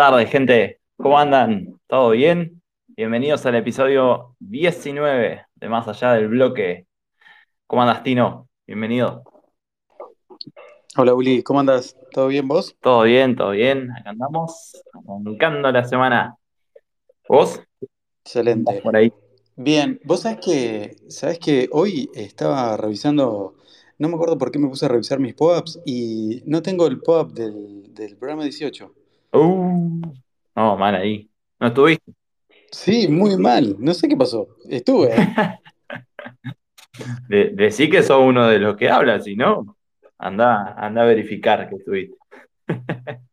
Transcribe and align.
tardes, 0.00 0.30
gente. 0.30 0.80
¿Cómo 0.96 1.18
andan? 1.18 1.78
¿Todo 1.86 2.12
bien? 2.12 2.62
Bienvenidos 2.86 3.44
al 3.44 3.56
episodio 3.56 4.34
19 4.38 5.44
de 5.54 5.68
Más 5.68 5.88
Allá 5.88 6.14
del 6.14 6.28
Bloque. 6.28 6.86
¿Cómo 7.66 7.82
andas, 7.82 8.02
Tino? 8.02 8.48
Bienvenido. 8.66 9.22
Hola 10.96 11.12
Uli, 11.12 11.42
¿cómo 11.42 11.60
andas? 11.60 11.98
¿Todo 12.12 12.28
bien 12.28 12.48
vos? 12.48 12.74
¿Todo 12.80 13.02
bien? 13.02 13.36
¿Todo 13.36 13.50
bien? 13.50 13.90
Acá 13.90 14.08
andamos, 14.08 14.72
arrancando 15.06 15.70
la 15.70 15.84
semana. 15.84 16.34
¿Vos? 17.28 17.60
Excelente. 18.24 18.80
Por 18.80 18.96
ahí. 18.96 19.12
Bien, 19.54 20.00
vos 20.04 20.20
sabés 20.20 20.38
que, 20.42 20.96
sabés 21.10 21.38
que 21.38 21.68
hoy 21.72 22.08
estaba 22.14 22.74
revisando, 22.78 23.56
no 23.98 24.08
me 24.08 24.14
acuerdo 24.14 24.38
por 24.38 24.50
qué 24.50 24.58
me 24.58 24.68
puse 24.68 24.86
a 24.86 24.88
revisar 24.88 25.20
mis 25.20 25.34
pop-ups 25.34 25.78
y 25.84 26.42
no 26.46 26.62
tengo 26.62 26.86
el 26.86 27.02
pop-up 27.02 27.34
del, 27.34 27.92
del 27.92 28.16
programa 28.16 28.44
18. 28.44 28.94
Uh, 29.32 30.00
no, 30.56 30.76
mal 30.76 30.94
ahí. 30.94 31.30
¿No 31.58 31.68
estuviste? 31.68 32.12
Sí, 32.72 33.08
muy 33.08 33.36
mal, 33.36 33.76
no 33.78 33.94
sé 33.94 34.08
qué 34.08 34.16
pasó. 34.16 34.48
Estuve. 34.68 35.14
De, 37.28 37.50
decí 37.54 37.88
que 37.88 38.02
sos 38.02 38.20
uno 38.22 38.46
de 38.48 38.58
los 38.58 38.76
que 38.76 38.90
habla, 38.90 39.20
si 39.20 39.34
no, 39.36 39.76
anda, 40.18 40.74
anda 40.76 41.02
a 41.02 41.06
verificar 41.06 41.68
que 41.68 41.76
estuviste. 41.76 42.16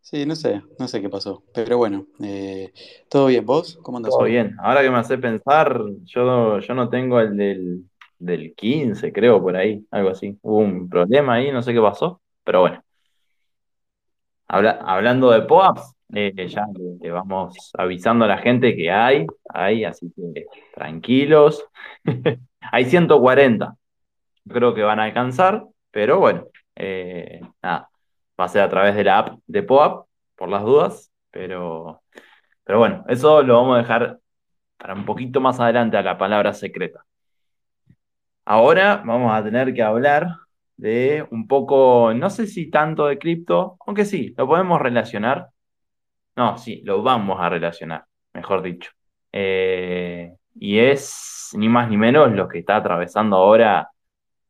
Sí, 0.00 0.24
no 0.24 0.36
sé, 0.36 0.62
no 0.78 0.88
sé 0.88 1.02
qué 1.02 1.10
pasó. 1.10 1.44
Pero 1.52 1.76
bueno, 1.76 2.06
eh, 2.22 2.72
¿todo 3.10 3.26
bien 3.26 3.44
vos? 3.44 3.78
¿Cómo 3.82 3.98
andas 3.98 4.10
Todo 4.10 4.20
hoy? 4.20 4.30
bien. 4.30 4.56
Ahora 4.58 4.80
que 4.80 4.88
me 4.90 4.96
hace 4.96 5.18
pensar, 5.18 5.82
yo, 6.06 6.60
yo 6.60 6.74
no 6.74 6.88
tengo 6.88 7.20
el 7.20 7.36
del, 7.36 7.84
del 8.18 8.54
15, 8.54 9.12
creo, 9.12 9.42
por 9.42 9.54
ahí, 9.54 9.86
algo 9.90 10.08
así. 10.08 10.38
Hubo 10.40 10.60
un 10.60 10.88
problema 10.88 11.34
ahí, 11.34 11.52
no 11.52 11.62
sé 11.62 11.74
qué 11.74 11.80
pasó, 11.82 12.22
pero 12.42 12.60
bueno. 12.62 12.82
Habla- 14.48 14.78
hablando 14.86 15.30
de 15.30 15.42
POAPs, 15.42 15.94
eh, 16.14 16.32
ya 16.48 16.66
le, 16.74 16.96
le 17.00 17.10
vamos 17.10 17.70
avisando 17.76 18.24
a 18.24 18.28
la 18.28 18.38
gente 18.38 18.74
que 18.76 18.90
hay, 18.90 19.26
hay, 19.52 19.84
así 19.84 20.10
que 20.16 20.46
tranquilos. 20.74 21.64
Hay 22.72 22.84
140, 22.86 23.76
creo 24.48 24.74
que 24.74 24.82
van 24.82 25.00
a 25.00 25.04
alcanzar, 25.04 25.64
pero 25.90 26.18
bueno, 26.20 26.44
eh, 26.76 27.40
nada, 27.62 27.90
va 28.40 28.44
a 28.44 28.48
ser 28.48 28.62
a 28.62 28.68
través 28.68 28.94
de 28.96 29.04
la 29.04 29.18
app 29.18 29.38
de 29.46 29.62
POAP, 29.62 30.06
por 30.36 30.48
las 30.50 30.62
dudas, 30.64 31.12
pero, 31.30 32.02
pero 32.64 32.78
bueno, 32.80 33.04
eso 33.08 33.42
lo 33.42 33.56
vamos 33.56 33.76
a 33.76 33.80
dejar 33.82 34.18
para 34.78 34.94
un 34.94 35.04
poquito 35.06 35.40
más 35.40 35.60
adelante 35.60 35.96
a 35.98 36.02
la 36.02 36.18
palabra 36.18 36.54
secreta. 36.54 37.04
Ahora 38.44 39.02
vamos 39.04 39.32
a 39.32 39.42
tener 39.44 39.72
que 39.74 39.82
hablar 39.82 40.26
de 40.78 41.26
un 41.32 41.48
poco, 41.48 42.14
no 42.14 42.30
sé 42.30 42.48
si 42.48 42.70
tanto 42.70 43.06
de 43.08 43.18
cripto, 43.18 43.78
aunque 43.86 44.06
sí, 44.06 44.34
lo 44.38 44.48
podemos 44.48 44.80
relacionar. 44.82 45.50
No, 46.36 46.58
sí, 46.58 46.82
lo 46.84 47.02
vamos 47.02 47.38
a 47.40 47.48
relacionar, 47.48 48.04
mejor 48.34 48.62
dicho. 48.62 48.90
Eh, 49.32 50.32
y 50.54 50.78
es 50.78 51.50
ni 51.54 51.68
más 51.68 51.88
ni 51.90 51.96
menos 51.96 52.32
lo 52.32 52.48
que 52.48 52.60
está 52.60 52.76
atravesando 52.76 53.36
ahora 53.36 53.90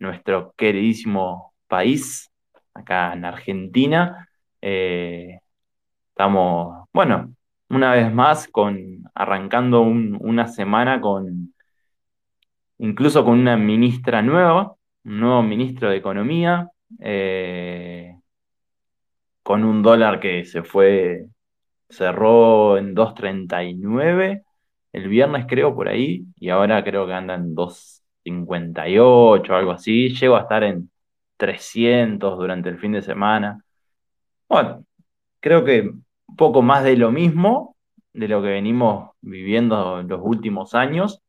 nuestro 0.01 0.55
queridísimo 0.57 1.55
país, 1.69 2.31
acá 2.75 3.15
en 3.15 3.25
Argentina. 3.27 4.29
Eh, 4.63 5.41
estamos, 6.11 6.87
bueno, 6.93 7.35
una 7.71 7.93
vez 7.95 8.13
más 8.13 8.49
con, 8.49 9.05
arrancando 9.15 9.83
un- 9.83 10.19
una 10.21 10.49
semana 10.49 11.01
con 11.01 11.55
incluso 12.79 13.25
con 13.25 13.39
una 13.39 13.57
ministra 13.57 14.23
nueva, 14.23 14.75
un 15.05 15.21
nuevo 15.21 15.43
ministro 15.43 15.91
de 15.91 15.97
Economía, 15.97 16.71
eh, 17.01 18.15
con 19.43 19.65
un 19.65 19.83
dólar 19.83 20.21
que 20.21 20.45
se 20.45 20.63
fue, 20.63 21.27
cerró 21.89 22.79
en 22.79 22.95
2.39 22.95 24.45
el 24.93 25.09
viernes 25.09 25.47
creo 25.49 25.75
por 25.75 25.89
ahí, 25.89 26.25
y 26.37 26.49
ahora 26.51 26.83
creo 26.85 27.07
que 27.07 27.13
anda 27.13 27.35
en 27.35 27.55
2.58 27.55 29.53
o 29.53 29.57
algo 29.57 29.73
así, 29.73 30.11
llego 30.15 30.37
a 30.37 30.43
estar 30.43 30.65
en 30.65 30.91
300 31.37 32.39
durante 32.39 32.69
el 32.69 32.79
fin 32.79 32.93
de 32.93 33.03
semana. 33.03 33.63
Bueno, 34.49 34.85
creo 35.41 35.65
que 35.65 35.83
un 35.83 36.37
poco 36.37 36.63
más 36.63 36.85
de 36.85 36.97
lo 36.97 37.13
mismo, 37.13 37.77
de 38.13 38.29
lo 38.29 38.43
que 38.43 38.49
venimos 38.49 39.11
viviendo 39.21 40.03
los 40.03 40.21
últimos 40.23 40.75
años. 40.75 41.23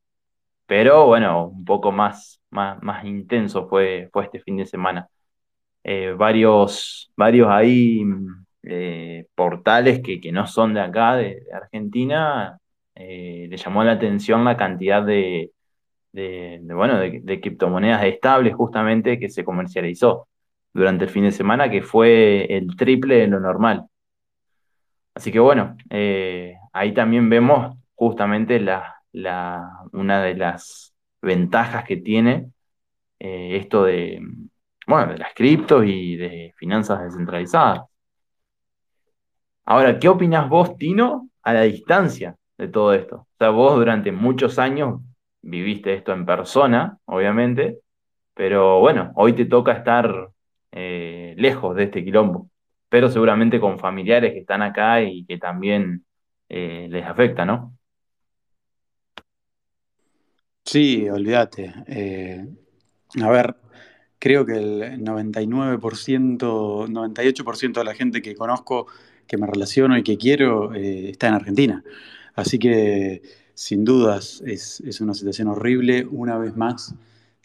Pero 0.68 1.08
bueno, 1.08 1.48
un 1.50 1.66
poco 1.66 1.92
más, 1.92 2.39
más, 2.52 2.82
más 2.84 3.06
intenso 3.06 3.68
fue, 3.68 4.10
fue 4.12 4.26
este 4.26 4.40
fin 4.42 4.58
de 4.58 4.66
semana. 4.66 5.10
Eh, 5.84 6.14
varios, 6.18 7.12
varios 7.16 7.50
ahí 7.50 8.04
eh, 8.64 9.26
portales 9.36 10.02
que, 10.02 10.20
que 10.22 10.32
no 10.32 10.46
son 10.48 10.74
de 10.74 10.82
acá, 10.82 11.16
de, 11.16 11.44
Argentina, 11.54 12.60
eh, 12.96 13.48
le 13.50 13.58
llamó 13.58 13.84
la 13.84 13.94
atención 13.94 14.44
la 14.46 14.58
cantidad 14.58 15.04
de, 15.04 15.52
de, 16.12 16.60
de, 16.62 16.74
bueno, 16.74 17.00
de, 17.00 17.42
criptomonedas 17.42 18.04
estables 18.06 18.56
justamente 18.56 19.20
que 19.20 19.30
se 19.30 19.46
comercializó 19.46 20.28
durante 20.74 21.06
el 21.06 21.12
fin 21.12 21.24
de 21.26 21.32
semana, 21.32 21.70
que 21.70 21.82
fue 21.82 22.46
el 22.56 22.76
triple 22.76 23.16
de 23.18 23.28
lo 23.28 23.40
normal. 23.40 23.86
Así 25.16 25.32
que 25.32 25.40
bueno, 25.40 25.76
ahí 26.74 26.94
también 26.94 27.30
vemos 27.30 27.78
justamente 27.96 28.60
la, 28.60 28.96
la, 29.12 29.82
una 29.92 30.22
de 30.24 30.36
las 30.36 30.89
ventajas 31.22 31.84
que 31.86 31.98
tiene 31.98 32.52
eh, 33.20 33.58
esto 33.58 33.84
de, 33.86 34.22
bueno, 34.88 35.12
de 35.14 35.18
las 35.20 35.34
criptos 35.34 35.86
y 35.86 36.16
de 36.16 36.54
finanzas 36.58 37.04
descentralizadas. 37.04 37.82
Ahora, 39.66 40.00
¿qué 40.00 40.10
opinas 40.10 40.50
vos, 40.50 40.78
Tino, 40.78 41.30
a 41.44 41.54
la 41.54 41.62
distancia 41.62 42.36
de 42.58 42.68
todo 42.68 42.94
esto? 42.94 43.16
O 43.18 43.28
sea, 43.38 43.50
vos 43.52 43.76
durante 43.76 44.12
muchos 44.12 44.58
años 44.58 45.02
viviste 45.42 45.94
esto 45.94 46.12
en 46.14 46.26
persona, 46.26 46.98
obviamente, 47.06 47.80
pero 48.34 48.80
bueno, 48.80 49.12
hoy 49.16 49.34
te 49.34 49.46
toca 49.46 49.74
estar 49.74 50.30
eh, 50.72 51.36
lejos 51.38 51.76
de 51.76 51.84
este 51.84 52.04
quilombo, 52.04 52.50
pero 52.90 53.10
seguramente 53.10 53.60
con 53.60 53.80
familiares 53.80 54.34
que 54.34 54.40
están 54.40 54.62
acá 54.62 55.02
y 55.02 55.26
que 55.26 55.38
también 55.38 56.06
eh, 56.50 56.88
les 56.90 57.06
afecta, 57.06 57.46
¿no? 57.46 57.78
Sí, 60.72 61.10
olvídate. 61.10 61.74
Eh, 61.88 62.46
a 63.20 63.30
ver, 63.32 63.56
creo 64.20 64.46
que 64.46 64.54
el 64.54 65.04
99%, 65.04 66.88
98% 66.88 67.80
de 67.80 67.84
la 67.84 67.96
gente 67.96 68.22
que 68.22 68.36
conozco, 68.36 68.86
que 69.26 69.38
me 69.38 69.48
relaciono 69.48 69.98
y 69.98 70.04
que 70.04 70.18
quiero, 70.18 70.76
eh, 70.76 71.10
está 71.10 71.30
en 71.30 71.34
Argentina. 71.34 71.84
Así 72.36 72.60
que, 72.60 73.24
sin 73.56 73.84
dudas, 73.84 74.44
es, 74.46 74.82
es 74.82 75.02
una 75.02 75.16
situación 75.16 75.48
horrible. 75.48 76.06
Una 76.06 76.38
vez 76.38 76.56
más, 76.56 76.94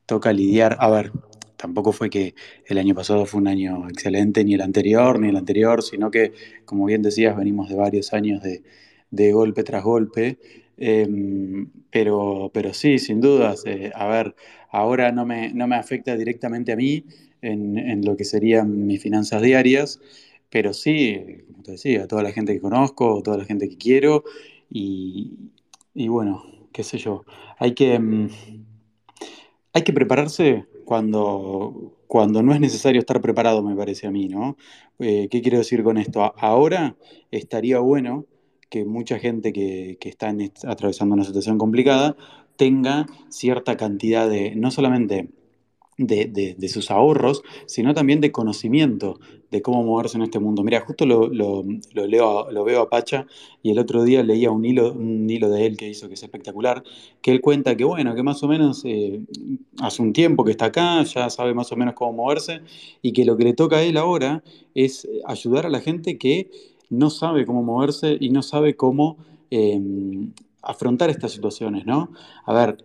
toca 0.04 0.32
lidiar. 0.34 0.76
A 0.80 0.90
ver, 0.90 1.10
tampoco 1.56 1.92
fue 1.92 2.10
que 2.10 2.34
el 2.66 2.76
año 2.76 2.94
pasado 2.94 3.24
fue 3.24 3.40
un 3.40 3.48
año 3.48 3.88
excelente, 3.88 4.44
ni 4.44 4.52
el 4.54 4.60
anterior, 4.60 5.18
ni 5.18 5.30
el 5.30 5.36
anterior, 5.36 5.82
sino 5.82 6.10
que, 6.10 6.34
como 6.66 6.84
bien 6.84 7.00
decías, 7.00 7.36
venimos 7.38 7.70
de 7.70 7.76
varios 7.76 8.12
años 8.12 8.42
de, 8.42 8.62
de 9.10 9.32
golpe 9.32 9.64
tras 9.64 9.82
golpe. 9.82 10.38
Em, 10.76 11.70
pero, 11.90 12.50
pero 12.52 12.74
sí, 12.74 12.98
sin 12.98 13.20
dudas. 13.20 13.62
eh, 13.66 13.92
a 13.94 14.06
ver, 14.08 14.34
ahora 14.70 15.12
no 15.12 15.24
me, 15.26 15.52
no 15.52 15.66
me 15.66 15.76
afecta 15.76 16.16
directamente 16.16 16.72
a 16.72 16.76
mí 16.76 17.04
en, 17.42 17.78
en 17.78 18.04
lo 18.04 18.16
que 18.16 18.24
serían 18.24 18.86
mis 18.86 19.00
finanzas 19.02 19.42
diarias, 19.42 20.00
pero 20.50 20.72
sí, 20.72 21.18
como 21.50 21.62
te 21.62 21.72
decía, 21.72 22.04
a 22.04 22.08
toda 22.08 22.22
la 22.22 22.32
gente 22.32 22.52
que 22.54 22.60
conozco, 22.60 23.22
toda 23.22 23.38
la 23.38 23.44
gente 23.44 23.68
que 23.68 23.76
quiero 23.76 24.24
y, 24.70 25.32
y 25.94 26.08
bueno, 26.08 26.44
qué 26.72 26.82
sé 26.84 26.98
yo. 26.98 27.24
Hay 27.58 27.74
que, 27.74 27.98
mm, 27.98 28.28
hay 29.72 29.82
que 29.82 29.92
prepararse 29.92 30.66
cuando, 30.84 31.96
cuando 32.06 32.42
no 32.42 32.52
es 32.54 32.60
necesario 32.60 33.00
estar 33.00 33.20
preparado, 33.20 33.62
me 33.62 33.74
parece 33.74 34.06
a 34.06 34.10
mí, 34.10 34.28
¿no? 34.28 34.56
Eh, 34.98 35.28
¿qué 35.30 35.42
quiero 35.42 35.58
decir 35.58 35.82
con 35.82 35.98
esto? 35.98 36.22
A- 36.22 36.34
Ahora 36.38 36.96
estaría 37.30 37.78
bueno 37.80 38.26
que 38.70 38.84
mucha 38.84 39.18
gente 39.18 39.52
que, 39.52 39.96
que 40.00 40.08
está 40.08 40.34
atravesando 40.66 41.14
una 41.14 41.24
situación 41.24 41.58
complicada 41.58 42.16
tenga 42.56 43.06
cierta 43.28 43.76
cantidad 43.76 44.28
de, 44.28 44.54
no 44.56 44.70
solamente 44.70 45.28
de, 45.96 46.26
de- 46.26 46.68
sus 46.68 46.90
ahorros, 46.90 47.42
sino 47.66 47.94
también 47.94 48.20
de 48.20 48.32
conocimiento 48.32 49.20
de 49.52 49.62
cómo 49.62 49.84
moverse 49.84 50.16
en 50.16 50.24
este 50.24 50.40
mundo. 50.40 50.64
Mira, 50.64 50.80
justo 50.80 51.06
lo, 51.06 51.28
lo- 51.28 51.62
leo, 51.94 52.50
lo 52.50 52.64
veo 52.64 52.82
a 52.82 52.90
Pacha 52.90 53.26
y 53.62 53.70
el 53.70 53.78
otro 53.78 54.02
día 54.02 54.24
leía 54.24 54.50
un 54.50 54.64
hilo, 54.64 54.92
un 54.92 55.30
hilo 55.30 55.48
de 55.50 55.66
él 55.66 55.76
que 55.76 55.88
hizo 55.88 56.08
que 56.08 56.14
es 56.14 56.22
espectacular, 56.24 56.82
que 57.22 57.30
él 57.30 57.40
cuenta 57.40 57.76
que, 57.76 57.84
bueno, 57.84 58.14
que 58.16 58.24
más 58.24 58.42
o 58.42 58.48
menos 58.48 58.82
eh, 58.84 59.20
hace 59.80 60.02
un 60.02 60.12
tiempo 60.12 60.44
que 60.44 60.50
está 60.50 60.66
acá, 60.66 61.02
ya 61.04 61.30
sabe 61.30 61.54
más 61.54 61.70
o 61.70 61.76
menos 61.76 61.94
cómo 61.94 62.12
moverse 62.12 62.60
y 63.00 63.12
que 63.12 63.24
lo 63.24 63.36
que 63.36 63.44
le 63.44 63.52
toca 63.54 63.76
a 63.76 63.82
él 63.82 63.96
ahora 63.96 64.42
es 64.74 65.08
ayudar 65.26 65.66
a 65.66 65.70
la 65.70 65.80
gente 65.80 66.18
que 66.18 66.50
no 66.90 67.10
sabe 67.10 67.46
cómo 67.46 67.62
moverse 67.62 68.16
y 68.20 68.30
no 68.30 68.42
sabe 68.42 68.76
cómo 68.76 69.16
eh, 69.50 69.80
afrontar 70.62 71.10
estas 71.10 71.32
situaciones, 71.32 71.86
¿no? 71.86 72.10
A 72.44 72.52
ver, 72.54 72.84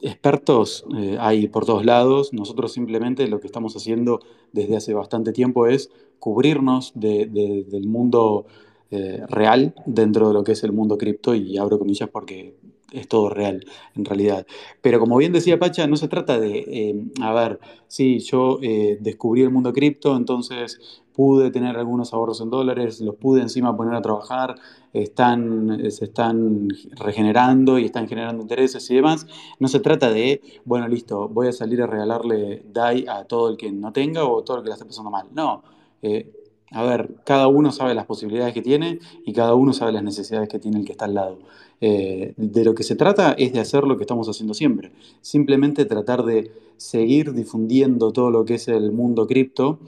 Expertos 0.00 0.84
eh, 0.96 1.16
hay 1.18 1.48
por 1.48 1.66
todos 1.66 1.84
lados. 1.84 2.32
Nosotros 2.32 2.72
simplemente 2.72 3.26
lo 3.26 3.40
que 3.40 3.48
estamos 3.48 3.74
haciendo 3.76 4.20
desde 4.52 4.76
hace 4.76 4.94
bastante 4.94 5.32
tiempo 5.32 5.66
es 5.66 5.90
cubrirnos 6.20 6.92
de- 6.94 7.26
de- 7.26 7.64
del 7.68 7.88
mundo 7.88 8.46
eh, 8.90 9.22
real 9.28 9.74
dentro 9.86 10.28
de 10.28 10.34
lo 10.34 10.44
que 10.44 10.52
es 10.52 10.62
el 10.64 10.72
mundo 10.72 10.96
cripto 10.96 11.34
y 11.34 11.58
abro 11.58 11.78
comillas 11.78 12.08
porque 12.10 12.54
es 12.92 13.08
todo 13.08 13.28
real 13.28 13.64
en 13.94 14.04
realidad. 14.04 14.46
Pero 14.80 15.00
como 15.00 15.16
bien 15.16 15.32
decía 15.32 15.58
Pacha, 15.58 15.86
no 15.86 15.96
se 15.96 16.08
trata 16.08 16.38
de, 16.38 16.58
eh, 16.58 17.04
a 17.20 17.32
ver, 17.32 17.60
sí, 17.86 18.18
yo 18.20 18.58
eh, 18.62 18.98
descubrí 19.00 19.42
el 19.42 19.50
mundo 19.50 19.72
cripto, 19.72 20.16
entonces 20.16 21.02
pude 21.18 21.50
tener 21.50 21.76
algunos 21.76 22.14
ahorros 22.14 22.40
en 22.40 22.48
dólares, 22.50 23.00
los 23.00 23.16
pude 23.16 23.42
encima 23.42 23.76
poner 23.76 23.94
a 23.94 24.02
trabajar, 24.02 24.54
están, 24.92 25.90
se 25.90 26.04
están 26.04 26.68
regenerando 26.92 27.78
y 27.78 27.86
están 27.86 28.06
generando 28.06 28.40
intereses 28.40 28.88
y 28.88 28.94
demás. 28.94 29.26
No 29.58 29.66
se 29.66 29.80
trata 29.80 30.10
de, 30.10 30.40
bueno, 30.64 30.86
listo, 30.86 31.28
voy 31.28 31.48
a 31.48 31.52
salir 31.52 31.82
a 31.82 31.88
regalarle 31.88 32.62
DAI 32.72 33.06
a 33.08 33.24
todo 33.24 33.48
el 33.48 33.56
que 33.56 33.72
no 33.72 33.92
tenga 33.92 34.24
o 34.24 34.44
todo 34.44 34.58
el 34.58 34.62
que 34.62 34.68
la 34.68 34.76
esté 34.76 34.86
pasando 34.86 35.10
mal. 35.10 35.26
No. 35.34 35.64
Eh, 36.02 36.30
a 36.70 36.82
ver, 36.84 37.16
cada 37.24 37.48
uno 37.48 37.72
sabe 37.72 37.94
las 37.94 38.06
posibilidades 38.06 38.54
que 38.54 38.62
tiene 38.62 38.98
y 39.24 39.32
cada 39.32 39.54
uno 39.54 39.72
sabe 39.72 39.92
las 39.92 40.02
necesidades 40.02 40.48
que 40.48 40.58
tiene 40.58 40.78
el 40.78 40.84
que 40.84 40.92
está 40.92 41.06
al 41.06 41.14
lado. 41.14 41.38
Eh, 41.80 42.34
de 42.36 42.64
lo 42.64 42.74
que 42.74 42.82
se 42.82 42.96
trata 42.96 43.32
es 43.32 43.52
de 43.52 43.60
hacer 43.60 43.84
lo 43.84 43.96
que 43.96 44.02
estamos 44.02 44.28
haciendo 44.28 44.54
siempre. 44.54 44.92
Simplemente 45.20 45.84
tratar 45.84 46.24
de 46.24 46.50
seguir 46.76 47.32
difundiendo 47.32 48.12
todo 48.12 48.30
lo 48.30 48.44
que 48.44 48.54
es 48.54 48.68
el 48.68 48.92
mundo 48.92 49.26
cripto, 49.26 49.78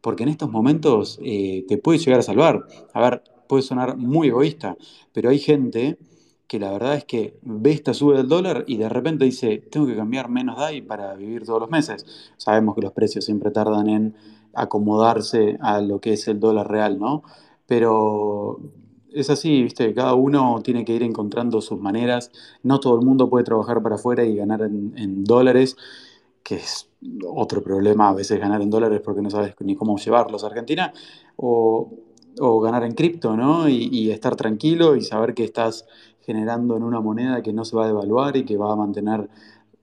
porque 0.00 0.24
en 0.24 0.30
estos 0.30 0.50
momentos 0.50 1.18
eh, 1.22 1.64
te 1.68 1.78
puede 1.78 1.98
llegar 1.98 2.20
a 2.20 2.22
salvar. 2.22 2.66
A 2.92 3.00
ver, 3.00 3.22
puede 3.48 3.62
sonar 3.62 3.96
muy 3.96 4.28
egoísta, 4.28 4.76
pero 5.12 5.30
hay 5.30 5.38
gente 5.38 5.98
que 6.46 6.60
la 6.60 6.70
verdad 6.70 6.94
es 6.94 7.04
que 7.04 7.38
ve 7.42 7.72
esta 7.72 7.92
sube 7.92 8.16
del 8.16 8.28
dólar 8.28 8.64
y 8.68 8.76
de 8.76 8.88
repente 8.88 9.24
dice, 9.24 9.58
tengo 9.58 9.86
que 9.86 9.96
cambiar 9.96 10.28
menos 10.28 10.56
DAI 10.56 10.82
para 10.82 11.14
vivir 11.14 11.44
todos 11.44 11.60
los 11.60 11.70
meses. 11.70 12.06
Sabemos 12.36 12.74
que 12.74 12.82
los 12.82 12.92
precios 12.92 13.24
siempre 13.24 13.50
tardan 13.50 13.88
en 13.88 14.14
acomodarse 14.54 15.58
a 15.60 15.80
lo 15.80 16.00
que 16.00 16.12
es 16.12 16.28
el 16.28 16.38
dólar 16.38 16.70
real, 16.70 16.98
¿no? 16.98 17.22
Pero 17.66 18.60
es 19.16 19.30
así, 19.30 19.62
¿viste? 19.62 19.94
Cada 19.94 20.14
uno 20.14 20.60
tiene 20.62 20.84
que 20.84 20.94
ir 20.94 21.02
encontrando 21.02 21.60
sus 21.60 21.80
maneras. 21.80 22.30
No 22.62 22.80
todo 22.80 22.98
el 22.98 23.04
mundo 23.04 23.30
puede 23.30 23.44
trabajar 23.44 23.82
para 23.82 23.94
afuera 23.96 24.24
y 24.24 24.36
ganar 24.36 24.62
en, 24.62 25.24
dólares, 25.24 25.76
que 26.42 26.56
es 26.56 26.90
otro 27.26 27.62
problema 27.62 28.10
a 28.10 28.14
veces 28.14 28.38
ganar 28.38 28.60
en 28.60 28.70
dólares 28.70 29.00
porque 29.04 29.22
no 29.22 29.30
sabes 29.30 29.54
ni 29.60 29.74
cómo 29.74 29.96
llevarlos 29.96 30.44
a 30.44 30.48
Argentina. 30.48 30.92
O, 31.36 31.90
o 32.38 32.60
ganar 32.60 32.84
en 32.84 32.92
cripto, 32.92 33.36
¿no? 33.36 33.68
Y, 33.68 33.88
y 33.90 34.10
estar 34.10 34.36
tranquilo 34.36 34.94
y 34.96 35.02
saber 35.02 35.34
que 35.34 35.44
estás 35.44 35.86
generando 36.20 36.76
en 36.76 36.82
una 36.82 37.00
moneda 37.00 37.42
que 37.42 37.52
no 37.52 37.64
se 37.64 37.76
va 37.76 37.84
a 37.84 37.86
devaluar 37.86 38.36
y 38.36 38.44
que 38.44 38.56
va 38.58 38.72
a 38.72 38.76
mantener, 38.76 39.30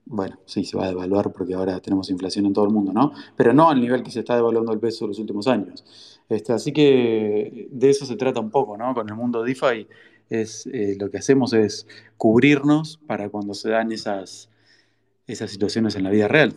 bueno, 0.04 0.38
sí, 0.44 0.64
se 0.64 0.76
va 0.76 0.84
a 0.84 0.88
devaluar 0.88 1.32
porque 1.32 1.54
ahora 1.54 1.80
tenemos 1.80 2.10
inflación 2.10 2.46
en 2.46 2.52
todo 2.52 2.66
el 2.66 2.70
mundo, 2.70 2.92
¿no? 2.92 3.12
Pero 3.34 3.52
no 3.52 3.70
al 3.70 3.80
nivel 3.80 4.02
que 4.02 4.10
se 4.10 4.20
está 4.20 4.36
devaluando 4.36 4.72
el 4.72 4.78
peso 4.78 5.06
en 5.06 5.08
los 5.08 5.18
últimos 5.18 5.48
años. 5.48 5.82
Este, 6.28 6.52
así 6.52 6.72
que 6.72 7.68
de 7.70 7.90
eso 7.90 8.06
se 8.06 8.16
trata 8.16 8.40
un 8.40 8.50
poco, 8.50 8.76
¿no? 8.76 8.94
Con 8.94 9.08
el 9.08 9.14
mundo 9.14 9.42
DeFi 9.42 9.86
es, 10.30 10.66
eh, 10.66 10.96
lo 10.98 11.10
que 11.10 11.18
hacemos 11.18 11.52
es 11.52 11.86
cubrirnos 12.16 12.98
para 13.06 13.28
cuando 13.28 13.54
se 13.54 13.70
dan 13.70 13.92
esas, 13.92 14.50
esas 15.26 15.50
situaciones 15.50 15.96
en 15.96 16.04
la 16.04 16.10
vida 16.10 16.28
real. 16.28 16.54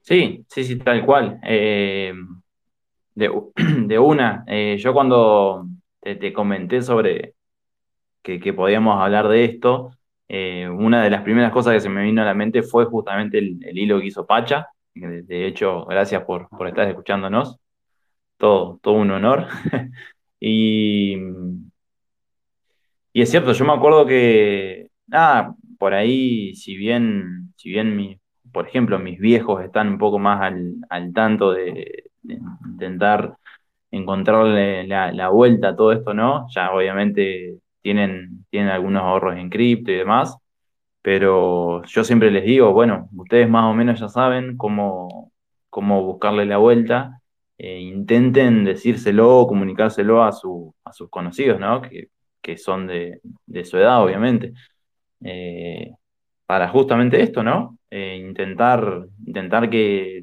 Sí, 0.00 0.44
sí, 0.48 0.64
sí, 0.64 0.76
tal 0.76 1.04
cual. 1.04 1.38
Eh, 1.44 2.14
de, 3.14 3.30
de 3.86 3.98
una, 3.98 4.44
eh, 4.46 4.76
yo 4.78 4.92
cuando 4.92 5.66
te, 6.00 6.32
comenté 6.32 6.80
sobre 6.80 7.34
que, 8.22 8.40
que 8.40 8.54
podíamos 8.54 9.00
hablar 9.02 9.28
de 9.28 9.44
esto, 9.44 9.92
una 10.30 11.02
de 11.02 11.10
las 11.10 11.22
primeras 11.22 11.52
cosas 11.52 11.72
que 11.72 11.80
se 11.80 11.88
me 11.88 12.02
vino 12.02 12.20
a 12.20 12.26
la 12.26 12.34
mente 12.34 12.62
fue 12.62 12.84
justamente 12.84 13.38
el, 13.38 13.58
el 13.64 13.78
hilo 13.78 13.98
que 13.98 14.06
hizo 14.06 14.26
Pacha. 14.26 14.66
De, 14.94 15.22
de 15.22 15.46
hecho, 15.46 15.84
gracias 15.86 16.22
por, 16.24 16.48
por 16.50 16.68
estar 16.68 16.86
escuchándonos. 16.88 17.58
Todo, 18.38 18.78
todo 18.82 18.94
un 18.94 19.10
honor. 19.10 19.46
Y, 20.40 21.16
y 23.12 23.22
es 23.22 23.30
cierto, 23.30 23.52
yo 23.52 23.64
me 23.64 23.72
acuerdo 23.72 24.06
que, 24.06 24.90
nada, 25.06 25.54
por 25.78 25.94
ahí, 25.94 26.54
si 26.54 26.76
bien, 26.76 27.52
si 27.56 27.70
bien 27.70 27.96
mi, 27.96 28.20
por 28.52 28.68
ejemplo, 28.68 28.98
mis 28.98 29.18
viejos 29.18 29.62
están 29.64 29.88
un 29.88 29.98
poco 29.98 30.18
más 30.18 30.42
al, 30.42 30.76
al 30.90 31.12
tanto 31.12 31.52
de, 31.52 32.04
intentar 32.22 33.36
encontrarle 33.90 34.86
la, 34.86 35.12
la 35.12 35.30
vuelta 35.30 35.70
a 35.70 35.76
todo 35.76 35.92
esto, 35.92 36.14
¿no? 36.14 36.46
Ya 36.54 36.72
obviamente 36.72 37.58
tienen, 37.82 38.46
tienen 38.50 38.70
algunos 38.70 39.02
ahorros 39.02 39.36
en 39.38 39.50
cripto 39.50 39.90
y 39.92 39.96
demás, 39.96 40.36
pero 41.02 41.84
yo 41.84 42.04
siempre 42.04 42.30
les 42.30 42.44
digo, 42.44 42.72
bueno, 42.72 43.08
ustedes 43.16 43.48
más 43.48 43.64
o 43.64 43.74
menos 43.74 44.00
ya 44.00 44.08
saben 44.08 44.56
cómo, 44.56 45.32
cómo 45.70 46.04
buscarle 46.04 46.46
la 46.46 46.58
vuelta, 46.58 47.20
eh, 47.58 47.80
intenten 47.80 48.64
decírselo 48.64 49.38
o 49.40 49.48
comunicárselo 49.48 50.22
a, 50.22 50.32
su, 50.32 50.74
a 50.84 50.92
sus 50.92 51.10
conocidos, 51.10 51.60
¿no? 51.60 51.82
Que, 51.82 52.10
que 52.40 52.56
son 52.56 52.86
de, 52.86 53.20
de 53.46 53.64
su 53.64 53.78
edad, 53.78 54.02
obviamente, 54.02 54.54
eh, 55.24 55.92
para 56.46 56.68
justamente 56.68 57.22
esto, 57.22 57.42
¿no? 57.42 57.78
Eh, 57.90 58.16
intentar, 58.18 59.06
intentar 59.26 59.70
que, 59.70 60.22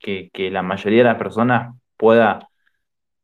que, 0.00 0.50
la 0.50 0.62
mayoría 0.62 0.98
de 1.00 1.04
las 1.04 1.18
personas 1.18 1.74
pueda 1.96 2.48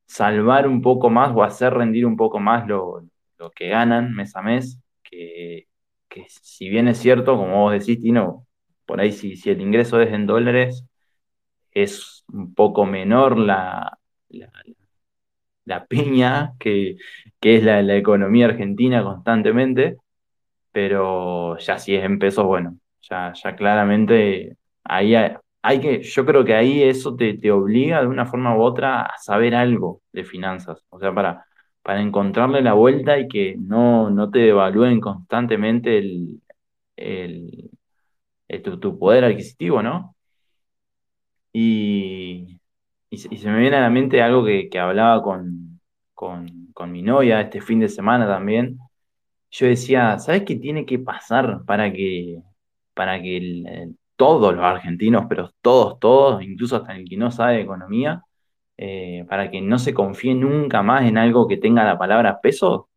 salvar 0.06 0.68
un 0.68 0.82
poco 0.82 1.10
más 1.10 1.32
o 1.34 1.42
hacer 1.42 1.74
rendir 1.74 2.06
un 2.06 2.16
poco 2.16 2.40
más 2.40 2.66
lo, 2.68 3.02
lo 3.38 3.50
que 3.50 3.68
ganan 3.68 4.14
mes 4.14 4.36
a 4.36 4.42
mes, 4.42 4.80
que, 5.02 5.68
que 6.08 6.26
si 6.28 6.68
bien 6.68 6.88
es 6.88 6.98
cierto, 6.98 7.36
como 7.36 7.62
vos 7.62 7.72
decís, 7.72 7.98
por 8.86 9.00
ahí 9.00 9.12
si, 9.12 9.36
si 9.36 9.50
el 9.50 9.60
ingreso 9.60 10.00
es 10.00 10.12
en 10.12 10.26
dólares, 10.26 10.84
es 11.72 12.11
un 12.28 12.54
poco 12.54 12.86
menor 12.86 13.38
la, 13.38 13.98
la, 14.30 14.50
la 15.64 15.86
piña 15.86 16.54
que, 16.58 16.96
que 17.40 17.56
es 17.56 17.64
la, 17.64 17.80
economía 17.96 18.46
argentina 18.46 19.02
constantemente, 19.04 19.96
pero 20.72 21.58
ya 21.58 21.78
si 21.78 21.96
es 21.96 22.04
en 22.04 22.18
pesos, 22.20 22.46
bueno, 22.46 22.78
ya, 23.02 23.32
ya 23.34 23.56
claramente 23.56 24.56
ahí 24.84 25.14
hay, 25.14 25.34
hay 25.62 25.80
que, 25.80 26.02
yo 26.02 26.26
creo 26.26 26.44
que 26.44 26.54
ahí 26.56 26.82
eso 26.84 27.16
te, 27.16 27.34
te 27.38 27.50
obliga 27.52 28.02
de 28.02 28.08
una 28.08 28.26
forma 28.26 28.56
u 28.56 28.62
otra 28.62 29.02
a 29.04 29.18
saber 29.18 29.54
algo 29.54 30.02
de 30.12 30.24
finanzas, 30.24 30.84
o 30.90 30.98
sea, 31.00 31.14
para, 31.14 31.46
para 31.82 32.02
encontrarle 32.02 32.62
la 32.62 32.74
vuelta 32.74 33.18
y 33.18 33.28
que 33.28 33.56
no, 33.58 34.10
no 34.10 34.30
te 34.30 34.40
devalúen 34.40 35.00
constantemente 35.00 35.98
el, 35.98 36.42
el, 36.96 37.70
el- 38.48 38.62
tu, 38.62 38.78
tu 38.80 38.98
poder 38.98 39.24
adquisitivo, 39.24 39.82
¿no? 39.82 40.11
Y, 41.52 42.60
se 43.16 43.50
me 43.50 43.60
viene 43.60 43.76
a 43.76 43.82
la 43.82 43.90
mente 43.90 44.22
algo 44.22 44.44
que, 44.44 44.68
que 44.70 44.78
hablaba 44.78 45.22
con, 45.22 45.80
con, 46.14 46.70
con 46.74 46.92
mi 46.92 47.02
novia 47.02 47.40
este 47.40 47.60
fin 47.60 47.80
de 47.80 47.88
semana 47.88 48.26
también. 48.26 48.78
Yo 49.50 49.66
decía, 49.66 50.18
¿sabes 50.18 50.44
qué 50.44 50.56
tiene 50.56 50.86
que 50.86 50.98
pasar 50.98 51.64
para 51.66 51.92
que, 51.92 52.42
para 52.94 53.20
que 53.22 53.88
todos 54.16 54.54
los 54.54 54.64
argentinos, 54.64 55.26
pero 55.28 55.50
todos, 55.60 55.98
todos, 56.00 56.42
incluso 56.42 56.76
hasta 56.76 56.96
el 56.96 57.08
que 57.08 57.16
no 57.16 57.30
sabe 57.30 57.56
de 57.56 57.62
economía, 57.62 58.24
eh, 58.78 59.24
para 59.28 59.50
que 59.50 59.60
no 59.60 59.78
se 59.78 59.94
confíe 59.94 60.34
nunca 60.34 60.82
más 60.82 61.04
en 61.04 61.18
algo 61.18 61.48
que 61.48 61.58
tenga 61.58 61.84
la 61.84 61.98
palabra 61.98 62.40
peso? 62.40 62.88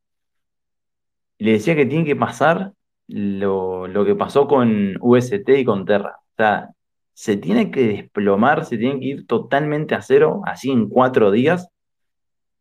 le 1.37 1.53
decía 1.53 1.75
que 1.75 1.85
tiene 1.85 2.05
que 2.05 2.15
pasar 2.15 2.73
lo, 3.07 3.87
lo 3.87 4.05
que 4.05 4.15
pasó 4.15 4.47
con 4.47 4.97
UST 5.01 5.49
y 5.59 5.65
con 5.65 5.85
Terra. 5.85 6.17
O 6.19 6.35
sea, 6.37 6.69
se 7.15 7.37
tiene 7.37 7.71
que 7.71 7.87
desplomar, 7.87 8.65
se 8.65 8.77
tiene 8.77 8.99
que 8.99 9.05
ir 9.05 9.27
totalmente 9.27 9.95
a 9.95 10.01
cero, 10.01 10.41
así 10.45 10.71
en 10.71 10.89
cuatro 10.89 11.31
días. 11.31 11.69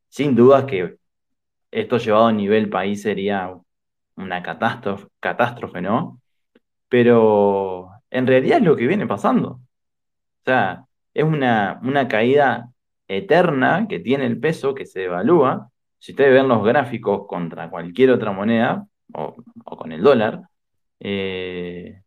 Sin 0.08 0.37
dudas 0.37 0.64
que 0.66 0.96
esto 1.73 1.99
llevado 1.99 2.26
a 2.28 2.32
nivel 2.32 2.70
país 2.70 3.02
sería 3.02 3.52
una 4.16 4.42
catástrofe, 4.42 5.80
¿no? 5.82 6.20
Pero 6.88 7.90
en 8.11 8.26
realidad 8.26 8.58
es 8.58 8.64
lo 8.64 8.76
que 8.76 8.87
viene 8.87 9.06
pasando. 9.08 9.49
O 9.50 9.61
sea, 10.44 10.87
es 11.14 11.25
una, 11.25 11.80
una 11.82 12.08
caída 12.08 12.70
eterna 13.08 13.87
que 13.88 13.99
tiene 14.00 14.26
el 14.26 14.38
peso, 14.40 14.75
que 14.75 14.87
se 14.87 15.00
devalúa. 15.00 15.70
Si 15.99 16.12
ustedes 16.12 16.32
ven 16.32 16.49
los 16.49 16.64
gráficos 16.64 17.26
contra 17.26 17.70
cualquier 17.70 18.11
otra 18.12 18.32
moneda, 18.32 18.87
o, 19.14 19.34
con 19.64 19.90
el 19.92 20.02
dólar, 20.02 20.42
eh, 21.00 22.03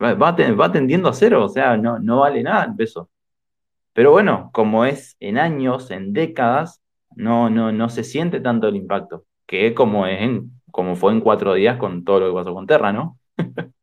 va, 0.00 0.72
tendiendo 0.72 1.08
a 1.08 1.12
cero, 1.12 1.44
o 1.44 1.48
sea, 1.48 1.76
no, 1.76 1.98
no 1.98 2.20
vale 2.20 2.42
nada 2.42 2.64
el 2.64 2.74
peso. 2.76 3.10
Pero 3.92 4.12
bueno, 4.12 4.50
como 4.52 4.84
es 4.84 5.16
en 5.20 5.38
años, 5.38 5.90
en 5.90 6.12
décadas, 6.12 6.80
no, 7.16 7.50
no, 7.50 7.72
no 7.72 7.88
se 7.88 8.04
siente 8.04 8.40
tanto 8.40 8.68
el 8.68 8.76
impacto, 8.76 9.26
que 9.46 9.74
como, 9.74 10.06
es 10.06 10.20
en, 10.22 10.52
como 10.70 10.96
fue 10.96 11.12
en 11.12 11.20
cuatro 11.20 11.54
días 11.54 11.78
con 11.78 12.04
todo 12.04 12.20
lo 12.20 12.28
que 12.28 12.34
pasó 12.34 12.54
con 12.54 12.66
Terra, 12.66 12.92
¿no? 12.92 13.18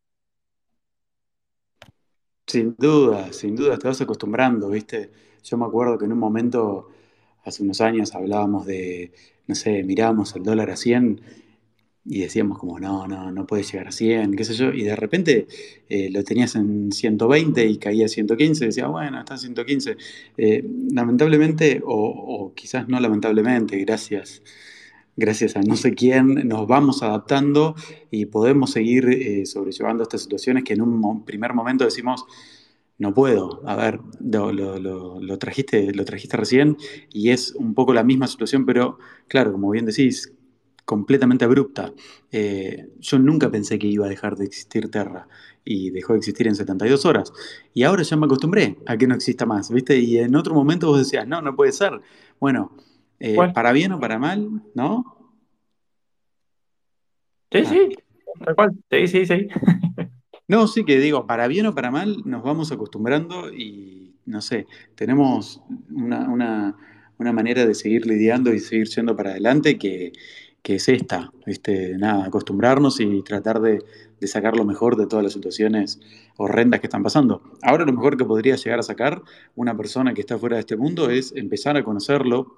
Sin 2.47 2.75
duda, 2.77 3.33
sin 3.33 3.57
duda, 3.57 3.77
te 3.77 3.89
vas 3.89 3.99
acostumbrando, 3.99 4.69
¿viste? 4.69 5.11
Yo 5.43 5.57
me 5.57 5.65
acuerdo 5.65 5.97
que 5.97 6.05
en 6.05 6.13
un 6.13 6.19
momento, 6.19 6.87
hace 7.43 7.61
unos 7.61 7.81
años, 7.81 8.15
hablábamos 8.15 8.65
de, 8.65 9.11
no 9.47 9.53
sé, 9.53 9.83
mirábamos 9.83 10.33
el 10.33 10.43
dólar 10.43 10.69
a 10.69 10.77
100 10.77 11.21
y 12.09 12.21
decíamos 12.21 12.57
como, 12.57 12.79
no, 12.79 13.07
no, 13.07 13.31
no 13.31 13.45
puede 13.45 13.63
llegar 13.63 13.89
a 13.89 13.91
100, 13.91 14.35
qué 14.35 14.43
sé 14.45 14.53
yo, 14.53 14.71
y 14.71 14.83
de 14.83 14.95
repente 14.95 15.47
eh, 15.89 16.09
lo 16.09 16.23
tenías 16.23 16.55
en 16.55 16.91
120 16.91 17.65
y 17.65 17.77
caía 17.77 18.05
a 18.05 18.09
115, 18.09 18.63
y 18.63 18.67
decía, 18.67 18.87
bueno, 18.87 19.19
está 19.19 19.33
en 19.33 19.39
115. 19.39 19.97
Eh, 20.37 20.65
lamentablemente, 20.91 21.81
o, 21.85 22.53
quizás 22.55 22.87
no 22.87 22.99
lamentablemente, 22.99 23.77
gracias, 23.79 24.41
gracias 25.17 25.57
a 25.57 25.61
no 25.61 25.75
sé 25.75 25.93
quién, 25.93 26.47
nos 26.47 26.65
vamos 26.67 27.03
adaptando 27.03 27.75
y 28.09 28.27
podemos 28.27 28.71
seguir 28.71 29.09
eh, 29.09 29.45
sobrellevando 29.45 30.03
estas 30.03 30.21
situaciones 30.21 30.63
que 30.63 30.73
en 30.73 30.81
un 30.81 31.25
primer 31.25 31.53
momento 31.53 31.83
decimos, 31.83 32.25
no 32.99 33.13
puedo. 33.13 33.61
A 33.67 33.75
ver, 33.75 33.99
lo, 34.19 34.51
lo, 34.51 35.37
trajiste, 35.37 35.93
lo 35.93 36.03
trajiste 36.05 36.37
recién 36.37 36.77
y 37.11 37.29
es 37.29 37.53
un 37.53 37.73
poco 37.73 37.93
la 37.93 38.03
misma 38.03 38.27
situación, 38.27 38.65
pero 38.65 38.97
claro, 39.27 39.51
como 39.51 39.69
bien 39.69 39.85
decís, 39.85 40.33
completamente 40.87 41.43
abrupta. 41.43 41.91
Eh, 42.31 42.87
yo 42.99 43.19
nunca 43.19 43.51
pensé 43.51 43.77
que 43.77 43.87
iba 43.87 44.05
a 44.05 44.09
dejar 44.09 44.37
de 44.37 44.45
existir 44.45 44.89
Terra 44.89 45.27
y 45.65 45.89
dejó 45.89 46.13
de 46.13 46.19
existir 46.19 46.47
en 46.47 46.55
72 46.55 47.05
horas. 47.05 47.33
Y 47.73 47.83
ahora 47.83 48.03
ya 48.03 48.15
me 48.15 48.25
acostumbré 48.25 48.77
a 48.85 48.95
que 48.95 49.05
no 49.05 49.13
exista 49.13 49.45
más, 49.45 49.69
¿viste? 49.69 49.99
Y 49.99 50.17
en 50.17 50.33
otro 50.33 50.55
momento 50.55 50.87
vos 50.87 50.99
decías, 50.99 51.27
no, 51.27 51.41
no 51.41 51.57
puede 51.57 51.73
ser. 51.73 51.91
Bueno, 52.39 52.71
eh, 53.19 53.35
para 53.53 53.73
bien 53.73 53.91
o 53.91 53.99
para 53.99 54.17
mal, 54.17 54.49
¿no? 54.75 55.35
Sí, 57.51 57.65
sí, 57.65 57.89
tal 58.45 58.55
cual. 58.55 58.71
Sí, 58.89 59.07
sí, 59.07 59.25
sí. 59.25 59.47
no, 60.47 60.67
sí 60.67 60.85
que 60.85 60.99
digo, 60.99 61.27
para 61.27 61.49
bien 61.49 61.65
o 61.65 61.75
para 61.75 61.91
mal 61.91 62.21
nos 62.23 62.43
vamos 62.43 62.71
acostumbrando 62.71 63.53
y, 63.53 64.15
no 64.25 64.39
sé, 64.39 64.67
tenemos 64.95 65.61
una, 65.93 66.77
una 67.17 67.33
manera 67.33 67.65
de 67.65 67.75
seguir 67.75 68.07
lidiando 68.07 68.53
y 68.53 68.59
seguir 68.59 68.87
yendo 68.87 69.17
para 69.17 69.31
adelante 69.31 69.77
que 69.77 70.13
que 70.61 70.75
es 70.75 70.89
esta, 70.89 71.31
¿viste? 71.45 71.97
Nada, 71.97 72.25
acostumbrarnos 72.25 72.99
y 72.99 73.21
tratar 73.21 73.61
de, 73.61 73.83
sacar 74.27 74.55
lo 74.55 74.65
mejor 74.65 74.97
de 74.97 75.07
todas 75.07 75.23
las 75.23 75.33
situaciones 75.33 75.99
horrendas 76.37 76.79
que 76.81 76.87
están 76.87 77.03
pasando. 77.03 77.41
Ahora 77.61 77.85
lo 77.85 77.93
mejor 77.93 78.17
que 78.17 78.25
podría 78.25 78.55
llegar 78.55 78.79
a 78.79 78.83
sacar 78.83 79.21
una 79.55 79.77
persona 79.77 80.13
que 80.13 80.21
está 80.21 80.37
fuera 80.37 80.57
de 80.57 80.61
este 80.61 80.75
mundo 80.75 81.09
es 81.09 81.33
empezar 81.35 81.77
a 81.77 81.83
conocerlo 81.83 82.57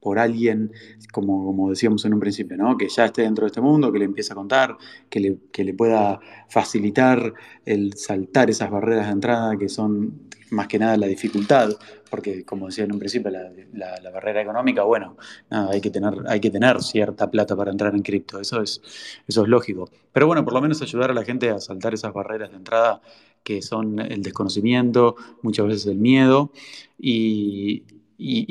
por 0.00 0.20
alguien, 0.20 0.70
como, 1.12 1.44
como 1.44 1.70
decíamos 1.70 2.04
en 2.04 2.14
un 2.14 2.20
principio, 2.20 2.56
¿no? 2.56 2.76
que 2.76 2.88
ya 2.88 3.06
esté 3.06 3.22
dentro 3.22 3.44
de 3.44 3.48
este 3.48 3.60
mundo, 3.60 3.90
que 3.90 3.98
le 3.98 4.04
empiece 4.04 4.32
a 4.32 4.36
contar, 4.36 4.76
que 5.10 5.18
le, 5.18 5.38
que 5.50 5.64
le 5.64 5.74
pueda 5.74 6.20
facilitar 6.48 7.34
el 7.64 7.94
saltar 7.94 8.48
esas 8.48 8.70
barreras 8.70 9.06
de 9.06 9.12
entrada 9.12 9.56
que 9.58 9.68
son 9.68 10.28
más 10.50 10.68
que 10.68 10.78
nada 10.78 10.96
la 10.96 11.06
dificultad, 11.06 11.70
porque 12.08 12.44
como 12.44 12.66
decía 12.66 12.84
en 12.84 12.92
un 12.92 12.98
principio, 12.98 13.30
la, 13.30 14.10
barrera 14.10 14.42
económica, 14.42 14.82
bueno, 14.82 15.16
nada, 15.50 15.70
hay 15.70 15.80
que, 15.80 15.90
tener, 15.90 16.14
hay 16.26 16.40
que 16.40 16.50
tener 16.50 16.82
cierta 16.82 17.30
plata 17.30 17.54
para 17.56 17.70
entrar 17.70 17.94
en 17.94 18.02
cripto, 18.02 18.40
eso 18.40 18.62
es, 18.62 18.80
eso 19.26 19.42
es 19.42 19.48
lógico. 19.48 19.90
Pero 20.12 20.26
bueno, 20.26 20.44
por 20.44 20.54
lo 20.54 20.60
menos 20.60 20.82
ayudar 20.82 21.10
a 21.10 21.14
la 21.14 21.24
gente 21.24 21.50
a 21.50 21.60
saltar 21.60 21.94
esas 21.94 22.12
barreras 22.12 22.50
de 22.50 22.56
entrada 22.56 23.00
que 23.42 23.62
son 23.62 23.98
el 24.00 24.22
desconocimiento, 24.22 25.16
muchas 25.42 25.66
veces 25.66 25.86
el 25.86 25.98
miedo, 25.98 26.52
y, 26.98 27.84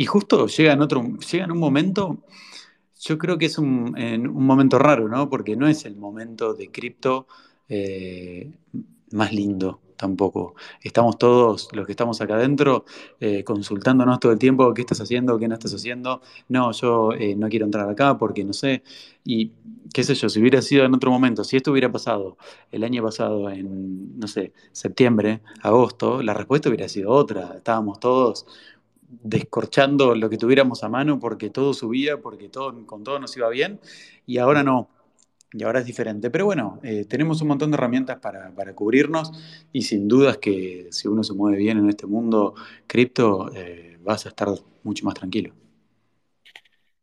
justo 0.08 0.48
llega 0.48 0.74
en, 0.74 0.82
otro, 0.82 1.04
llega 1.32 1.46
en 1.46 1.52
un 1.52 1.60
momento, 1.60 2.24
yo 3.00 3.18
creo 3.18 3.38
que 3.38 3.46
es 3.46 3.58
un, 3.58 3.96
un 3.98 4.46
momento 4.46 4.80
raro, 4.80 5.08
¿no? 5.08 5.30
Porque 5.30 5.56
no 5.56 5.68
es 5.68 5.86
el 5.86 5.96
momento 5.98 6.54
de 6.54 6.72
cripto 6.72 7.28
eh, 7.70 8.52
más 9.12 9.34
lindo 9.34 9.82
tampoco. 9.98 10.56
Estamos 10.82 11.18
todos, 11.18 11.70
los 11.74 11.86
que 11.86 11.92
estamos 11.92 12.22
acá 12.22 12.36
adentro, 12.36 12.86
eh, 13.20 13.44
consultándonos 13.44 14.20
todo 14.20 14.32
el 14.32 14.39
tiempo, 14.39 14.74
qué 14.74 14.82
estás 14.82 15.01
haciendo, 15.01 15.38
qué 15.38 15.48
no 15.48 15.56
estás 15.56 15.74
haciendo. 15.74 16.22
No, 16.48 16.72
yo 16.72 17.12
eh, 17.13 17.36
no 17.36 17.50
quiero 17.50 17.66
entrar 17.66 17.89
acá 17.89 18.18
porque 18.18 18.44
no 18.46 18.54
sé. 18.54 18.84
Y 19.25 19.51
qué 19.94 20.04
sé 20.04 20.16
yo, 20.16 20.30
si 20.30 20.39
hubiera 20.39 20.62
sido 20.62 20.86
en 20.86 20.94
otro 20.94 21.12
momento, 21.12 21.44
si 21.44 21.58
esto 21.58 21.72
hubiera 21.72 21.92
pasado 21.92 22.38
el 22.72 22.84
año 22.84 23.04
pasado 23.04 23.50
en, 23.50 24.18
no 24.18 24.27
sé, 24.27 24.54
septiembre, 24.72 25.42
agosto, 25.62 26.22
la 26.22 26.34
respuesta 26.34 26.70
hubiera 26.70 26.88
sido 26.88 27.12
otra. 27.12 27.56
Estábamos 27.58 28.00
todos 28.00 28.46
descorchando 29.10 30.16
lo 30.16 30.30
que 30.30 30.38
tuviéramos 30.38 30.84
a 30.84 30.89
mano 30.89 31.20
porque 31.20 31.50
todo 31.50 31.74
subía, 31.74 32.22
porque 32.22 32.50
todo, 32.50 32.86
con 32.86 33.04
todo 33.04 33.20
nos 33.20 33.36
iba 33.38 33.50
bien, 33.50 33.80
y 34.25 34.38
ahora 34.38 34.63
no 34.63 34.89
y 35.54 35.63
ahora 35.63 35.80
es 35.80 35.86
diferente. 35.86 36.30
Pero 36.30 36.46
bueno, 36.46 36.80
eh, 36.84 37.06
tenemos 37.06 37.42
un 37.42 37.50
montón 37.50 37.72
de 37.72 37.75
herramientas 37.75 38.20
para, 38.20 38.51
cubrirnos 38.74 39.32
y 39.72 39.82
sin 39.84 40.08
dudas 40.08 40.38
que 40.38 40.88
si 40.92 41.08
uno 41.08 41.24
se 41.24 41.34
mueve 41.34 41.58
bien 41.58 41.77
en 41.77 41.89
este 41.89 42.06
mundo 42.06 42.56
cripto, 42.86 43.51
eh, 43.56 43.98
vas 44.01 44.25
a 44.25 44.30
estar 44.30 44.50
mucho 44.84 45.06
más 45.06 45.16
tranquilo. 45.16 45.54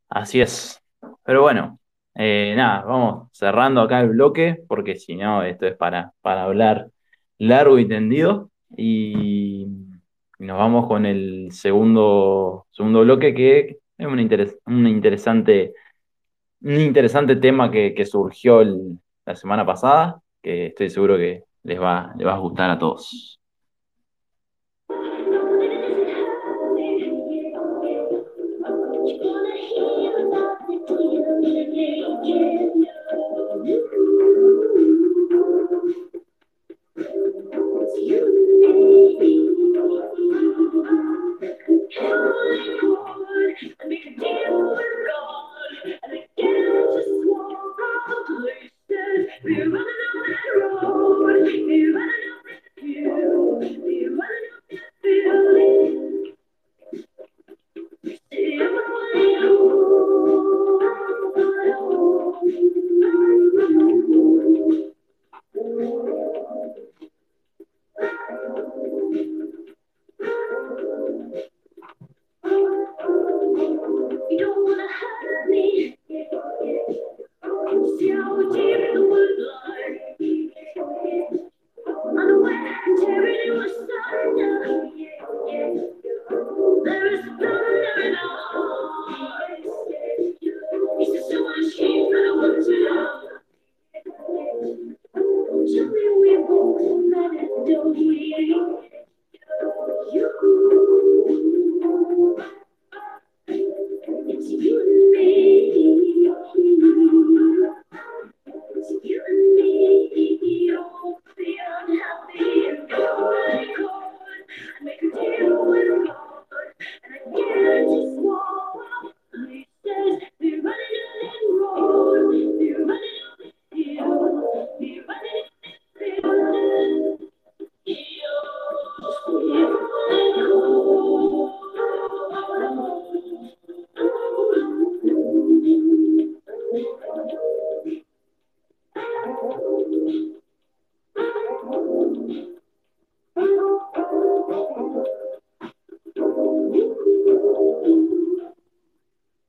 Así 0.08 0.40
es. 0.40 0.80
Pero 1.24 1.42
bueno, 1.42 1.80
eh, 2.14 2.54
nada, 2.56 2.84
vamos 2.84 3.28
cerrando 3.32 3.80
acá 3.80 4.00
el 4.00 4.10
bloque 4.10 4.62
porque 4.68 4.96
si 4.96 5.16
no, 5.16 5.42
esto 5.42 5.66
es 5.66 5.76
para, 5.76 6.12
para 6.20 6.44
hablar 6.44 6.90
largo 7.38 7.78
y 7.78 7.88
tendido. 7.88 8.50
Y 8.76 9.66
nos 10.38 10.58
vamos 10.58 10.86
con 10.86 11.06
el 11.06 11.48
segundo, 11.52 12.66
segundo 12.70 13.00
bloque 13.02 13.34
que 13.34 13.78
es 13.98 14.06
una, 14.06 14.22
una 14.66 14.90
interesante 14.90 15.74
un 16.64 16.80
interesante 16.80 17.36
tema 17.36 17.70
que, 17.70 18.04
surgió 18.06 18.62
la 19.26 19.36
semana 19.36 19.66
pasada, 19.66 20.20
que 20.42 20.66
estoy 20.68 20.90
seguro 20.90 21.16
que 21.16 21.44
les 21.62 21.80
va, 21.80 22.12
les 22.16 22.26
va 22.26 22.34
a 22.34 22.38
gustar 22.38 22.70
a 22.70 22.78
todos. 22.78 23.38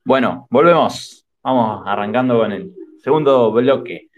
Bueno, 0.06 0.46
volvemos. 0.50 1.26
Vamos 1.42 1.82
arrancando 1.84 2.38
con 2.38 2.52
el 2.52 2.72
segundo 3.02 3.50
bloque. 3.50 4.08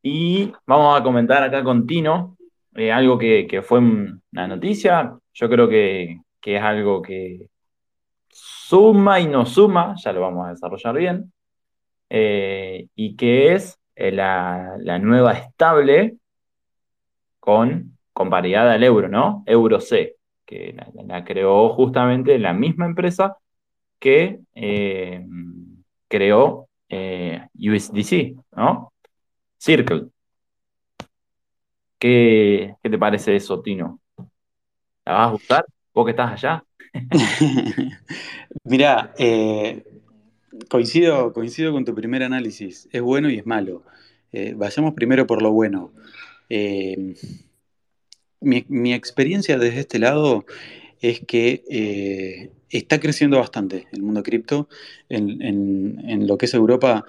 Y 0.00 0.50
vamos 0.66 0.98
a 0.98 1.02
comentar 1.02 1.42
acá 1.42 1.62
con 1.62 1.86
Tino 1.86 2.38
eh, 2.74 2.90
algo 2.90 3.18
que, 3.18 3.62
fue 3.62 3.80
una 3.80 4.48
noticia. 4.48 5.14
Yo 5.34 5.50
creo 5.50 5.68
que, 5.68 6.22
es 6.42 6.62
algo 6.62 7.02
que 7.02 7.50
suma 8.30 9.20
y 9.20 9.26
no 9.26 9.44
suma, 9.44 9.94
ya 10.02 10.14
lo 10.14 10.22
vamos 10.22 10.46
a 10.46 10.50
desarrollar 10.52 10.94
bien. 10.96 11.30
Eh, 12.08 12.88
y 12.94 13.16
que 13.16 13.52
es 13.52 13.78
eh, 13.96 14.12
la, 14.12 14.78
nueva 14.98 15.32
estable 15.34 16.16
con, 17.38 17.98
paridad 18.14 18.70
al 18.70 18.82
euro, 18.82 19.10
¿no? 19.10 19.42
Euro 19.44 19.78
C, 19.78 20.16
que 20.46 20.74
la 21.06 21.22
creó 21.22 21.68
justamente 21.74 22.38
la 22.38 22.54
misma 22.54 22.86
empresa 22.86 23.36
que 23.98 24.40
eh, 24.54 25.24
creó 26.08 26.68
eh, 26.88 27.46
USDC, 27.54 28.36
¿no? 28.56 28.92
Circle. 29.58 30.06
¿Qué, 31.98 32.74
te 32.82 32.98
parece 32.98 33.36
eso, 33.36 33.60
Tino? 33.62 34.00
¿La 35.04 35.12
vas 35.12 35.30
a 35.30 35.34
usar? 35.34 35.66
¿Vos 35.94 36.04
que 36.04 36.10
estás 36.10 36.32
allá? 36.32 36.64
Mira, 38.64 39.14
eh, 39.18 39.84
coincido, 40.68 41.32
coincido 41.32 41.72
con 41.72 41.84
tu 41.84 41.94
primer 41.94 42.22
análisis. 42.22 42.88
Es 42.92 43.00
bueno 43.00 43.30
y 43.30 43.38
es 43.38 43.46
malo. 43.46 43.82
vayamos 44.56 44.94
primero 44.94 45.26
por 45.26 45.40
lo 45.42 45.52
bueno. 45.52 45.92
Mi, 48.40 48.64
mi, 48.68 48.92
experiencia 48.92 49.58
desde 49.58 49.80
este 49.80 49.98
lado 49.98 50.44
es 51.00 51.20
que 51.20 52.52
está 52.70 53.00
creciendo 53.00 53.38
bastante 53.38 53.86
el 53.92 54.02
mundo 54.02 54.22
cripto. 54.22 54.68
En, 55.08 56.26
lo 56.26 56.38
que 56.38 56.46
es 56.46 56.54
Europa, 56.54 57.04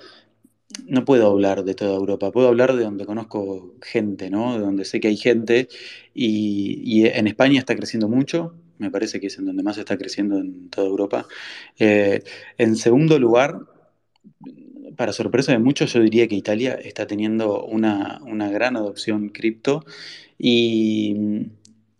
no 0.86 1.06
puedo 1.06 1.28
hablar 1.28 1.64
de 1.64 1.76
toda 1.76 1.96
Europa, 1.96 2.32
puedo 2.32 2.48
hablar 2.48 2.76
de 2.76 2.84
donde 2.84 3.06
conozco 3.06 3.76
gente, 3.82 4.30
¿no? 4.30 4.58
De 4.58 4.66
donde 4.66 4.86
sé 4.86 5.00
que 5.00 5.08
hay 5.08 5.18
gente. 5.18 5.70
Y, 6.14 7.06
en 7.08 7.28
España 7.28 7.60
está 7.60 7.76
creciendo 7.76 8.08
mucho, 8.10 8.56
me 8.78 8.92
parece 8.92 9.20
que 9.20 9.28
es 9.28 9.38
en 9.38 9.46
donde 9.46 9.64
más 9.64 9.78
está 9.78 9.98
creciendo 9.98 10.38
en 10.38 10.70
toda 10.70 10.88
Europa. 10.88 11.28
Eh, 11.80 12.24
en 12.58 12.76
segundo 12.76 13.20
lugar, 13.20 13.62
para 14.96 15.14
sorpresa 15.14 15.52
de 15.52 15.60
muchos, 15.60 15.94
yo 15.94 16.02
diría 16.02 16.28
que 16.28 16.36
Italia 16.36 16.74
está 16.74 17.08
teniendo 17.08 17.64
una, 17.66 18.20
una 18.26 18.50
gran 18.50 18.76
adopción 18.78 19.30
cripto. 19.30 19.86
Y, 20.38 21.16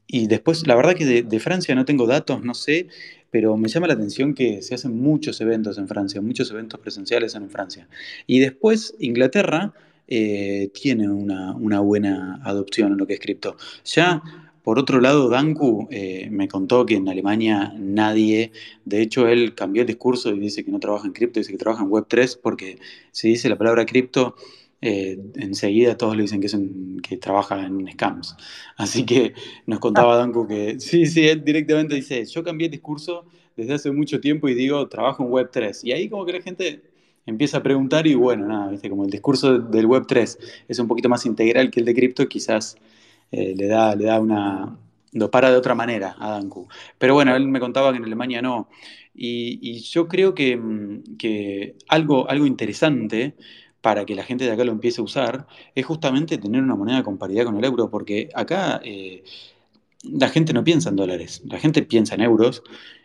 y 0.08 0.28
después, 0.28 0.66
la 0.66 0.76
verdad 0.76 0.96
que 0.96 1.24
de, 1.24 1.40
Francia 1.40 1.76
no 1.76 1.84
tengo 1.86 2.08
datos, 2.08 2.42
no 2.44 2.54
sé, 2.54 2.88
pero 3.32 3.58
me 3.58 3.68
llama 3.68 3.88
la 3.88 3.94
atención 3.94 4.34
que 4.34 4.62
se 4.62 4.76
hacen 4.76 4.98
muchos 5.00 5.40
eventos 5.42 5.78
en 5.78 5.88
Francia, 5.88 6.22
muchos 6.22 6.50
eventos 6.52 6.80
presenciales 6.80 7.36
en 7.36 7.50
Francia. 7.50 7.88
Y 8.26 8.40
después 8.40 8.96
Inglaterra 9.00 9.74
eh, 10.08 10.70
tiene 10.74 11.10
una, 11.10 11.80
buena 11.82 12.40
adopción 12.44 12.94
en 12.94 12.98
lo 12.98 13.08
que 13.08 13.16
es 13.16 13.20
cripto. 13.20 13.58
Ya, 13.86 14.24
por 14.64 14.80
otro 14.80 15.02
lado, 15.02 15.30
Danku 15.30 15.88
eh, 15.92 16.30
me 16.32 16.48
contó 16.48 16.86
que 16.86 16.96
en 16.96 17.08
Alemania 17.10 17.74
nadie, 17.78 18.52
de 18.86 19.02
hecho 19.02 19.28
él 19.28 19.54
cambió 19.56 19.82
el 19.82 19.88
discurso 19.88 20.34
y 20.34 20.40
dice 20.40 20.64
que 20.64 20.72
no 20.72 20.80
trabaja 20.80 21.08
en 21.08 21.14
cripto, 21.14 21.40
dice 21.40 21.52
que 21.52 21.58
trabaja 21.58 21.84
en 21.84 21.90
Web3 21.90 22.40
porque 22.42 22.80
si 23.12 23.30
dice 23.30 23.50
la 23.50 23.58
palabra 23.58 23.86
cripto 23.86 24.36
eh, 24.82 25.18
enseguida 25.36 25.98
todos 25.98 26.16
le 26.16 26.24
dicen 26.24 26.40
que, 26.40 26.48
es 26.48 26.58
que 27.02 27.18
trabaja 27.18 27.66
en 27.66 27.88
scams. 27.92 28.36
Así 28.78 29.06
que 29.06 29.34
nos 29.66 29.80
contaba 29.80 30.16
ah. 30.16 30.18
Danko 30.18 30.48
que, 30.48 30.80
sí, 30.80 31.06
sí, 31.06 31.28
él 31.28 31.44
directamente 31.44 31.96
dice, 31.96 32.26
yo 32.26 32.44
cambié 32.44 32.68
el 32.68 32.72
discurso 32.72 33.26
desde 33.56 33.74
hace 33.74 33.92
mucho 33.92 34.20
tiempo 34.20 34.48
y 34.48 34.54
digo, 34.54 34.88
trabajo 34.88 35.24
en 35.24 35.30
Web3. 35.30 35.80
Y 35.84 35.92
ahí 35.92 36.10
como 36.10 36.26
que 36.26 36.34
la 36.34 36.42
gente 36.42 36.84
empieza 37.26 37.58
a 37.58 37.64
preguntar 37.64 38.08
y 38.08 38.16
bueno, 38.16 38.48
nada, 38.48 38.70
¿viste? 38.70 38.90
como 38.90 39.04
el 39.04 39.10
discurso 39.10 39.60
del 39.60 39.88
Web3 39.88 40.38
es 40.68 40.80
un 40.80 40.88
poquito 40.88 41.10
más 41.10 41.26
integral 41.26 41.72
que 41.72 41.80
el 41.80 41.86
de 41.86 41.94
cripto, 41.96 42.28
quizás 42.28 42.78
eh, 43.32 43.54
le, 43.58 43.68
da, 43.68 43.96
le 43.96 44.06
da 44.06 44.20
una... 44.20 44.78
lo 45.12 45.32
para 45.32 45.50
de 45.50 45.58
otra 45.58 45.76
manera 45.76 46.16
a 46.20 46.32
Danku. 46.32 46.68
Pero 46.98 47.16
bueno, 47.16 47.36
él 47.36 47.48
me 47.48 47.60
contaba 47.60 47.92
que 47.92 47.98
en 47.98 48.06
Alemania 48.06 48.42
no. 48.42 48.70
Y, 49.20 49.80
yo 49.80 50.08
creo 50.08 50.36
que, 50.36 50.56
mm, 50.56 51.18
que 51.18 51.76
algo, 51.88 52.30
algo 52.30 52.46
interesante 52.46 53.36
para 53.82 54.06
que 54.06 54.16
la 54.16 54.24
gente 54.24 54.46
de 54.46 54.52
acá 54.52 54.64
lo 54.64 54.72
empiece 54.72 55.02
a 55.02 55.04
usar, 55.04 55.48
es 55.76 55.86
justamente 55.86 56.38
tener 56.38 56.62
una 56.62 56.76
moneda 56.76 57.04
con 57.04 57.18
paridad 57.18 57.46
con 57.46 57.58
el 57.58 57.64
euro, 57.64 57.90
porque 57.90 58.30
acá 58.34 58.82
eh, 58.84 59.24
la 60.04 60.30
gente 60.30 60.54
no 60.54 60.64
piensa 60.64 60.90
en 60.90 60.96
dólares, 60.96 61.42
la 61.46 61.60
gente 61.60 61.82
piensa 61.84 62.16
en 62.16 62.22
euros 62.22 62.64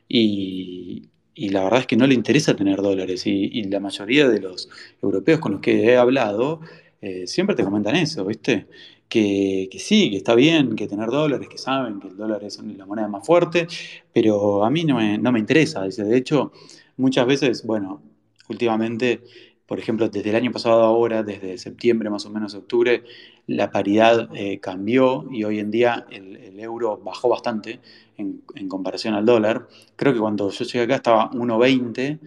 y, 0.08 1.08
la 1.36 1.64
verdad 1.64 1.80
es 1.80 1.86
que 1.86 1.96
no 1.96 2.06
le 2.06 2.14
interesa 2.14 2.54
tener 2.54 2.82
dólares 2.82 3.26
y, 3.26 3.62
la 3.64 3.80
mayoría 3.80 4.28
de 4.28 4.40
los 4.40 4.68
europeos 5.02 5.40
con 5.40 5.52
los 5.52 5.60
que 5.60 5.84
he 5.84 5.96
hablado 5.96 6.60
eh, 7.00 7.26
siempre 7.26 7.56
te 7.56 7.64
comentan 7.64 7.96
eso, 7.96 8.24
¿viste? 8.24 8.66
Que, 9.08 9.68
sí, 9.78 10.10
que 10.10 10.16
está 10.16 10.34
bien, 10.34 10.74
que 10.76 10.86
tener 10.86 11.10
dólares, 11.10 11.48
que 11.48 11.58
saben 11.58 12.00
que 12.00 12.08
el 12.08 12.16
dólar 12.16 12.44
es 12.44 12.58
la 12.62 12.86
moneda 12.86 13.08
más 13.08 13.26
fuerte, 13.26 13.66
pero 14.12 14.64
a 14.64 14.70
mí 14.70 14.84
no 14.84 14.96
me, 14.96 15.18
no 15.18 15.32
me 15.32 15.38
interesa. 15.38 15.82
De 15.82 16.16
hecho, 16.16 16.52
muchas 16.96 17.26
veces, 17.26 17.66
bueno, 17.66 18.02
últimamente 18.48 19.20
por 19.72 19.78
ejemplo, 19.78 20.10
desde 20.10 20.28
el 20.28 20.36
año 20.36 20.52
pasado 20.52 20.82
ahora, 20.82 21.22
desde 21.22 21.56
septiembre 21.56 22.10
más 22.10 22.26
o 22.26 22.30
menos 22.30 22.54
octubre, 22.54 23.04
la 23.46 23.70
paridad 23.70 24.28
eh, 24.34 24.60
cambió 24.60 25.26
y 25.30 25.44
hoy 25.44 25.60
en 25.60 25.70
día 25.70 26.04
el, 26.10 26.60
euro 26.60 26.98
bajó 26.98 27.30
bastante 27.30 27.80
en, 28.18 28.42
comparación 28.68 29.14
al 29.14 29.24
dólar. 29.24 29.66
Creo 29.96 30.12
que 30.12 30.18
cuando 30.18 30.50
yo 30.50 30.64
llegué 30.66 30.84
acá 30.84 30.96
estaba 30.96 31.30
1,20 31.30 32.18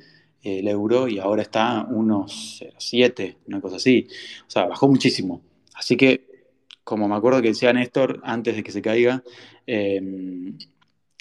eh, 0.42 0.58
el 0.58 0.68
euro 0.68 1.08
y 1.08 1.20
ahora 1.20 1.44
está 1.44 1.88
1,07, 1.88 3.36
una 3.46 3.62
cosa 3.62 3.76
así. 3.76 4.08
O 4.48 4.50
sea, 4.50 4.66
bajó 4.66 4.88
muchísimo. 4.88 5.44
Así 5.76 5.98
que, 5.98 6.50
como 6.84 7.08
me 7.08 7.14
acuerdo 7.14 7.44
que 7.44 7.50
decía 7.50 7.72
Néstor 7.72 8.22
antes 8.24 8.56
de 8.56 8.64
que 8.64 8.72
se 8.72 8.82
caiga, 8.82 9.22
em, 9.68 10.58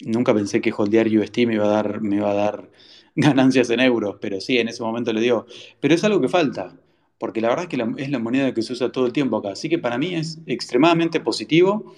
nunca 0.07 0.33
pensé 0.33 0.63
que 0.63 0.73
holdear 0.75 1.07
UST 1.07 1.47
me 1.47 1.57
iba 1.57 1.67
a 1.67 1.69
dar, 1.69 2.01
me 2.01 2.17
iba 2.17 2.31
a 2.31 2.35
dar 2.35 2.71
ganancias 3.17 3.71
en 3.71 3.81
euros, 3.81 4.17
pero 4.21 4.41
sí, 4.41 4.59
en 4.59 4.69
ese 4.69 4.83
momento 4.83 5.13
le 5.13 5.21
dio. 5.21 5.47
Pero 5.81 5.95
es 5.95 6.05
algo 6.05 6.21
que 6.21 6.29
falta, 6.29 6.77
porque 7.19 7.41
la 7.41 7.49
verdad 7.49 7.65
es 7.65 7.69
que 7.69 8.03
es 8.03 8.11
la 8.11 8.19
moneda 8.19 8.53
que 8.53 8.63
se 8.63 8.73
usa 8.73 8.93
todo 8.93 9.07
el 9.07 9.13
tiempo 9.13 9.37
acá. 9.37 9.51
Así 9.51 9.69
que 9.69 9.79
para 9.79 9.99
mí 9.99 10.15
es 10.15 10.41
extremadamente 10.47 11.21
positivo. 11.21 11.95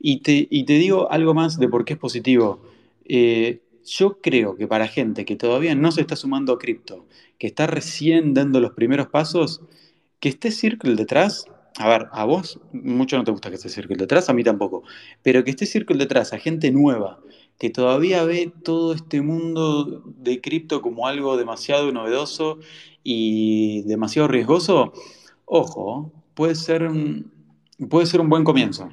Y 0.00 0.20
te, 0.20 0.48
digo 0.50 1.10
algo 1.10 1.32
más 1.34 1.58
de 1.58 1.68
por 1.68 1.84
qué 1.84 1.94
es 1.94 1.98
positivo. 1.98 2.60
Eh, 3.06 3.60
yo 3.84 4.20
creo 4.20 4.56
que 4.56 4.66
para 4.66 4.88
gente 4.88 5.24
que 5.24 5.36
todavía 5.36 5.74
no 5.74 5.92
se 5.92 6.00
está 6.00 6.16
sumando 6.16 6.52
a 6.52 6.58
cripto, 6.58 7.06
que 7.38 7.46
está 7.46 7.66
recién 7.66 8.34
dando 8.34 8.60
los 8.60 8.72
primeros 8.72 9.08
pasos, 9.08 9.60
que 10.20 10.30
esté 10.30 10.50
Circle 10.50 10.96
detrás, 10.96 11.46
a 11.78 11.88
ver, 11.88 12.08
a 12.12 12.24
vos 12.24 12.60
mucho 12.72 13.16
no 13.16 13.24
te 13.24 13.30
gusta 13.30 13.50
que 13.50 13.56
esté 13.56 13.68
Circle 13.68 13.96
detrás, 13.96 14.28
a 14.28 14.32
mí 14.32 14.42
tampoco, 14.42 14.84
pero 15.22 15.44
que 15.44 15.50
esté 15.50 15.66
Circle 15.66 15.98
detrás, 15.98 16.32
a 16.32 16.38
gente 16.38 16.70
nueva, 16.70 17.20
que 17.58 17.70
todavía 17.70 18.24
ve 18.24 18.52
todo 18.62 18.94
este 18.94 19.22
mundo 19.22 20.02
de 20.04 20.40
cripto 20.40 20.82
como 20.82 21.06
algo 21.06 21.36
demasiado 21.36 21.92
novedoso 21.92 22.58
y 23.02 23.82
demasiado 23.82 24.28
riesgoso, 24.28 24.92
ojo, 25.44 26.12
puede 26.34 26.54
ser 26.54 26.84
un, 26.84 27.32
puede 27.88 28.06
ser 28.06 28.20
un 28.20 28.28
buen 28.28 28.44
comienzo. 28.44 28.88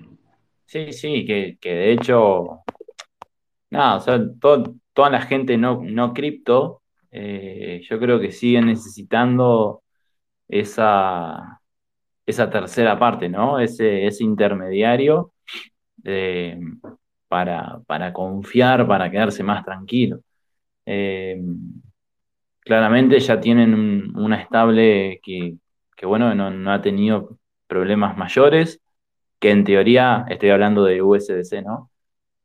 Sí, 0.66 0.94
sí, 0.94 1.26
que, 1.26 1.58
de 1.62 1.92
hecho, 1.94 2.62
nada, 3.70 3.98
o 3.98 4.00
sea, 4.00 4.20
toda 4.40 5.10
la 5.10 5.22
gente 5.22 5.58
no, 5.58 5.82
no 5.84 6.14
cripto, 6.14 6.82
eh, 7.12 7.82
yo 7.90 8.00
creo 8.00 8.20
que 8.20 8.32
sigue 8.32 8.62
necesitando 8.62 9.84
esa, 10.48 11.62
esa 12.26 12.50
tercera 12.50 12.98
parte, 12.98 13.28
¿no? 13.30 13.60
Ese, 13.60 14.08
ese 14.08 14.24
intermediario 14.24 15.34
eh, 16.04 16.60
para, 17.32 17.80
para, 17.88 18.12
confiar, 18.12 18.86
para 18.86 19.10
quedarse 19.10 19.42
más 19.42 19.64
tranquilo. 19.64 20.20
Eh, 20.86 21.42
claramente 22.60 23.18
ya 23.22 23.40
tienen 23.40 23.74
un, 23.74 24.14
una 24.18 24.42
estable 24.42 25.22
que, 25.24 25.56
que 25.96 26.06
bueno, 26.06 26.36
no, 26.36 26.52
no, 26.52 26.74
ha 26.74 26.82
tenido 26.82 27.38
problemas 27.68 28.18
mayores, 28.18 28.82
que 29.40 29.52
en 29.52 29.64
teoría, 29.64 30.26
estoy 30.30 30.50
hablando 30.50 30.84
de 30.84 31.02
USDC, 31.02 31.64
¿no? 31.64 31.90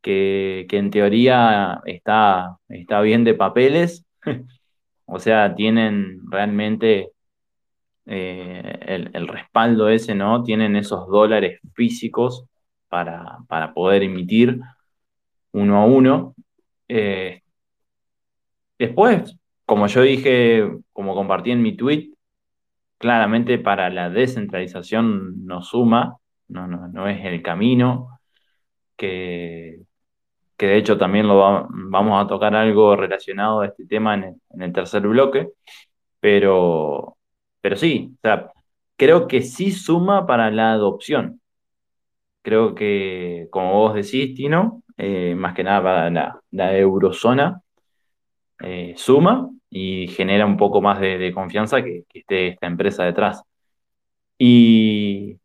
Que, 0.00 0.66
que 0.68 0.78
en 0.78 0.90
teoría 0.92 1.80
está, 1.86 2.58
está 2.68 3.00
bien 3.00 3.24
de 3.24 3.34
papeles, 3.34 4.06
o 5.06 5.18
sea, 5.18 5.56
tienen 5.56 6.20
realmente 6.30 7.10
eh, 8.06 8.78
el, 8.82 9.10
el, 9.14 9.26
respaldo 9.26 9.88
ese, 9.88 10.14
¿no? 10.14 10.44
Tienen 10.44 10.76
esos 10.76 11.08
dólares 11.08 11.60
físicos 11.74 12.44
para, 12.88 13.38
para 13.48 13.74
poder 13.74 14.04
emitir 14.04 14.60
uno 15.52 15.82
a 15.82 15.86
uno. 15.86 16.34
Eh, 16.88 17.42
después, 18.78 19.36
como 19.64 19.86
yo 19.86 20.02
dije, 20.02 20.70
como 20.92 21.14
compartí 21.14 21.50
en 21.50 21.62
mi 21.62 21.76
tweet, 21.76 22.10
claramente 22.98 23.58
para 23.58 23.90
la 23.90 24.10
descentralización 24.10 25.46
no 25.46 25.62
suma, 25.62 26.16
no, 26.48 26.66
no, 26.66 26.88
no 26.88 27.08
es 27.08 27.24
el 27.24 27.42
camino, 27.42 28.18
que, 28.96 29.80
que 30.56 30.66
de 30.66 30.76
hecho 30.78 30.98
también 30.98 31.28
lo 31.28 31.36
va, 31.38 31.66
vamos 31.70 32.24
a 32.24 32.28
tocar 32.28 32.54
algo 32.54 32.96
relacionado 32.96 33.60
a 33.60 33.66
este 33.66 33.86
tema 33.86 34.14
en 34.14 34.62
el, 34.62 34.72
tercer 34.72 35.06
bloque, 35.06 35.50
pero, 36.20 37.16
pero 37.60 37.76
sí, 37.76 38.16
creo 38.96 39.28
que 39.28 39.42
sí 39.42 39.70
suma 39.72 40.26
para 40.26 40.50
la 40.50 40.72
adopción. 40.72 41.40
Creo 42.42 42.74
que, 42.74 43.48
como 43.50 43.74
vos 43.74 43.94
decís, 43.94 44.34
Tino, 44.34 44.82
eh, 44.96 45.34
más 45.36 45.54
que 45.54 45.64
nada 45.64 45.82
para 45.82 46.10
la, 46.10 46.40
la 46.50 46.76
eurozona, 46.76 47.60
eh, 48.60 48.94
suma 48.96 49.50
y 49.70 50.08
genera 50.08 50.46
un 50.46 50.56
poco 50.56 50.80
más 50.80 51.00
de, 51.00 51.32
confianza 51.34 51.82
que, 51.82 52.04
esté 52.14 52.48
esta 52.48 52.66
empresa 52.66 53.04
detrás. 53.04 53.42
Y 54.38 55.38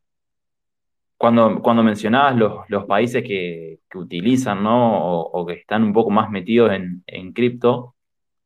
cuando, 1.17 1.61
cuando 1.61 1.83
mencionabas 1.83 2.35
los, 2.35 2.69
los 2.69 2.85
países 2.85 3.23
que, 3.23 3.79
que, 3.89 3.97
utilizan 3.97 4.63
¿no? 4.63 5.03
o, 5.05 5.41
o, 5.41 5.45
que 5.45 5.53
están 5.53 5.83
un 5.83 5.93
poco 5.93 6.09
más 6.09 6.29
metidos 6.31 6.71
en, 6.73 7.03
en 7.07 7.33
cripto, 7.33 7.95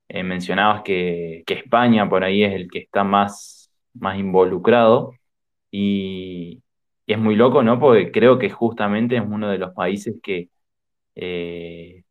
eh, 0.09 0.23
mencionabas 0.23 0.83
que, 0.83 1.43
que, 1.47 1.55
España 1.55 2.09
por 2.09 2.23
ahí 2.23 2.43
es 2.43 2.53
el 2.53 2.69
que 2.69 2.79
está 2.79 3.03
más, 3.03 3.71
más 3.93 4.19
involucrado 4.19 5.13
y, 5.71 6.61
y, 7.05 7.13
es 7.13 7.19
muy 7.19 7.35
loco, 7.35 7.63
¿no? 7.63 7.79
Porque 7.79 8.11
creo 8.11 8.37
que 8.39 8.49
justamente 8.49 9.17
es 9.17 9.23
uno 9.25 9.49
de 9.49 9.57
los 9.59 9.73
países 9.73 10.15
que 10.23 10.49
eh, 11.15 12.03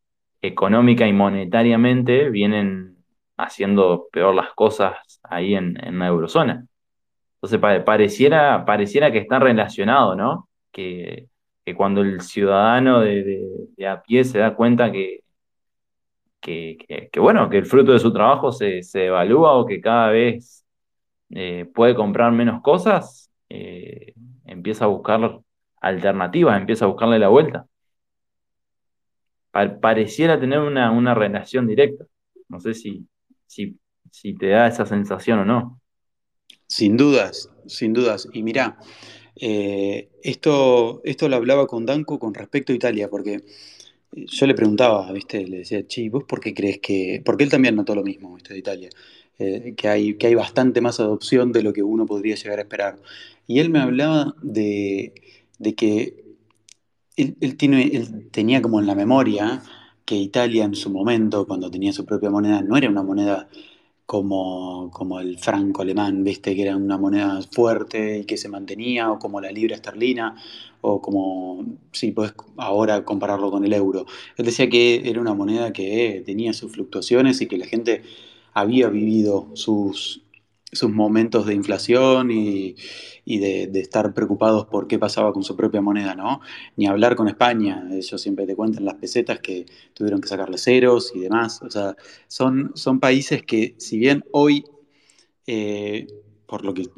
económica 0.42 1.06
y 1.06 1.12
monetariamente 1.12 2.30
vienen 2.30 2.96
haciendo 3.36 4.08
peor 4.12 4.34
las 4.34 4.52
cosas 4.54 4.96
ahí 5.22 5.54
en, 5.54 5.76
en 5.84 5.98
la 5.98 6.08
eurozona. 6.08 6.66
Entonces 7.36 7.60
pa 7.60 7.84
pareciera, 7.84 8.64
pareciera 8.64 9.12
que 9.12 9.18
están 9.18 9.42
relacionados, 9.42 10.16
¿no? 10.16 10.48
Que, 10.72 11.28
que, 11.64 11.74
cuando 11.74 12.02
el 12.02 12.20
ciudadano 12.20 13.00
de, 13.00 13.22
de, 13.24 13.48
de, 13.76 13.86
a 13.88 14.02
pie 14.02 14.24
se 14.24 14.38
da 14.38 14.54
cuenta 14.54 14.90
que, 14.92 15.20
que, 16.40 16.78
que, 17.12 17.20
bueno, 17.20 17.48
que 17.50 17.58
el 17.58 17.66
fruto 17.66 17.92
de 17.92 17.98
su 17.98 18.12
trabajo 18.12 18.52
se, 18.52 18.82
se 18.82 19.06
evalúa 19.06 19.54
o 19.54 19.66
que 19.66 19.80
cada 19.80 20.10
vez 20.10 20.64
eh, 21.30 21.66
puede 21.74 21.94
comprar 21.94 22.32
menos 22.32 22.62
cosas, 22.62 23.30
eh, 23.48 24.14
empieza 24.46 24.84
a 24.86 24.88
buscar 24.88 25.40
alternativas, 25.80 26.58
empieza 26.58 26.84
a 26.86 26.88
buscarle 26.88 27.18
la 27.18 27.28
vuelta 27.28 27.66
pareciera 29.80 30.38
tener 30.38 30.58
una, 30.58 30.90
una, 30.90 31.14
relación 31.14 31.66
directa. 31.66 32.04
No 32.48 32.60
sé 32.60 32.74
si, 32.74 33.06
si, 33.46 33.78
si, 34.10 34.34
te 34.34 34.48
da 34.48 34.66
esa 34.66 34.86
sensación 34.86 35.40
o 35.40 35.44
no. 35.44 35.80
Sin 36.66 36.96
dudas, 36.96 37.50
sin 37.66 37.92
dudas. 37.92 38.28
Y 38.32 38.42
mira, 38.42 38.78
eh, 39.36 40.10
esto, 40.22 41.00
esto 41.04 41.28
lo 41.28 41.36
hablaba 41.36 41.66
con 41.66 41.86
Danco 41.86 42.18
con 42.18 42.34
respecto 42.34 42.72
a 42.72 42.76
Italia, 42.76 43.08
porque 43.08 43.42
yo 44.12 44.46
le 44.46 44.54
preguntaba, 44.54 45.10
¿viste? 45.12 45.46
Le 45.46 45.58
decía, 45.58 45.86
Chi, 45.86 46.08
¿vos 46.08 46.24
por 46.24 46.40
qué 46.40 46.54
crees 46.54 46.78
que.? 46.80 47.22
Porque 47.24 47.44
él 47.44 47.50
también 47.50 47.76
notó 47.76 47.94
lo 47.94 48.02
mismo, 48.02 48.34
¿viste? 48.34 48.52
De 48.54 48.58
Italia. 48.58 48.90
Eh, 49.38 49.74
que, 49.76 49.88
hay, 49.88 50.14
que 50.16 50.28
hay 50.28 50.34
bastante 50.34 50.80
más 50.80 51.00
adopción 51.00 51.50
de 51.52 51.62
lo 51.62 51.72
que 51.72 51.82
uno 51.82 52.06
podría 52.06 52.36
llegar 52.36 52.58
a 52.58 52.62
esperar. 52.62 52.98
Y 53.46 53.58
él 53.60 53.70
me 53.70 53.80
hablaba 53.80 54.34
de, 54.42 55.12
de 55.58 55.74
que 55.74 56.23
él, 57.16 57.56
tiene, 57.56 57.84
él, 57.84 58.28
tenía 58.30 58.62
como 58.62 58.80
en 58.80 58.86
la 58.86 58.94
memoria 58.94 59.62
que 60.04 60.16
Italia 60.16 60.64
en 60.64 60.74
su 60.74 60.90
momento, 60.90 61.46
cuando 61.46 61.70
tenía 61.70 61.92
su 61.92 62.04
propia 62.04 62.30
moneda, 62.30 62.62
no 62.62 62.76
era 62.76 62.90
una 62.90 63.02
moneda 63.02 63.48
como, 64.06 64.90
como 64.92 65.20
el 65.20 65.38
franco 65.38 65.82
alemán, 65.82 66.24
¿viste? 66.24 66.54
que 66.54 66.62
era 66.62 66.76
una 66.76 66.98
moneda 66.98 67.40
fuerte 67.50 68.18
y 68.20 68.24
que 68.24 68.36
se 68.36 68.48
mantenía, 68.48 69.10
o 69.10 69.18
como 69.18 69.40
la 69.40 69.50
libra 69.50 69.76
esterlina, 69.76 70.36
o 70.82 71.00
como, 71.00 71.64
sí, 71.92 72.12
puedes 72.12 72.34
ahora 72.58 73.04
compararlo 73.04 73.50
con 73.50 73.64
el 73.64 73.72
euro. 73.72 74.06
Él 74.36 74.44
decía 74.44 74.68
que 74.68 75.08
era 75.08 75.20
una 75.20 75.34
moneda 75.34 75.72
que 75.72 76.22
tenía 76.26 76.52
sus 76.52 76.72
fluctuaciones 76.72 77.40
y 77.40 77.46
que 77.46 77.58
la 77.58 77.66
gente 77.66 78.02
había 78.52 78.88
vivido 78.88 79.48
sus, 79.54 80.23
sus 80.74 80.90
momentos 80.90 81.46
de 81.46 81.54
inflación 81.54 82.30
y, 82.30 82.76
y 83.24 83.38
de, 83.38 83.66
de, 83.68 83.80
estar 83.80 84.12
preocupados 84.14 84.66
por 84.66 84.86
qué 84.86 84.98
pasaba 84.98 85.32
con 85.32 85.42
su 85.42 85.56
propia 85.56 85.80
moneda, 85.80 86.14
¿no? 86.14 86.40
Ni 86.76 86.86
hablar 86.86 87.16
con 87.16 87.28
España, 87.28 87.88
ellos 87.90 88.20
siempre 88.20 88.46
te 88.46 88.56
cuentan 88.56 88.84
las 88.84 88.94
pesetas 88.94 89.40
que 89.40 89.66
tuvieron 89.94 90.20
que 90.20 90.28
sacarle 90.28 90.58
ceros 90.58 91.12
y 91.14 91.20
demás, 91.20 91.62
o 91.62 91.70
sea, 91.70 91.96
son, 92.28 92.72
son 92.74 93.00
países 93.00 93.42
que 93.42 93.74
si 93.78 93.98
bien 93.98 94.24
hoy, 94.32 94.64
eh, 95.46 96.06
por 96.46 96.64
lo 96.64 96.74
que, 96.74 96.88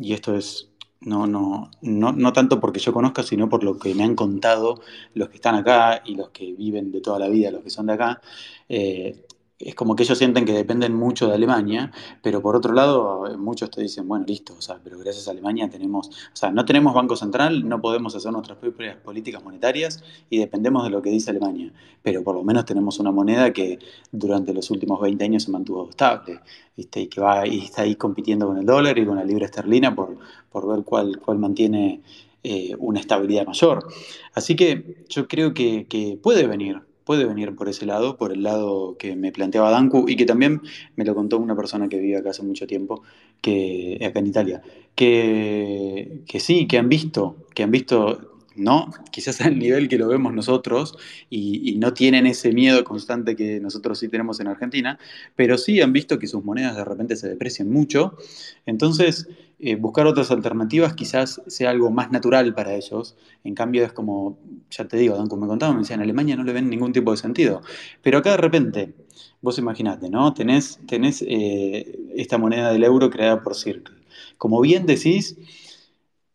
y 0.00 0.12
esto 0.14 0.36
es 0.36 0.70
no, 1.04 1.26
no, 1.26 1.70
no, 1.82 2.12
no, 2.12 2.32
tanto 2.32 2.60
porque 2.60 2.80
yo 2.80 2.92
conozca, 2.92 3.22
sino 3.22 3.48
por 3.48 3.62
lo 3.62 3.78
que 3.78 3.94
me 3.94 4.04
han 4.04 4.14
contado 4.14 4.80
los 5.14 5.28
que 5.28 5.36
están 5.36 5.54
acá 5.54 6.02
y 6.04 6.14
los 6.14 6.30
que 6.30 6.52
viven 6.52 6.90
de 6.92 7.00
toda 7.00 7.18
la 7.18 7.28
vida, 7.28 7.50
los 7.50 7.62
que 7.62 7.70
son 7.70 7.86
de 7.86 7.92
acá, 7.92 8.20
eh, 8.68 9.26
es 9.58 9.74
como 9.74 9.94
que 9.94 10.02
ellos 10.02 10.18
sienten 10.18 10.44
que 10.44 10.52
dependen 10.52 10.94
mucho 10.94 11.28
de 11.28 11.34
Alemania, 11.34 11.92
pero 12.22 12.42
por 12.42 12.56
otro 12.56 12.72
lado, 12.72 13.24
muchos 13.38 13.70
te 13.70 13.80
dicen, 13.80 14.08
bueno, 14.08 14.24
listo, 14.26 14.54
o 14.58 14.60
sea, 14.60 14.80
pero 14.82 14.98
gracias 14.98 15.28
a 15.28 15.30
Alemania 15.30 15.70
tenemos, 15.70 16.08
o 16.08 16.36
sea, 16.36 16.50
no 16.50 16.64
tenemos 16.64 16.92
Banco 16.92 17.14
Central, 17.16 17.68
no 17.68 17.80
podemos 17.80 18.14
hacer 18.16 18.32
nuestras 18.32 18.58
propias 18.58 18.96
políticas 18.96 19.44
monetarias 19.44 20.02
y 20.28 20.38
dependemos 20.38 20.84
de 20.84 20.90
lo 20.90 21.00
que 21.02 21.10
dice 21.10 21.30
Alemania, 21.30 21.72
pero 22.02 22.24
por 22.24 22.34
lo 22.34 22.42
menos 22.42 22.64
tenemos 22.64 22.98
una 22.98 23.12
moneda 23.12 23.52
que 23.52 23.78
durante 24.10 24.52
los 24.52 24.70
últimos 24.70 25.00
20 25.00 25.24
años 25.24 25.44
se 25.44 25.50
mantuvo 25.50 25.88
estable, 25.88 26.40
y 26.76 26.86
que 26.86 27.20
va 27.20 27.46
y 27.46 27.60
está 27.60 27.82
ahí 27.82 27.94
compitiendo 27.94 28.48
con 28.48 28.58
el 28.58 28.66
dólar 28.66 28.98
y 28.98 29.06
con 29.06 29.16
la 29.16 29.24
libra 29.24 29.46
esterlina 29.46 29.94
por, 29.94 30.18
por 30.50 30.66
ver 30.66 30.84
cuál, 30.84 31.20
cuál 31.20 31.38
mantiene 31.38 32.02
eh, 32.42 32.74
una 32.78 32.98
estabilidad 32.98 33.46
mayor. 33.46 33.86
Así 34.34 34.56
que 34.56 35.04
yo 35.08 35.28
creo 35.28 35.54
que 35.54 36.18
puede 36.20 36.48
venir, 36.48 36.82
puede 37.04 37.24
venir 37.24 37.54
por 37.54 37.68
ese 37.68 37.86
lado, 37.86 38.16
por 38.16 38.32
el 38.32 38.42
lado 38.42 38.96
que 38.98 39.16
me 39.16 39.32
planteaba 39.32 39.70
Danku 39.70 40.08
y 40.08 40.16
que 40.16 40.24
también 40.24 40.62
me 40.96 41.04
lo 41.04 41.14
contó 41.14 41.38
una 41.38 41.56
persona 41.56 41.88
que 41.88 41.98
vive 41.98 42.16
acá 42.16 42.30
hace 42.30 42.42
mucho 42.42 42.66
tiempo, 42.66 43.02
que 43.40 43.98
acá 44.04 44.18
en 44.20 44.26
Italia, 44.26 44.62
que, 44.94 46.22
que 46.26 46.40
sí, 46.40 46.66
que 46.66 46.78
han 46.78 46.88
visto, 46.88 47.36
que 47.54 47.62
han 47.62 47.70
visto 47.70 48.30
no 48.56 48.90
quizás 49.10 49.40
al 49.40 49.58
nivel 49.58 49.88
que 49.88 49.98
lo 49.98 50.08
vemos 50.08 50.32
nosotros 50.32 50.96
y, 51.28 51.68
y, 51.68 51.76
no 51.76 51.92
tienen 51.92 52.26
ese 52.26 52.52
miedo 52.52 52.84
constante 52.84 53.34
que 53.34 53.58
nosotros 53.60 53.98
sí 53.98 54.08
tenemos 54.08 54.38
en 54.40 54.46
Argentina, 54.46 54.98
pero 55.34 55.58
sí 55.58 55.80
han 55.80 55.92
visto 55.92 56.18
que 56.18 56.28
sus 56.28 56.44
monedas 56.44 56.76
de 56.76 56.84
repente 56.84 57.16
se 57.16 57.28
deprecian 57.28 57.68
mucho. 57.70 58.16
Entonces, 58.64 59.28
eh, 59.60 59.76
buscar 59.76 60.06
otras 60.06 60.30
alternativas 60.30 60.94
quizás 60.94 61.40
sea 61.46 61.70
algo 61.70 61.90
más 61.90 62.10
natural 62.10 62.54
para 62.54 62.74
ellos. 62.74 63.16
En 63.44 63.54
cambio, 63.54 63.84
es 63.84 63.92
como, 63.92 64.38
ya 64.70 64.86
te 64.86 64.96
digo, 64.96 65.16
como 65.28 65.42
me 65.42 65.48
contaban, 65.48 65.76
me 65.76 65.82
decían, 65.82 66.00
en 66.00 66.04
Alemania 66.04 66.36
no 66.36 66.44
le 66.44 66.52
ven 66.52 66.68
ningún 66.70 66.92
tipo 66.92 67.10
de 67.10 67.16
sentido. 67.16 67.62
Pero 68.02 68.18
acá 68.18 68.32
de 68.32 68.36
repente, 68.38 68.94
vos 69.40 69.58
imaginate, 69.58 70.10
¿no? 70.10 70.34
Tenés, 70.34 70.80
tenés 70.86 71.22
eh, 71.26 71.98
esta 72.16 72.38
moneda 72.38 72.72
del 72.72 72.84
euro 72.84 73.10
creada 73.10 73.42
por 73.42 73.54
Circle. 73.54 73.96
Como 74.38 74.60
bien 74.60 74.86
decís, 74.86 75.36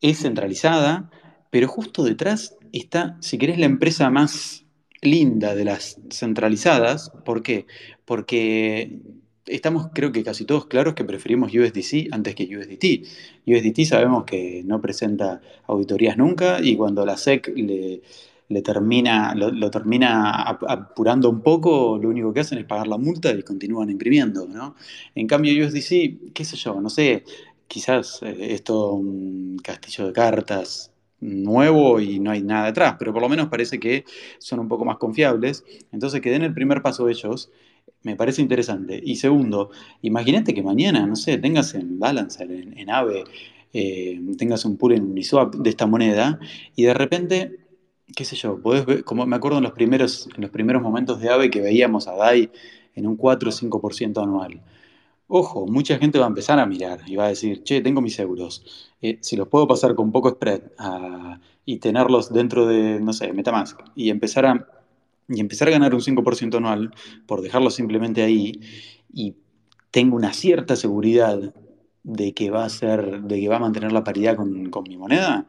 es 0.01 0.19
centralizada 0.19 1.09
pero 1.49 1.67
justo 1.67 2.03
detrás 2.03 2.55
está, 2.71 3.17
si 3.21 3.37
querés, 3.37 3.57
la 3.57 3.65
empresa 3.65 4.09
más 4.09 4.65
linda 5.01 5.55
de 5.55 5.65
las 5.65 5.97
centralizadas. 6.11 7.11
¿Por 7.25 7.41
qué? 7.41 7.65
Porque 8.05 8.99
estamos, 9.49 9.89
creo 9.93 10.11
que 10.11 10.23
casi 10.23 10.45
todos 10.45 10.65
claros 10.65 10.93
que 10.93 11.03
preferimos 11.03 11.51
USDC 11.53 12.09
antes 12.11 12.35
que 12.35 12.45
USDT. 12.45 13.07
USDT 13.45 13.85
sabemos 13.85 14.23
que 14.23 14.63
no 14.65 14.81
presenta 14.81 15.41
auditorías 15.67 16.17
nunca 16.17 16.59
y 16.61 16.75
cuando 16.75 17.05
la 17.05 17.17
SEC 17.17 17.51
le, 17.55 18.01
le 18.49 18.61
termina, 18.61 19.35
lo, 19.35 19.51
lo, 19.51 19.69
termina 19.71 20.41
apurando 20.41 21.29
un 21.29 21.41
poco, 21.41 21.97
lo 22.01 22.09
único 22.09 22.33
que 22.33 22.41
hacen 22.41 22.57
es 22.57 22.65
pagar 22.65 22.87
la 22.87 22.97
multa 22.97 23.31
y 23.31 23.43
continúan 23.43 23.89
imprimiendo, 23.89 24.47
¿no? 24.47 24.75
En 25.15 25.27
cambio, 25.27 25.65
USDC, 25.65 26.33
qué 26.33 26.45
sé 26.45 26.55
yo, 26.57 26.81
no 26.81 26.89
sé, 26.89 27.23
quizás 27.67 28.19
eh, 28.23 28.53
es 28.53 28.63
todo 28.63 28.93
un 28.93 29.57
castillo 29.63 30.07
de 30.07 30.13
cartas 30.13 30.91
nuevo 31.21 31.99
y 31.99 32.19
no 32.19 32.31
hay 32.31 32.41
nada 32.41 32.67
detrás, 32.67 32.95
pero 32.97 33.13
por 33.13 33.21
lo 33.21 33.29
menos 33.29 33.49
parece 33.49 33.79
que 33.79 34.05
son 34.39 34.59
un 34.59 34.67
poco 34.67 34.85
más 34.85 34.97
confiables. 34.97 35.63
Entonces, 35.91 36.21
que 36.21 36.31
den 36.31 36.43
el 36.43 36.53
primer 36.53 36.81
paso 36.81 37.09
ellos, 37.09 37.51
me 38.03 38.15
parece 38.15 38.41
interesante. 38.41 39.01
Y 39.03 39.15
segundo, 39.15 39.71
imagínate 40.01 40.53
que 40.53 40.63
mañana, 40.63 41.05
no 41.05 41.15
sé, 41.15 41.37
tengas 41.37 41.73
en 41.75 41.99
Balancer, 41.99 42.49
en, 42.51 42.89
AVE, 42.89 43.23
eh, 43.73 44.21
tengas 44.37 44.65
un 44.65 44.77
pool 44.77 44.93
en 44.93 45.03
Uniswap 45.03 45.55
de 45.55 45.69
esta 45.69 45.85
moneda 45.85 46.39
y 46.75 46.83
de 46.83 46.93
repente, 46.93 47.59
qué 48.15 48.25
sé 48.25 48.35
yo, 48.35 48.61
podés 48.61 48.85
ver, 48.85 49.03
como 49.03 49.25
me 49.25 49.35
acuerdo 49.35 49.57
en 49.57 49.63
los 49.63 49.73
primeros, 49.73 50.29
en 50.35 50.41
los 50.41 50.51
primeros 50.51 50.81
momentos 50.81 51.19
de 51.21 51.29
AVE 51.29 51.49
que 51.49 51.61
veíamos 51.61 52.07
a 52.07 52.15
DAI 52.15 52.51
en 52.95 53.07
un 53.07 53.15
4 53.15 53.49
o 53.49 53.51
5% 53.51 54.23
anual. 54.23 54.61
Ojo, 55.27 55.67
mucha 55.67 55.99
gente 55.99 56.17
va 56.17 56.25
a 56.25 56.29
empezar 56.29 56.57
a 56.59 56.65
mirar 56.65 57.01
y 57.05 57.15
va 57.15 57.25
a 57.25 57.29
decir, 57.29 57.63
che, 57.63 57.81
tengo 57.81 58.01
mis 58.01 58.17
euros, 58.17 58.91
eh, 59.01 59.19
si 59.21 59.35
los 59.35 59.47
puedo 59.47 59.67
pasar 59.67 59.93
con 59.93 60.11
poco 60.11 60.31
spread 60.31 60.61
y 61.65 61.77
tenerlos 61.77 62.33
dentro 62.33 62.65
de, 62.65 62.99
no 62.99 63.13
sé, 63.13 63.31
Metamask 63.31 63.79
y 63.95 64.09
empezar 64.09 64.45
a, 64.47 64.78
y 65.29 65.39
empezar 65.39 65.67
a 65.67 65.71
ganar 65.71 65.93
un 65.93 66.01
5% 66.01 66.57
anual 66.57 66.91
por 67.25 67.41
dejarlos 67.41 67.75
simplemente 67.75 68.23
ahí 68.23 68.59
y 69.13 69.35
tengo 69.91 70.15
una 70.15 70.33
cierta 70.33 70.75
seguridad 70.75 71.53
de 72.03 72.33
que 72.33 72.49
va 72.49 72.65
a 72.65 72.69
ser, 72.69 73.21
de 73.21 73.39
que 73.39 73.47
va 73.47 73.57
a 73.57 73.59
mantener 73.59 73.91
la 73.91 74.03
paridad 74.03 74.35
con, 74.35 74.69
con 74.69 74.83
mi 74.83 74.97
moneda, 74.97 75.47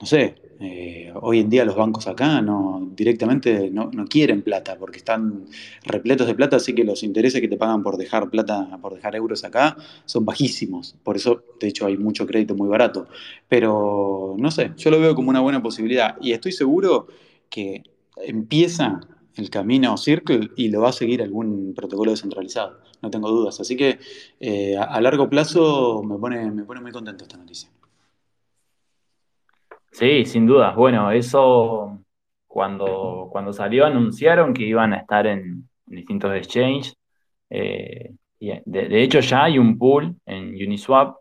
no 0.00 0.06
sé, 0.06 0.34
eh, 0.58 1.12
hoy 1.20 1.38
en 1.40 1.48
día 1.48 1.64
los 1.64 1.76
bancos 1.76 2.06
acá 2.06 2.40
no, 2.40 2.88
directamente 2.94 3.70
no, 3.70 3.90
no, 3.92 4.04
quieren 4.06 4.42
plata 4.42 4.76
porque 4.76 4.98
están 4.98 5.46
repletos 5.84 6.26
de 6.26 6.34
plata, 6.34 6.56
así 6.56 6.74
que 6.74 6.84
los 6.84 7.02
intereses 7.02 7.40
que 7.40 7.48
te 7.48 7.56
pagan 7.56 7.82
por 7.82 7.96
dejar 7.96 8.28
plata, 8.30 8.78
por 8.82 8.94
dejar 8.94 9.16
euros 9.16 9.44
acá, 9.44 9.76
son 10.04 10.24
bajísimos. 10.24 10.96
Por 11.02 11.16
eso, 11.16 11.42
de 11.60 11.68
hecho, 11.68 11.86
hay 11.86 11.96
mucho 11.96 12.26
crédito 12.26 12.54
muy 12.54 12.68
barato. 12.68 13.06
Pero 13.48 14.34
no 14.38 14.50
sé, 14.50 14.72
yo 14.76 14.90
lo 14.90 15.00
veo 15.00 15.14
como 15.14 15.30
una 15.30 15.40
buena 15.40 15.62
posibilidad 15.62 16.16
y 16.20 16.32
estoy 16.32 16.52
seguro 16.52 17.06
que 17.48 17.84
empieza 18.16 19.00
el 19.36 19.50
camino 19.50 19.96
Circle 19.96 20.50
y 20.56 20.68
lo 20.68 20.82
va 20.82 20.90
a 20.90 20.92
seguir 20.92 21.22
algún 21.22 21.74
protocolo 21.74 22.10
descentralizado, 22.10 22.80
no 23.00 23.10
tengo 23.10 23.30
dudas. 23.30 23.60
Así 23.60 23.76
que 23.76 23.98
eh, 24.40 24.76
a, 24.76 25.00
largo 25.00 25.28
plazo 25.28 26.02
me 26.02 26.18
pone, 26.18 26.50
me 26.50 26.64
pone 26.64 26.80
muy 26.80 26.92
contento 26.92 27.24
esta 27.24 27.36
noticia. 27.36 27.70
Sí, 29.90 30.24
sin 30.24 30.46
dudas. 30.46 30.74
Bueno, 30.74 31.10
eso 31.10 31.98
cuando, 32.46 33.28
cuando 33.30 33.52
salió 33.52 33.86
anunciaron 33.86 34.54
que 34.54 34.64
iban 34.64 34.92
a 34.92 34.98
estar 34.98 35.26
en, 35.26 35.68
distintos 35.86 36.34
exchanges. 36.34 36.96
Eh, 37.50 38.14
de, 38.40 39.02
hecho 39.02 39.20
ya 39.20 39.44
hay 39.44 39.58
un 39.58 39.78
pool 39.78 40.16
en 40.26 40.54
Uniswap 40.54 41.16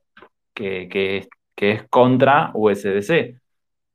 que, 0.54 0.88
que, 0.90 1.18
es, 1.18 1.30
que 1.56 1.72
es 1.72 1.88
contra 1.90 2.52
USDC. 2.54 3.40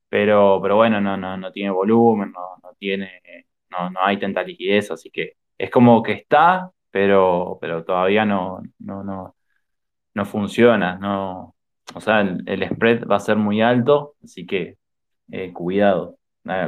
Pero, 0.09 0.61
pero 0.63 0.77
bueno, 0.77 1.01
no, 1.01 1.17
no, 1.17 1.37
no 1.37 1.51
tiene 1.53 1.71
volumen, 1.71 2.33
no 2.33 2.66
tiene, 2.79 3.23
no, 3.71 3.91
no 3.91 4.01
hay 4.05 4.19
tanta 4.19 4.43
liquidez, 4.43 4.91
así 4.91 5.11
que 5.11 5.35
es 5.59 5.71
como 5.71 6.03
que 6.03 6.13
está, 6.13 6.71
pero, 6.91 7.59
pero 7.61 7.85
todavía 7.85 8.25
no, 8.25 8.61
no, 8.79 9.03
no, 9.05 9.37
no 10.15 10.25
funciona, 10.25 10.97
no, 10.99 11.55
o 11.95 12.01
sea, 12.01 12.21
el, 12.21 12.69
spread 12.69 13.07
va 13.07 13.17
a 13.17 13.21
ser 13.21 13.37
muy 13.37 13.63
alto, 13.63 14.15
así 14.25 14.47
que 14.47 14.77
eh, 15.31 15.53
cuidado. 15.53 16.19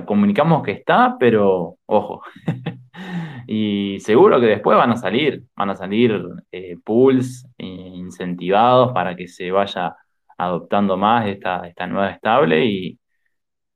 Comunicamos 0.06 0.64
que 0.64 0.72
está, 0.72 1.16
pero 1.20 1.76
ojo. 1.86 2.22
y 3.46 3.98
seguro 4.00 4.40
que 4.40 4.46
después 4.46 4.76
van 4.76 4.90
a 4.90 4.96
salir, 4.96 5.44
van 5.54 5.70
a 5.70 5.76
salir 5.76 6.20
eh, 6.50 6.76
pools 6.84 7.46
incentivados 7.58 8.92
para 8.92 9.14
que 9.16 9.28
se 9.28 9.50
vaya 9.52 9.94
adoptando 10.36 10.96
más 10.96 11.26
esta, 11.28 11.66
esta 11.68 11.86
nueva 11.86 12.10
estable 12.10 12.64
y, 12.66 12.98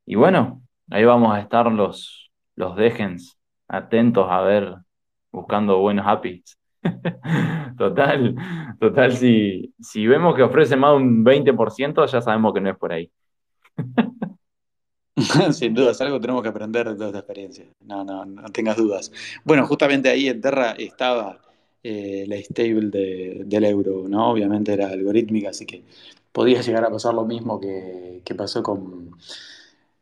y 0.05 0.15
bueno, 0.15 0.63
ahí 0.91 1.05
vamos 1.05 1.33
a 1.35 1.39
estar 1.41 1.71
los, 1.71 2.22
los 2.55 2.75
degens 2.75 3.37
atentos 3.67 4.27
a 4.29 4.41
ver, 4.41 4.75
buscando 5.31 5.79
buenos 5.79 6.05
APIs. 6.07 6.57
total, 7.77 8.35
total, 8.79 9.15
si, 9.15 9.73
si 9.79 10.05
vemos 10.05 10.35
que 10.35 10.43
ofrece 10.43 10.75
más 10.75 10.91
de 10.91 10.97
un 10.97 11.25
20%, 11.25 12.05
ya 12.05 12.21
sabemos 12.21 12.53
que 12.53 12.61
no 12.61 12.69
es 12.69 12.77
por 12.77 12.93
ahí. 12.93 13.11
Sin 15.51 15.73
dudas, 15.73 16.01
algo 16.01 16.19
tenemos 16.19 16.41
que 16.41 16.49
aprender 16.49 16.89
de 16.89 16.95
toda 16.95 17.07
esta 17.07 17.19
experiencia. 17.19 17.65
No, 17.81 18.03
no, 18.03 18.25
no 18.25 18.49
tengas 18.49 18.77
dudas. 18.77 19.11
Bueno, 19.43 19.65
justamente 19.67 20.09
ahí 20.09 20.27
en 20.27 20.41
Terra 20.41 20.71
estaba 20.71 21.39
eh, 21.83 22.25
la 22.27 22.37
stable 22.37 22.89
de, 22.89 23.43
del 23.45 23.65
euro, 23.65 24.07
¿no? 24.07 24.31
Obviamente 24.31 24.73
era 24.73 24.87
algorítmica, 24.87 25.49
así 25.49 25.65
que 25.65 25.83
podía 26.31 26.61
llegar 26.61 26.85
a 26.85 26.89
pasar 26.89 27.13
lo 27.13 27.25
mismo 27.25 27.59
que, 27.59 28.21
que 28.25 28.35
pasó 28.35 28.63
con, 28.63 29.11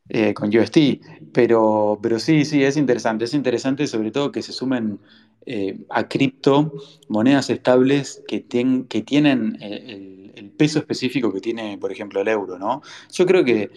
eh, 0.08 0.34
con 0.34 0.56
UST. 0.56 1.00
Pero, 1.32 1.98
pero 2.02 2.18
sí, 2.18 2.44
sí, 2.44 2.62
es 2.62 2.76
interesante. 2.76 3.24
Es 3.24 3.34
interesante 3.34 3.86
sobre 3.86 4.10
todo 4.10 4.32
que 4.32 4.42
se 4.42 4.52
sumen 4.52 4.98
eh, 5.46 5.84
a 5.90 6.08
cripto 6.08 6.72
monedas 7.08 7.50
estables 7.50 8.22
que, 8.28 8.40
ten, 8.40 8.84
que 8.84 9.02
tienen 9.02 9.58
el, 9.60 10.32
el, 10.36 10.50
peso 10.50 10.78
específico 10.78 11.32
que 11.32 11.40
tiene, 11.40 11.78
por 11.78 11.90
ejemplo, 11.90 12.20
el 12.20 12.28
euro, 12.28 12.58
¿no? 12.58 12.82
Yo 13.10 13.26
creo 13.26 13.44
que 13.44 13.70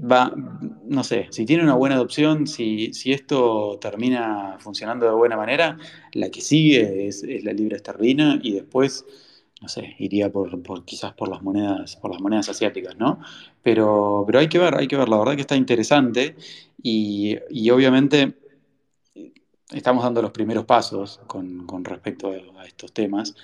va, 0.00 0.32
no 0.84 1.04
sé, 1.04 1.28
si 1.30 1.44
tiene 1.44 1.62
una 1.62 1.74
buena 1.74 1.96
adopción, 1.96 2.46
si, 2.46 2.92
si, 2.92 3.12
esto 3.12 3.78
termina 3.80 4.56
funcionando 4.58 5.06
de 5.06 5.12
buena 5.12 5.36
manera, 5.36 5.78
la 6.12 6.30
que 6.30 6.40
sigue 6.40 7.06
es 7.06 7.22
la 7.44 7.52
libra 7.52 7.76
esterlina 7.76 8.38
y 8.42 8.52
después, 8.52 9.04
no 9.60 9.68
sé, 9.68 9.94
iría 9.98 10.30
por, 10.32 10.84
quizás 10.84 11.12
por 11.14 11.28
las 11.28 11.42
monedas, 11.42 11.96
por 11.96 12.10
las 12.10 12.20
monedas 12.20 12.48
asiáticas, 12.48 12.96
¿no? 12.96 13.20
Pero, 13.62 14.24
pero 14.26 14.38
hay 14.38 14.48
que 14.48 14.58
ver, 14.58 14.74
hay 14.76 14.88
que 14.88 14.96
ver, 14.96 15.08
la 15.08 15.18
verdad 15.18 15.34
que 15.34 15.42
está 15.42 15.56
interesante 15.56 16.36
y, 16.82 17.36
y 17.50 17.70
obviamente 17.70 18.36
estamos 19.72 20.02
dando 20.02 20.22
los 20.22 20.32
primeros 20.32 20.64
pasos 20.64 21.20
con, 21.26 21.66
con 21.66 21.84
respecto 21.84 22.30
a 22.30 22.64
estos 22.66 22.92
temas 22.92 23.34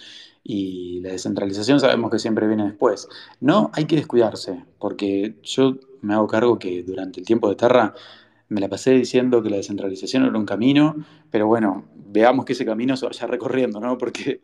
y 0.43 1.01
la 1.01 1.11
descentralización 1.11 1.81
sabemos 1.81 2.11
que 2.11 2.19
siempre 2.19 2.47
viene 2.47 2.65
después. 2.65 3.09
No 3.41 3.71
hay 3.75 3.85
que 3.87 3.97
descuidarse, 3.97 4.65
porque 4.79 5.37
yo 5.43 5.77
me 6.03 6.15
hago 6.15 6.27
cargo 6.27 6.59
que 6.59 6.83
durante 6.83 7.21
el 7.21 7.27
tiempo 7.27 7.49
de 7.49 7.57
Terra 7.57 7.95
me 8.49 8.61
la 8.61 8.69
pasé 8.69 8.93
diciendo 8.93 9.43
que 9.43 9.51
la 9.51 9.57
descentralización 9.57 10.25
era 10.25 10.39
un 10.39 10.47
camino, 10.47 10.95
pero 11.31 11.47
bueno, 11.47 11.85
veamos 11.95 12.45
que 12.45 12.53
ese 12.53 12.65
camino 12.65 12.97
se 12.97 13.07
vaya 13.07 13.27
recorriendo, 13.27 13.81
¿no? 13.81 13.99
Porque 13.99 14.41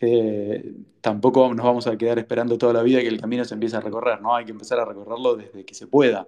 eh, 0.00 0.74
tampoco 1.00 1.54
nos 1.54 1.64
vamos 1.64 1.86
a 1.86 1.96
quedar 1.96 2.18
esperando 2.18 2.58
toda 2.58 2.72
la 2.72 2.82
vida 2.82 3.00
que 3.00 3.08
el 3.08 3.20
camino 3.20 3.44
se 3.44 3.54
empiece 3.54 3.76
a 3.76 3.80
recorrer, 3.80 4.20
¿no? 4.20 4.34
Hay 4.34 4.44
que 4.44 4.50
empezar 4.50 4.80
a 4.80 4.84
recorrerlo 4.84 5.36
desde 5.36 5.64
que 5.64 5.74
se 5.74 5.86
pueda. 5.86 6.26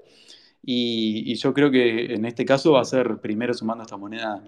Y, 0.64 1.34
yo 1.36 1.54
creo 1.54 1.70
que 1.70 2.14
en 2.14 2.24
este 2.24 2.44
caso 2.44 2.72
va 2.72 2.80
a 2.80 2.84
ser 2.84 3.18
primero 3.18 3.54
sumando 3.54 3.84
esta 3.84 3.96
moneda 3.96 4.42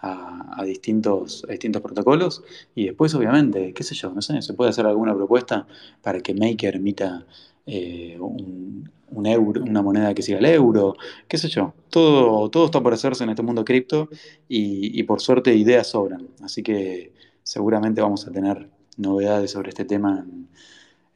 a, 0.00 0.60
a, 0.60 0.64
distintos, 0.64 1.44
a 1.48 1.52
distintos 1.52 1.82
protocolos 1.82 2.44
y 2.74 2.86
después, 2.86 3.14
obviamente, 3.14 3.72
qué 3.72 3.82
sé 3.82 3.94
yo, 3.94 4.10
no 4.10 4.22
sé, 4.22 4.42
se 4.42 4.54
puede 4.54 4.70
hacer 4.70 4.86
alguna 4.86 5.14
propuesta 5.14 5.66
para 6.02 6.20
que 6.20 6.34
Maker 6.34 6.76
emita 6.76 7.26
eh, 7.66 8.16
un, 8.20 8.90
euro, 9.26 9.62
una 9.62 9.82
moneda 9.82 10.14
que 10.14 10.22
siga 10.22 10.38
el 10.38 10.46
euro, 10.46 10.96
qué 11.28 11.38
sé 11.38 11.48
yo. 11.48 11.74
Todo, 11.90 12.50
todo 12.50 12.66
está 12.66 12.82
por 12.82 12.92
hacerse 12.92 13.24
en 13.24 13.30
este 13.30 13.42
mundo 13.42 13.64
cripto 13.64 14.08
y, 14.48 15.02
por 15.04 15.20
suerte 15.20 15.54
ideas 15.54 15.88
sobran. 15.88 16.28
Así 16.42 16.62
que 16.62 17.12
seguramente 17.42 18.00
vamos 18.00 18.26
a 18.26 18.32
tener 18.32 18.68
novedades 18.96 19.52
sobre 19.52 19.70
este 19.70 19.84
tema 19.84 20.24
en, 20.26 20.48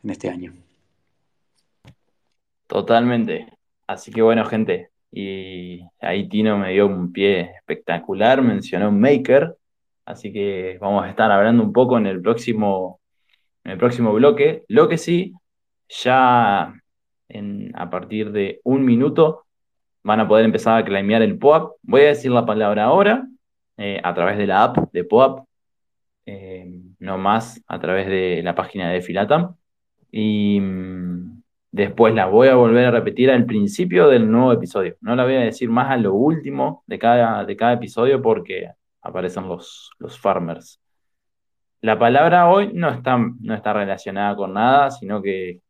en 0.04 0.10
este 0.10 0.28
año. 0.28 0.54
Totalmente. 2.66 3.46
Así 3.86 4.12
que 4.12 4.22
bueno, 4.22 4.44
gente, 4.44 4.90
y 5.10 5.80
ahí 6.00 6.28
Tino 6.28 6.58
me 6.58 6.72
dio 6.72 6.86
un 6.86 7.12
pie 7.12 7.52
espectacular, 7.56 8.42
mencionó 8.42 8.92
Maker, 8.92 9.56
así 10.04 10.32
que 10.32 10.78
vamos 10.80 11.04
a 11.04 11.10
estar 11.10 11.30
hablando 11.30 11.62
un 11.62 11.72
poco 11.72 11.98
en 11.98 12.06
el 12.06 12.20
próximo, 12.20 13.00
en 13.64 13.72
el 13.72 13.78
próximo 13.78 14.12
bloque. 14.12 14.64
Lo 14.68 14.88
que 14.88 14.98
sí, 14.98 15.34
ya 15.88 16.74
en, 17.28 17.72
a 17.74 17.90
partir 17.90 18.32
de 18.32 18.60
un 18.64 18.84
minuto 18.84 19.46
van 20.02 20.20
a 20.20 20.28
poder 20.28 20.44
empezar 20.44 20.78
a 20.78 20.84
claimear 20.84 21.22
el 21.22 21.38
POAP. 21.38 21.76
Voy 21.82 22.02
a 22.02 22.08
decir 22.08 22.30
la 22.30 22.46
palabra 22.46 22.84
ahora, 22.84 23.26
eh, 23.76 24.00
a 24.02 24.14
través 24.14 24.38
de 24.38 24.46
la 24.46 24.64
app 24.64 24.92
de 24.92 25.04
POAP, 25.04 25.46
eh, 26.26 26.66
no 26.98 27.18
más 27.18 27.62
a 27.66 27.78
través 27.78 28.06
de 28.06 28.42
la 28.42 28.54
página 28.54 28.90
de 28.90 29.02
Filatam. 29.02 29.56
Y 30.10 30.60
mm, 30.60 31.38
Después 31.70 32.14
la 32.14 32.26
voy 32.26 32.48
a 32.48 32.54
volver 32.54 32.86
a 32.86 32.90
repetir 32.90 33.30
al 33.30 33.44
principio 33.44 34.08
del 34.08 34.30
nuevo 34.30 34.52
episodio. 34.52 34.96
No 35.00 35.14
la 35.14 35.24
voy 35.24 35.34
a 35.34 35.40
decir 35.40 35.68
más 35.68 35.90
a 35.90 35.96
lo 35.96 36.14
último 36.14 36.82
de 36.86 36.98
cada, 36.98 37.44
de 37.44 37.56
cada 37.56 37.74
episodio 37.74 38.22
porque 38.22 38.70
aparecen 39.02 39.46
los, 39.46 39.90
los 39.98 40.18
farmers. 40.18 40.80
La 41.80 41.98
palabra 41.98 42.48
hoy 42.50 42.72
no 42.72 42.88
está, 42.88 43.18
no 43.18 43.54
está 43.54 43.72
relacionada 43.74 44.34
con 44.34 44.54
nada, 44.54 44.90
sino 44.90 45.20
que 45.22 45.60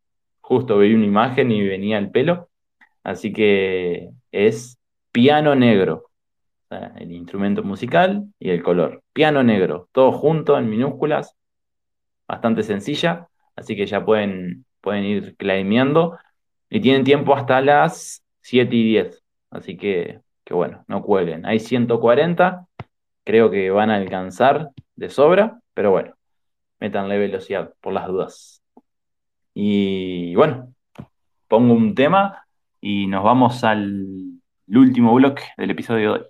justo 0.49 0.79
vi 0.79 0.95
una 0.95 1.05
imagen 1.05 1.53
y 1.53 1.63
venía 1.69 1.99
el 1.99 2.11
pelo. 2.11 2.49
Así 3.05 3.35
que 3.35 4.09
es 4.33 4.79
piano 5.13 5.55
negro. 5.55 6.11
El 6.71 7.13
instrumento 7.13 7.63
musical 7.63 8.25
y 8.39 8.51
el 8.51 8.63
color. 8.63 9.03
Piano 9.13 9.43
negro, 9.43 9.89
todo 9.93 10.11
junto 10.11 10.59
en 10.59 10.71
minúsculas. 10.71 11.37
Bastante 12.27 12.63
sencilla. 12.63 13.29
Así 13.57 13.77
que 13.77 13.85
ya 13.87 14.05
pueden 14.07 14.65
pueden 14.81 15.05
ir 15.05 15.37
claimeando. 15.37 16.19
Y 16.71 16.81
tienen 16.81 17.05
tiempo 17.05 17.35
hasta 17.35 17.61
las 17.61 18.25
7 18.41 18.75
y 18.75 18.85
10. 18.85 19.23
Así 19.51 19.77
que, 19.77 20.21
que 20.45 20.55
bueno, 20.55 20.85
no 20.89 21.03
cuelguen. 21.03 21.45
Hay 21.45 21.61
140. 21.61 22.67
Creo 23.25 23.51
que 23.51 23.71
van 23.71 23.91
a 23.91 23.97
alcanzar 23.97 24.71
de 24.97 25.11
sobra. 25.11 25.61
Pero 25.75 25.91
bueno, 25.91 26.15
métanle 26.81 27.19
velocidad 27.19 27.75
por 27.83 27.93
las 27.93 28.07
dudas. 28.07 28.58
Y 29.61 30.37
bueno, 30.37 30.73
pongo 31.49 31.75
un 31.75 31.97
tema 31.97 32.47
y 32.81 33.09
nos 33.09 33.25
vamos 33.25 33.65
al 33.65 34.07
último 34.69 35.13
bloque 35.15 35.43
del 35.57 35.73
episodio 35.73 36.13
de 36.13 36.19
hoy. 36.21 36.27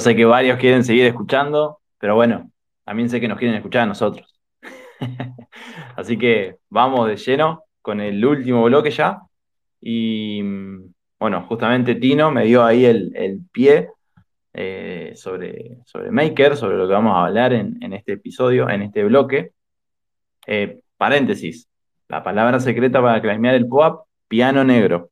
Sé 0.00 0.16
que 0.16 0.24
varios 0.24 0.58
quieren 0.58 0.82
seguir 0.82 1.04
escuchando, 1.04 1.80
pero 1.98 2.14
bueno, 2.14 2.50
también 2.84 3.10
sé 3.10 3.20
que 3.20 3.28
nos 3.28 3.38
quieren 3.38 3.56
escuchar 3.56 3.82
a 3.82 3.86
nosotros. 3.86 4.40
Así 5.96 6.16
que 6.16 6.56
vamos 6.70 7.06
de 7.06 7.16
lleno 7.16 7.64
con 7.82 8.00
el 8.00 8.24
último 8.24 8.64
bloque 8.64 8.90
ya. 8.90 9.20
Y 9.80 10.42
bueno, 11.18 11.44
justamente 11.48 11.94
Tino 11.96 12.30
me 12.30 12.44
dio 12.44 12.64
ahí 12.64 12.86
el, 12.86 13.42
pie 13.52 13.90
eh, 14.54 15.12
sobre, 15.16 15.78
sobre 15.84 16.10
Maker, 16.10 16.56
sobre 16.56 16.78
lo 16.78 16.86
que 16.86 16.94
vamos 16.94 17.14
a 17.14 17.26
hablar 17.26 17.52
en, 17.52 17.92
este 17.92 18.12
episodio, 18.14 18.70
en 18.70 18.82
este 18.82 19.04
bloque. 19.04 19.52
Eh, 20.46 20.80
paréntesis, 20.96 21.68
la 22.08 22.22
palabra 22.22 22.58
secreta 22.58 23.02
para 23.02 23.20
claimear 23.20 23.54
el 23.54 23.68
POAP, 23.68 24.06
piano 24.28 24.64
negro. 24.64 25.10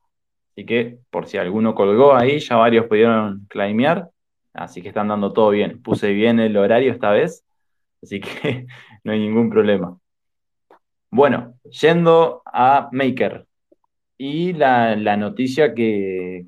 Así 0.53 0.65
que 0.65 0.99
por 1.11 1.27
si 1.27 1.37
alguno 1.37 1.75
colgó 1.75 2.15
ahí, 2.15 2.39
ya 2.39 2.57
varios 2.57 2.87
pudieron 2.87 3.47
claimear. 3.49 4.09
Así 4.53 4.83
que 4.83 4.89
están 4.89 5.09
dando 5.09 5.33
todo 5.33 5.51
bien. 5.51 5.83
Puse 5.83 6.13
bien 6.13 6.41
el 6.41 6.57
horario 6.57 6.93
esta 6.93 7.11
vez, 7.11 7.45
así 8.03 8.21
que 8.21 8.67
no 9.05 9.13
hay 9.13 9.21
ningún 9.21 9.51
problema. 9.51 9.99
Bueno, 11.11 11.55
yendo 11.65 12.43
a 12.45 12.89
Maker. 12.93 13.47
Y 14.19 14.53
la, 14.53 14.97
noticia 15.17 15.75
que, 15.75 16.47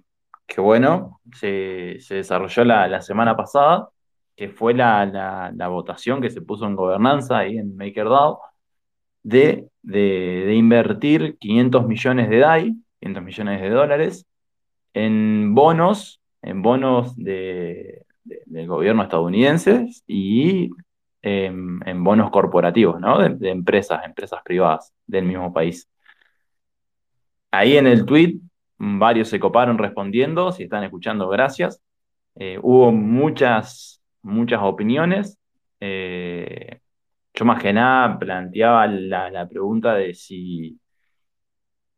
bueno, 0.57 1.20
se, 1.34 1.98
desarrolló 2.11 2.64
la, 2.64 3.01
semana 3.01 3.36
pasada, 3.36 3.88
que 4.36 4.48
fue 4.48 4.74
la, 4.74 5.53
votación 5.68 6.20
que 6.20 6.30
se 6.30 6.42
puso 6.42 6.66
en 6.66 6.76
gobernanza 6.76 7.38
ahí 7.38 7.59
en 7.59 7.76
MakerDAO, 7.76 8.40
de, 9.22 9.68
de, 9.82 10.55
invertir 10.55 11.38
500 11.38 11.86
millones 11.86 12.28
de 12.30 12.38
DAI, 12.38 12.74
500 13.01 13.22
millones 13.22 13.61
de 13.61 13.70
dólares, 13.70 14.26
en 14.92 15.55
bonos 15.55 16.19
en 16.43 16.62
bonos 16.62 17.16
de, 17.16 18.05
del 18.24 18.66
gobierno 18.66 19.03
estadounidense 19.03 19.86
y 20.07 20.70
em, 21.22 21.80
en 21.86 22.05
bonos 22.05 22.30
corporativos, 22.30 23.01
¿no? 23.01 23.18
De, 23.18 23.51
empresas, 23.51 24.05
empresas 24.05 24.41
privadas 24.45 24.93
del 25.07 25.24
mismo 25.24 25.53
país. 25.53 25.88
Ahí 27.51 27.76
en 27.76 27.86
el 27.86 28.05
tweet 28.05 28.38
varios 28.78 29.28
se 29.28 29.41
coparon 29.41 29.78
respondiendo, 29.78 30.53
si 30.53 30.64
están 30.64 30.84
escuchando, 30.84 31.28
gracias. 31.28 31.82
Eh, 32.36 32.59
hubo 32.62 32.93
muchas, 32.93 34.03
muchas 34.22 34.61
opiniones. 34.62 35.38
Eh, 35.80 36.80
yo 37.34 37.45
más 37.45 37.62
que 37.62 37.72
nada 37.72 38.18
planteaba 38.18 38.86
la, 38.86 39.30
la 39.30 39.49
pregunta 39.49 39.95
de 39.95 40.14
si 40.14 40.80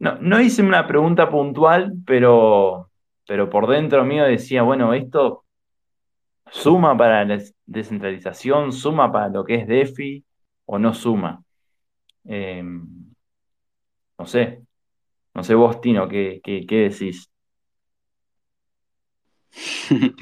no, 0.02 0.16
no 0.20 0.40
hice 0.40 0.62
una 0.62 0.84
pregunta 0.88 1.30
puntual, 1.30 1.92
pero, 2.04 2.90
pero 3.26 3.50
por 3.50 3.68
dentro 3.68 4.04
mío 4.04 4.24
decía, 4.24 4.62
bueno, 4.62 4.94
esto 4.94 5.44
suma 6.50 6.96
para 6.96 7.24
la 7.24 7.42
descentralización, 7.66 8.72
suma 8.72 9.10
para 9.12 9.28
lo 9.28 9.44
que 9.44 9.56
es 9.56 9.66
DeFi 9.66 10.24
o 10.66 10.78
no 10.78 10.94
suma. 10.94 11.42
Eh, 12.24 12.62
no 14.18 14.26
sé, 14.26 14.62
no 15.34 15.44
sé 15.44 15.54
vos, 15.54 15.80
Tino, 15.80 16.08
¿qué, 16.08 16.40
qué, 16.44 16.66
qué 16.66 16.76
decís? 16.90 17.30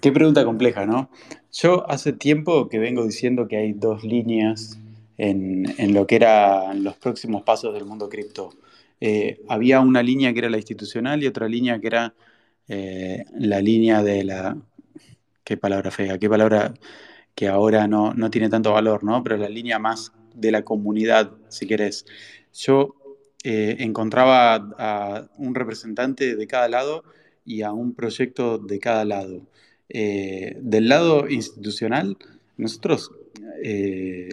Qué 0.00 0.12
pregunta 0.12 0.44
compleja, 0.44 0.86
¿no? 0.86 1.10
Yo 1.52 1.88
hace 1.90 2.12
tiempo 2.12 2.68
que 2.68 2.78
vengo 2.78 3.04
diciendo 3.04 3.46
que 3.48 3.56
hay 3.56 3.72
dos 3.72 4.02
líneas 4.04 4.78
en, 5.18 5.64
en 5.78 5.94
lo 5.94 6.06
que 6.06 6.16
eran 6.16 6.82
los 6.82 6.96
próximos 6.96 7.42
pasos 7.42 7.74
del 7.74 7.84
mundo 7.84 8.08
cripto. 8.08 8.50
Eh, 9.00 9.40
había 9.48 9.80
una 9.80 10.02
línea 10.02 10.32
que 10.32 10.40
era 10.40 10.50
la 10.50 10.56
institucional 10.56 11.22
y 11.22 11.26
otra 11.26 11.48
línea 11.48 11.80
que 11.80 11.88
era 11.88 12.14
eh, 12.68 13.24
la 13.38 13.60
línea 13.60 14.02
de 14.02 14.24
la... 14.24 14.56
Qué 15.44 15.56
palabra 15.56 15.90
fea, 15.90 16.18
qué 16.18 16.28
palabra 16.28 16.74
que 17.34 17.48
ahora 17.48 17.88
no, 17.88 18.14
no 18.14 18.30
tiene 18.30 18.48
tanto 18.48 18.72
valor, 18.72 19.02
¿no? 19.02 19.22
Pero 19.22 19.36
la 19.36 19.48
línea 19.48 19.78
más 19.78 20.12
de 20.34 20.52
la 20.52 20.62
comunidad, 20.62 21.32
si 21.48 21.66
querés. 21.66 22.06
Yo 22.54 22.94
eh, 23.42 23.76
encontraba 23.80 24.54
a 24.78 25.28
un 25.38 25.54
representante 25.54 26.36
de 26.36 26.46
cada 26.46 26.68
lado 26.68 27.04
y 27.44 27.62
a 27.62 27.72
un 27.72 27.94
proyecto 27.94 28.58
de 28.58 28.78
cada 28.78 29.04
lado. 29.04 29.42
Eh, 29.88 30.56
del 30.60 30.88
lado 30.88 31.28
institucional, 31.28 32.16
nosotros, 32.56 33.10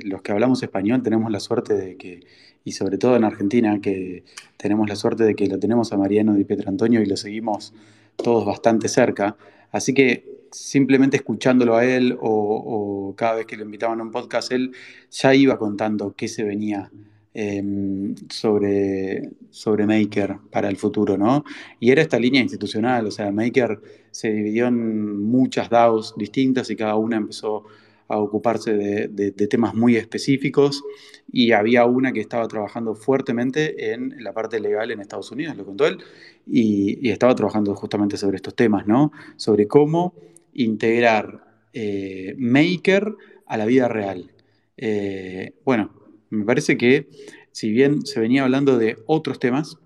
los 0.03 0.21
que 0.21 0.31
hablamos 0.31 0.61
español, 0.61 1.01
tenemos 1.01 1.31
la 1.31 1.39
suerte 1.39 1.73
de 1.73 1.97
que, 1.97 2.21
y 2.63 2.73
sobre 2.73 2.97
todo 2.97 3.15
en 3.15 3.23
Argentina, 3.23 3.79
que 3.81 4.23
tenemos 4.57 4.87
la 4.87 4.95
suerte 4.95 5.23
de 5.23 5.35
que 5.35 5.47
lo 5.47 5.57
tenemos 5.59 5.91
a 5.91 5.97
Mariano 5.97 6.35
Di 6.35 6.45
Antonio 6.65 7.01
y 7.01 7.05
lo 7.05 7.17
seguimos 7.17 7.73
todos 8.21 8.45
bastante 8.45 8.87
cerca. 8.87 9.35
Así 9.71 9.93
que 9.93 10.45
simplemente 10.51 11.17
escuchándolo 11.17 11.75
a 11.75 11.85
él 11.85 12.17
o, 12.21 13.13
cada 13.17 13.35
vez 13.35 13.45
que 13.45 13.57
lo 13.57 13.63
invitaban 13.63 13.99
a 13.99 14.03
un 14.03 14.11
podcast, 14.11 14.51
él 14.51 14.71
ya 15.11 15.33
iba 15.35 15.57
contando 15.57 16.13
qué 16.15 16.27
se 16.27 16.43
venía 16.43 16.89
Em, 17.31 18.15
sobre, 18.29 19.29
sobre 19.51 19.85
Maker 19.85 20.37
para 20.51 20.67
el 20.67 20.77
futuro, 20.77 21.15
¿no? 21.15 21.45
Y 21.79 21.91
era 21.91 22.01
esta 22.01 22.17
línea 22.17 22.41
institucional, 22.41 23.05
o 23.05 23.11
sea, 23.11 23.31
Maker 23.31 23.79
se 24.09 24.31
dividió 24.31 24.67
en 24.67 25.21
muchas 25.23 25.69
DAOs 25.69 26.15
distintas 26.17 26.71
y 26.71 26.75
cada 26.75 26.95
una 26.95 27.17
empezó 27.17 27.65
a 28.09 28.17
ocuparse 28.17 28.73
de, 28.73 29.47
temas 29.47 29.75
muy 29.75 29.95
específicos 29.95 30.83
y 31.31 31.51
había 31.51 31.85
una 31.85 32.11
que 32.11 32.19
estaba 32.19 32.47
trabajando 32.47 32.95
fuertemente 32.95 33.93
en 33.93 34.23
la 34.23 34.33
parte 34.33 34.59
legal 34.59 34.89
en 34.89 34.99
Estados 34.99 35.31
Unidos, 35.31 35.55
lo 35.55 35.63
contó 35.63 35.85
él, 35.85 35.99
y, 36.45 37.09
estaba 37.09 37.35
trabajando 37.35 37.75
justamente 37.75 38.17
sobre 38.17 38.37
estos 38.37 38.55
temas, 38.55 38.87
¿no? 38.87 39.11
Sobre 39.37 39.67
cómo 39.67 40.15
integrar 40.53 41.45
eh, 41.71 42.33
Maker 42.37 43.15
a 43.45 43.57
la 43.57 43.67
vida 43.67 43.87
real. 43.87 44.31
Eh, 44.75 45.53
bueno, 45.63 45.91
me 46.31 46.45
parece 46.45 46.77
que 46.77 47.09
si 47.51 47.69
bien 47.69 48.07
se 48.07 48.19
venía 48.19 48.43
hablando 48.43 48.79
de 48.79 48.97
otros 49.05 49.37
temas, 49.37 49.77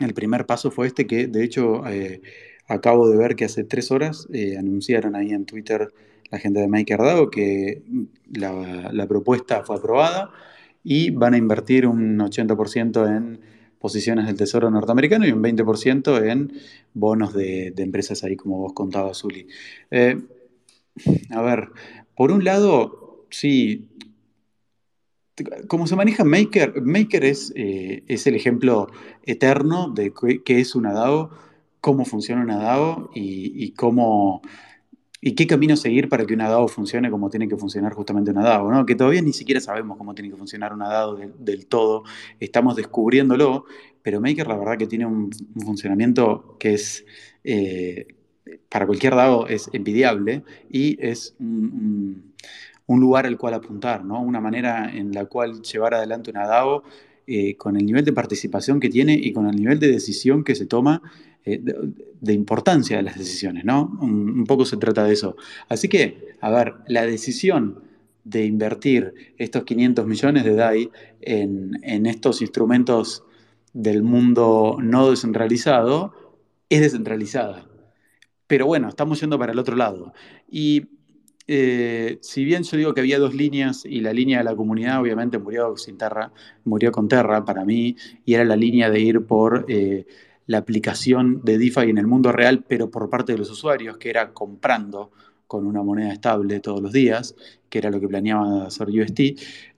el 0.00 0.12
primer 0.12 0.44
paso 0.44 0.70
fue 0.70 0.86
este 0.86 1.06
que 1.06 1.28
de 1.28 1.44
hecho 1.44 1.86
eh, 1.88 2.20
acabo 2.66 3.08
de 3.08 3.16
ver 3.16 3.36
que 3.36 3.46
hace 3.46 3.64
tres 3.64 3.90
horas 3.90 4.28
anunciaron 4.58 5.16
ahí 5.16 5.30
en 5.30 5.46
Twitter 5.46 5.88
la 6.34 6.40
gente 6.40 6.58
de 6.58 6.66
MakerDAO 6.66 7.30
que 7.30 7.82
la, 8.32 9.06
propuesta 9.06 9.62
fue 9.62 9.76
aprobada 9.76 10.30
y 10.82 11.10
van 11.10 11.34
a 11.34 11.36
invertir 11.36 11.86
un 11.86 12.18
80% 12.18 13.16
en 13.16 13.40
posiciones 13.78 14.26
del 14.26 14.36
Tesoro 14.36 14.68
norteamericano 14.68 15.26
y 15.26 15.30
un 15.30 15.42
20% 15.42 16.28
en 16.28 16.52
bonos 16.92 17.34
de, 17.34 17.72
empresas 17.76 18.24
ahí 18.24 18.34
como 18.34 18.58
vos 18.58 18.72
contabas, 18.72 19.18
Zuli. 19.18 19.46
Eh, 19.92 20.20
a 21.30 21.40
ver, 21.40 21.68
por 22.16 22.32
un 22.32 22.42
lado, 22.42 23.26
sí, 23.30 23.90
como 25.68 25.86
se 25.86 25.94
maneja 25.94 26.24
Maker, 26.24 26.82
Maker 26.82 27.24
es, 27.24 27.52
eh, 27.54 28.02
es 28.08 28.26
el 28.26 28.34
ejemplo 28.34 28.88
eterno 29.22 29.88
de 29.88 30.12
qué 30.44 30.58
es 30.58 30.74
una 30.74 30.92
DAO, 30.92 31.30
cómo 31.80 32.04
funciona 32.04 32.42
una 32.42 32.56
DAO 32.56 33.10
y, 33.14 33.70
cómo, 33.72 34.42
y 35.26 35.34
qué 35.34 35.46
camino 35.46 35.74
seguir 35.74 36.10
para 36.10 36.26
que 36.26 36.34
una 36.34 36.50
DAO 36.50 36.68
funcione 36.68 37.10
como 37.10 37.30
tiene 37.30 37.48
que 37.48 37.56
funcionar 37.56 37.94
justamente 37.94 38.30
una 38.30 38.42
DAO, 38.44 38.70
¿no? 38.70 38.84
que 38.84 38.94
todavía 38.94 39.22
ni 39.22 39.32
siquiera 39.32 39.58
sabemos 39.58 39.96
cómo 39.96 40.14
tiene 40.14 40.30
que 40.30 40.36
funcionar 40.36 40.74
una 40.74 40.86
DAO 40.86 41.16
del 41.38 41.64
todo, 41.66 42.04
estamos 42.40 42.76
descubriéndolo, 42.76 43.64
pero 44.02 44.20
Maker 44.20 44.46
la 44.46 44.58
verdad 44.58 44.76
que 44.76 44.86
tiene 44.86 45.06
un, 45.06 45.30
funcionamiento 45.64 46.56
que 46.60 46.74
es... 46.74 47.06
Eh, 47.42 48.06
para 48.68 48.86
cualquier 48.86 49.14
DAO 49.14 49.46
es 49.46 49.70
envidiable 49.72 50.44
y 50.68 50.98
es 51.00 51.34
un 51.38 52.34
lugar 52.86 53.24
al 53.24 53.38
cual 53.38 53.54
apuntar, 53.54 54.04
¿no? 54.04 54.20
una 54.20 54.42
manera 54.42 54.94
en 54.94 55.12
la 55.12 55.24
cual 55.24 55.62
llevar 55.62 55.94
adelante 55.94 56.30
una 56.30 56.46
DAO 56.46 56.82
eh, 57.26 57.56
con 57.56 57.78
el 57.78 57.86
nivel 57.86 58.04
de 58.04 58.12
participación 58.12 58.78
que 58.78 58.90
tiene 58.90 59.14
y 59.14 59.32
con 59.32 59.48
el 59.48 59.56
nivel 59.56 59.78
de 59.78 59.88
decisión 59.88 60.44
que 60.44 60.54
se 60.54 60.66
toma, 60.66 61.00
eh, 61.44 61.60
de, 62.20 62.32
importancia 62.32 62.96
de 62.96 63.02
las 63.02 63.18
decisiones. 63.18 63.64
¿no? 63.64 63.96
Un, 64.00 64.44
poco 64.44 64.64
se 64.64 64.76
trata 64.76 65.04
de 65.04 65.12
eso. 65.12 65.36
Así 65.68 65.88
que, 65.88 66.36
a 66.40 66.50
ver, 66.50 66.74
la 66.88 67.06
decisión 67.06 67.82
de 68.24 68.44
invertir 68.46 69.34
estos 69.36 69.64
500 69.64 70.06
millones 70.06 70.44
de 70.44 70.54
DAI 70.54 70.90
en, 71.20 71.72
en 71.82 72.06
estos 72.06 72.40
instrumentos 72.40 73.24
del 73.74 74.02
mundo 74.02 74.78
no 74.80 75.10
descentralizado 75.10 76.14
es 76.68 76.80
descentralizada. 76.80 77.66
Pero 78.46 78.66
bueno, 78.66 78.88
estamos 78.88 79.20
yendo 79.20 79.38
para 79.38 79.52
el 79.52 79.58
otro 79.58 79.76
lado. 79.76 80.12
Y 80.48 80.86
eh, 81.46 82.18
si 82.22 82.44
bien 82.44 82.62
yo 82.62 82.76
digo 82.76 82.94
que 82.94 83.00
había 83.00 83.18
dos 83.18 83.34
líneas 83.34 83.84
y 83.84 84.00
la 84.00 84.12
línea 84.12 84.38
de 84.38 84.44
la 84.44 84.56
comunidad 84.56 85.00
obviamente 85.00 85.38
murió 85.38 85.76
sin 85.76 85.98
Terra, 85.98 86.32
murió 86.64 86.90
con 86.90 87.08
Terra 87.08 87.44
para 87.44 87.64
mí, 87.64 87.96
y 88.24 88.34
era 88.34 88.44
la 88.44 88.56
línea 88.56 88.90
de 88.90 89.00
ir 89.00 89.26
por 89.26 89.66
eh, 89.68 90.06
la 90.46 90.58
aplicación 90.58 91.40
de 91.42 91.58
DeFi 91.58 91.90
en 91.90 91.98
el 91.98 92.06
mundo 92.06 92.32
real, 92.32 92.64
pero 92.66 92.90
por 92.90 93.08
parte 93.08 93.32
de 93.32 93.38
los 93.38 93.50
usuarios, 93.50 93.96
que 93.96 94.10
era 94.10 94.32
comprando 94.32 95.10
con 95.46 95.66
una 95.66 95.82
moneda 95.82 96.12
estable 96.12 96.60
todos 96.60 96.80
los 96.82 96.92
días, 96.92 97.34
que 97.68 97.78
era 97.78 97.90
lo 97.90 98.00
que 98.00 98.08
planeaba 98.08 98.66
hacer 98.66 98.88
UST. 98.88 99.20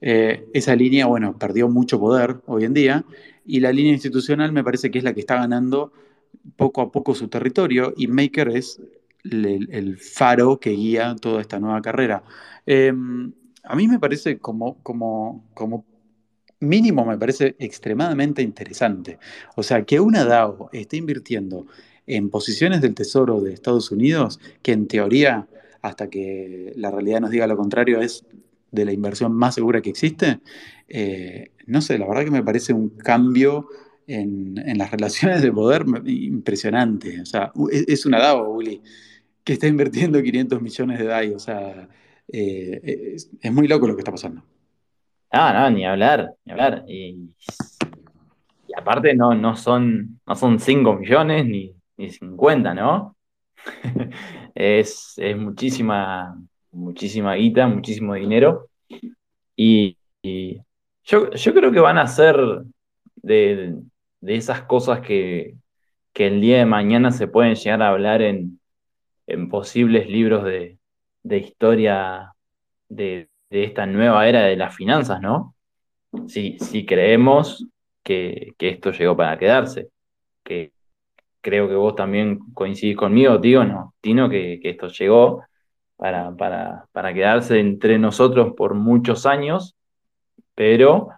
Eh, 0.01 0.47
esa 0.53 0.75
línea, 0.75 1.05
bueno, 1.05 1.37
perdió 1.37 1.69
mucho 1.69 1.99
poder 1.99 2.37
hoy 2.45 2.65
en 2.65 2.73
día, 2.73 3.05
y 3.45 3.59
la 3.59 3.71
línea 3.71 3.93
institucional 3.93 4.51
me 4.51 4.63
parece 4.63 4.91
que 4.91 4.97
es 4.97 5.03
la 5.03 5.13
que 5.13 5.21
está 5.21 5.35
ganando 5.35 5.93
poco 6.55 6.81
a 6.81 6.91
poco 6.91 7.15
su 7.15 7.27
territorio, 7.27 7.93
y 7.95 8.07
Maker 8.07 8.49
es 8.49 8.81
el, 9.23 9.97
faro 9.97 10.59
que 10.59 10.71
guía 10.71 11.15
toda 11.19 11.41
esta 11.41 11.59
nueva 11.59 11.81
carrera. 11.81 12.23
Em, 12.65 13.33
a 13.63 13.75
mí 13.75 13.87
me 13.87 13.99
parece 13.99 14.39
como, 14.39 14.81
como, 14.83 15.45
como 15.53 15.85
mínimo, 16.59 17.05
me 17.05 17.17
parece 17.17 17.55
extremadamente 17.59 18.41
interesante. 18.41 19.19
O 19.55 19.63
sea, 19.63 19.83
que 19.83 19.99
una 19.99 20.25
DAO 20.25 20.69
esté 20.73 20.97
invirtiendo 20.97 21.67
en 22.05 22.29
posiciones 22.29 22.81
del 22.81 22.95
Tesoro 22.95 23.41
de 23.41 23.53
Estados 23.53 23.91
Unidos, 23.91 24.39
que 24.61 24.71
en 24.71 24.87
teoría, 24.87 25.47
hasta 25.81 26.09
que 26.09 26.73
la 26.75 26.91
realidad 26.91 27.21
nos 27.21 27.31
diga 27.31 27.47
lo 27.47 27.57
contrario, 27.57 28.01
es 28.01 28.25
de 28.71 28.85
la 28.85 28.93
inversión 28.93 29.33
más 29.33 29.55
segura 29.55 29.81
que 29.81 29.89
existe, 29.89 30.39
eh, 30.89 31.51
no 31.65 31.81
sé, 31.81 31.97
la 31.97 32.07
verdad 32.07 32.23
que 32.23 32.31
me 32.31 32.43
parece 32.43 32.73
un 32.73 32.89
cambio 32.89 33.67
en, 34.07 34.55
las 34.77 34.91
relaciones 34.91 35.41
de 35.41 35.51
poder 35.51 35.85
impresionante. 36.05 37.21
O 37.21 37.25
sea, 37.25 37.51
es 37.71 38.05
una 38.05 38.19
DAO, 38.19 38.49
Uli 38.49 38.81
que 39.47 39.53
está 39.53 39.65
invirtiendo 39.65 40.21
500 40.21 40.61
millones 40.61 40.99
de 40.99 41.05
DAI. 41.05 41.33
O 41.33 41.39
sea, 41.39 41.87
eh, 42.27 43.15
es, 43.15 43.53
muy 43.53 43.65
loco 43.69 43.87
lo 43.87 43.95
que 43.95 44.01
está 44.01 44.11
pasando. 44.11 44.43
No, 45.37 45.69
ni 45.69 45.85
hablar, 45.85 46.33
ni 46.45 46.51
hablar. 46.51 46.83
Y, 46.87 47.29
aparte 48.75 49.13
no, 49.13 49.35
no, 49.35 49.55
son, 49.55 50.19
no 50.25 50.35
son 50.35 50.59
5 50.59 50.95
millones 50.95 51.45
ni, 51.45 51.75
ni 51.97 52.09
50, 52.09 52.73
¿no? 52.73 53.15
es, 54.55 55.15
muchísima, 55.35 56.35
muchísima 56.71 57.35
guita, 57.35 57.67
muchísimo 57.67 58.15
dinero. 58.15 58.69
Y, 59.55 59.97
yo, 61.03 61.29
creo 61.29 61.71
que 61.71 61.79
van 61.79 61.99
a 61.99 62.07
ser 62.07 62.35
de, 63.15 63.75
esas 64.23 64.63
cosas 64.63 65.01
que, 65.01 65.55
que 66.13 66.27
el 66.27 66.41
día 66.41 66.57
de 66.57 66.65
mañana 66.65 67.11
se 67.11 67.27
pueden 67.27 67.55
llegar 67.55 67.83
a 67.83 67.89
hablar 67.89 68.21
en, 68.23 68.59
en 69.27 69.49
posibles 69.49 70.09
libros 70.09 70.43
de, 70.43 70.79
historia 71.23 72.33
de, 72.89 73.29
esta 73.49 73.85
nueva 73.85 74.27
era 74.27 74.43
de 74.43 74.55
las 74.55 74.75
finanzas, 74.75 75.21
¿no? 75.21 75.55
Si, 76.27 76.57
creemos 76.85 77.65
que, 78.03 78.53
esto 78.59 78.91
llegó 78.91 79.15
para 79.17 79.37
quedarse, 79.37 79.89
que 80.43 80.73
creo 81.41 81.67
que 81.67 81.75
vos 81.75 81.95
también 81.95 82.39
coincidís 82.53 82.97
conmigo, 82.97 83.39
tío, 83.41 83.63
no, 83.65 83.95
Tino, 84.01 84.29
que, 84.29 84.59
esto 84.63 84.87
llegó 84.89 85.43
para, 85.97 86.35
para, 86.35 87.13
quedarse 87.13 87.59
entre 87.59 87.97
nosotros 87.99 88.53
por 88.55 88.73
muchos 88.75 89.25
años, 89.25 89.75
pero 90.55 91.09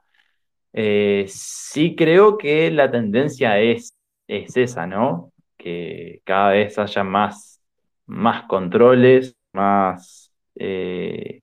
Eh, 0.74 1.26
sí 1.28 1.96
creo 1.96 2.38
que 2.38 2.72
la 2.72 2.92
tendencia 2.92 3.60
es, 3.60 3.96
es 4.28 4.56
esa, 4.58 4.88
¿no? 4.88 5.32
Que 5.58 6.22
cada 6.26 6.52
vez 6.52 6.78
haya 6.80 7.04
más, 7.04 7.62
más 8.06 8.44
controles, 8.48 9.36
más, 9.54 10.32
eh, 10.56 11.42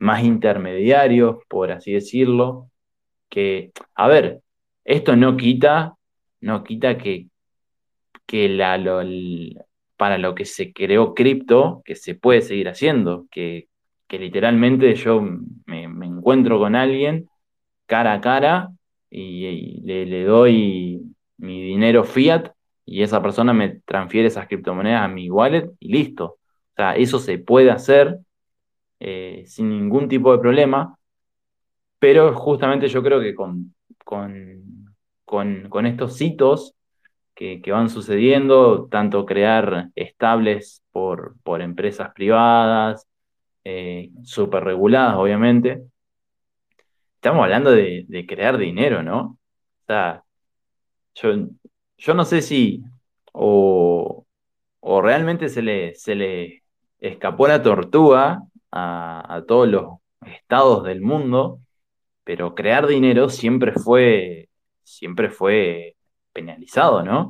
más 0.00 0.24
intermediarios, 0.24 1.36
por 1.48 1.70
así 1.70 1.92
decirlo. 1.92 2.70
Que, 3.28 3.70
a 3.94 4.08
ver, 4.08 4.40
esto 4.84 5.14
no 5.14 5.36
quita, 5.36 5.94
no 6.40 6.64
quita 6.64 6.98
que, 6.98 7.28
que 8.26 8.58
para 9.96 10.18
lo 10.18 10.34
que 10.34 10.44
se 10.44 10.72
creó 10.72 11.14
cripto, 11.14 11.82
que 11.84 11.94
se 11.94 12.16
puede 12.16 12.42
seguir 12.42 12.68
haciendo, 12.68 13.26
que, 13.30 13.68
que 14.08 14.18
literalmente 14.18 14.94
yo 14.96 15.22
me, 15.66 15.86
me 15.86 16.06
encuentro 16.06 16.58
con 16.58 16.74
alguien 16.74 17.28
cara 17.86 18.14
a 18.14 18.20
cara 18.20 18.70
y, 19.10 19.46
y 19.46 19.80
le, 19.82 20.06
le 20.06 20.24
doy 20.24 21.02
mi 21.36 21.62
dinero 21.62 22.04
fiat 22.04 22.52
y 22.84 23.02
esa 23.02 23.22
persona 23.22 23.52
me 23.52 23.80
transfiere 23.84 24.28
esas 24.28 24.48
criptomonedas 24.48 25.02
a 25.02 25.08
mi 25.08 25.30
wallet 25.30 25.70
y 25.78 25.92
listo. 25.92 26.24
O 26.24 26.74
sea, 26.76 26.96
eso 26.96 27.18
se 27.18 27.38
puede 27.38 27.70
hacer 27.70 28.18
eh, 29.00 29.44
sin 29.46 29.70
ningún 29.70 30.08
tipo 30.08 30.32
de 30.32 30.38
problema, 30.38 30.96
pero 31.98 32.34
justamente 32.34 32.88
yo 32.88 33.02
creo 33.02 33.20
que 33.20 33.34
con, 33.34 33.74
con, 34.04 34.94
con, 35.24 35.68
con 35.68 35.86
estos 35.86 36.20
hitos 36.20 36.74
que, 37.34 37.62
que 37.62 37.72
van 37.72 37.90
sucediendo, 37.90 38.88
tanto 38.88 39.26
crear 39.26 39.90
estables 39.94 40.82
por, 40.92 41.36
por 41.42 41.62
empresas 41.62 42.12
privadas, 42.14 43.06
eh, 43.64 44.10
súper 44.24 44.64
reguladas, 44.64 45.16
obviamente, 45.16 45.82
estamos 47.16 47.42
hablando 47.44 47.70
de, 47.70 48.04
de 48.08 48.26
crear 48.26 48.58
dinero, 48.58 49.02
¿no? 49.02 49.20
O 49.20 49.38
sea, 49.86 50.24
yo, 51.14 51.30
yo 51.98 52.14
no 52.14 52.24
sé 52.24 52.42
si 52.42 52.82
o, 53.32 54.26
o 54.80 55.02
realmente 55.02 55.48
se 55.48 55.62
le, 55.62 55.94
se 55.94 56.14
le 56.14 56.62
escapó 57.00 57.48
la 57.48 57.62
tortuga 57.62 58.42
a, 58.72 59.42
todos 59.48 59.68
los 59.68 59.98
estados 60.26 60.84
del 60.84 61.00
mundo, 61.00 61.60
pero 62.24 62.54
crear 62.54 62.86
dinero 62.86 63.28
siempre 63.28 63.72
fue, 63.72 64.48
siempre 64.82 65.30
fue 65.30 65.96
penalizado, 66.32 67.02
¿no? 67.02 67.20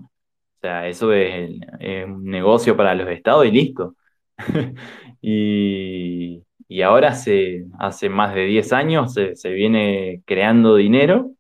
O 0.59 0.61
sea, 0.61 0.89
eso 0.89 1.13
es, 1.13 1.51
es 1.81 2.07
un 2.07 2.25
negocio 2.25 2.77
para 2.77 2.95
los 2.95 3.09
estados 3.09 3.47
y 3.47 3.51
listo. 3.51 3.97
Y, 5.23 6.43
y 6.67 6.83
ahora 6.83 7.11
hace, 7.11 7.67
hace 7.79 8.09
más 8.09 8.35
de 8.35 8.47
10 8.47 8.73
años 8.73 9.13
se, 9.13 9.37
se 9.37 9.51
viene 9.51 10.23
creando 10.25 10.77
dinero 10.77 11.33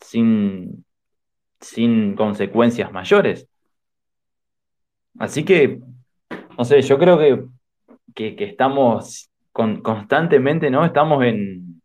sin, 0.00 0.84
sin 1.60 2.14
consecuencias 2.14 2.92
mayores. 2.92 3.48
Así 5.18 5.44
que, 5.44 5.80
no 6.56 6.64
sé, 6.64 6.80
yo 6.82 6.98
creo 6.98 7.18
que, 7.18 7.44
que, 8.18 8.34
que 8.36 8.44
estamos 8.46 9.30
con, 9.52 9.80
constantemente, 9.82 10.70
¿no? 10.70 10.84
Estamos 10.84 11.24
en, 11.24 11.80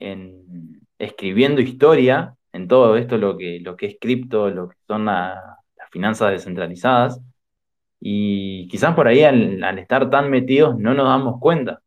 en 0.00 0.80
escribiendo 0.98 1.60
historia 1.62 2.34
en 2.52 2.66
todo 2.68 2.96
esto, 2.96 3.18
lo 3.18 3.36
que, 3.38 3.60
lo 3.60 3.76
que 3.76 3.86
es 3.86 3.96
cripto, 4.00 4.50
lo 4.50 4.68
que 4.70 4.76
son 4.88 5.04
la- 5.06 5.58
las 5.78 5.90
finanzas 5.90 6.32
descentralizadas. 6.32 7.20
Y 8.00 8.68
quizás 8.68 8.94
por 8.96 9.08
ahí 9.08 9.22
al, 9.22 9.62
al 9.64 9.78
estar 9.78 10.10
tan 10.10 10.30
metidos 10.30 10.76
no 10.78 10.94
nos 10.94 11.06
damos 11.08 11.40
cuenta. 11.40 11.80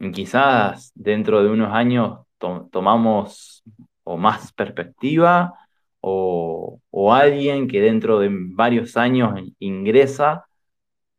Y 0.00 0.10
quizás 0.12 0.92
dentro 0.94 1.42
de 1.44 1.50
unos 1.50 1.72
años 1.74 2.20
to- 2.38 2.68
tomamos 2.72 3.62
o 4.04 4.16
más 4.16 4.52
perspectiva 4.52 5.54
o, 6.00 6.80
o 6.90 7.14
alguien 7.14 7.68
que 7.68 7.80
dentro 7.80 8.18
de 8.20 8.28
varios 8.32 8.96
años 8.96 9.40
ingresa 9.60 10.46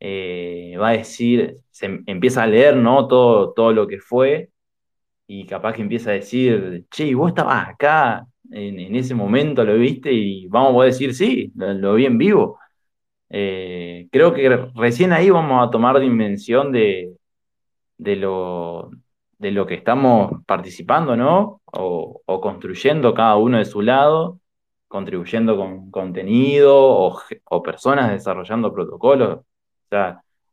eh, 0.06 0.76
va 0.80 0.90
a 0.90 0.98
decir, 0.98 1.58
se 1.72 1.86
em- 1.88 2.04
empieza 2.08 2.44
a 2.44 2.48
leer, 2.48 2.76
¿no? 2.76 3.08
Todo, 3.08 3.54
todo 3.54 3.74
lo 3.74 3.88
que 3.88 4.00
fue 4.00 4.52
y 5.28 5.46
capaz 5.48 5.74
que 5.74 5.82
empieza 5.84 6.12
a 6.12 6.14
decir, 6.14 6.86
che, 6.92 7.06
¿y 7.08 7.14
vos 7.16 7.30
estabas 7.30 7.70
acá 7.70 8.28
en, 8.52 8.96
ese 8.96 9.16
momento, 9.16 9.64
lo 9.66 9.76
viste 9.76 10.12
y 10.14 10.48
vamos 10.48 10.82
a 10.84 10.86
decir, 10.88 11.16
sí, 11.16 11.52
lo, 11.56 11.96
vi 11.96 12.06
en 12.06 12.18
vivo. 12.18 12.60
Eh, 13.30 14.08
creo 14.12 14.34
que 14.34 14.50
recién 14.76 15.14
ahí 15.14 15.30
vamos 15.30 15.68
a 15.68 15.72
tomar 15.72 16.00
dimensión 16.00 16.72
de, 16.72 17.16
de 17.98 18.16
lo, 18.18 18.92
de 19.40 19.52
lo 19.52 19.66
que 19.66 19.76
estamos 19.76 20.44
participando, 20.46 21.16
¿no? 21.18 21.62
O, 21.74 22.22
construyendo 22.42 23.14
cada 23.14 23.38
uno 23.38 23.58
de 23.60 23.66
su 23.66 23.82
lado, 23.82 24.40
contribuyendo 24.88 25.58
con 25.58 25.92
contenido 25.92 26.76
o 27.46 27.64
personas 27.64 28.12
desarrollando 28.12 28.74
protocolos. 28.74 29.40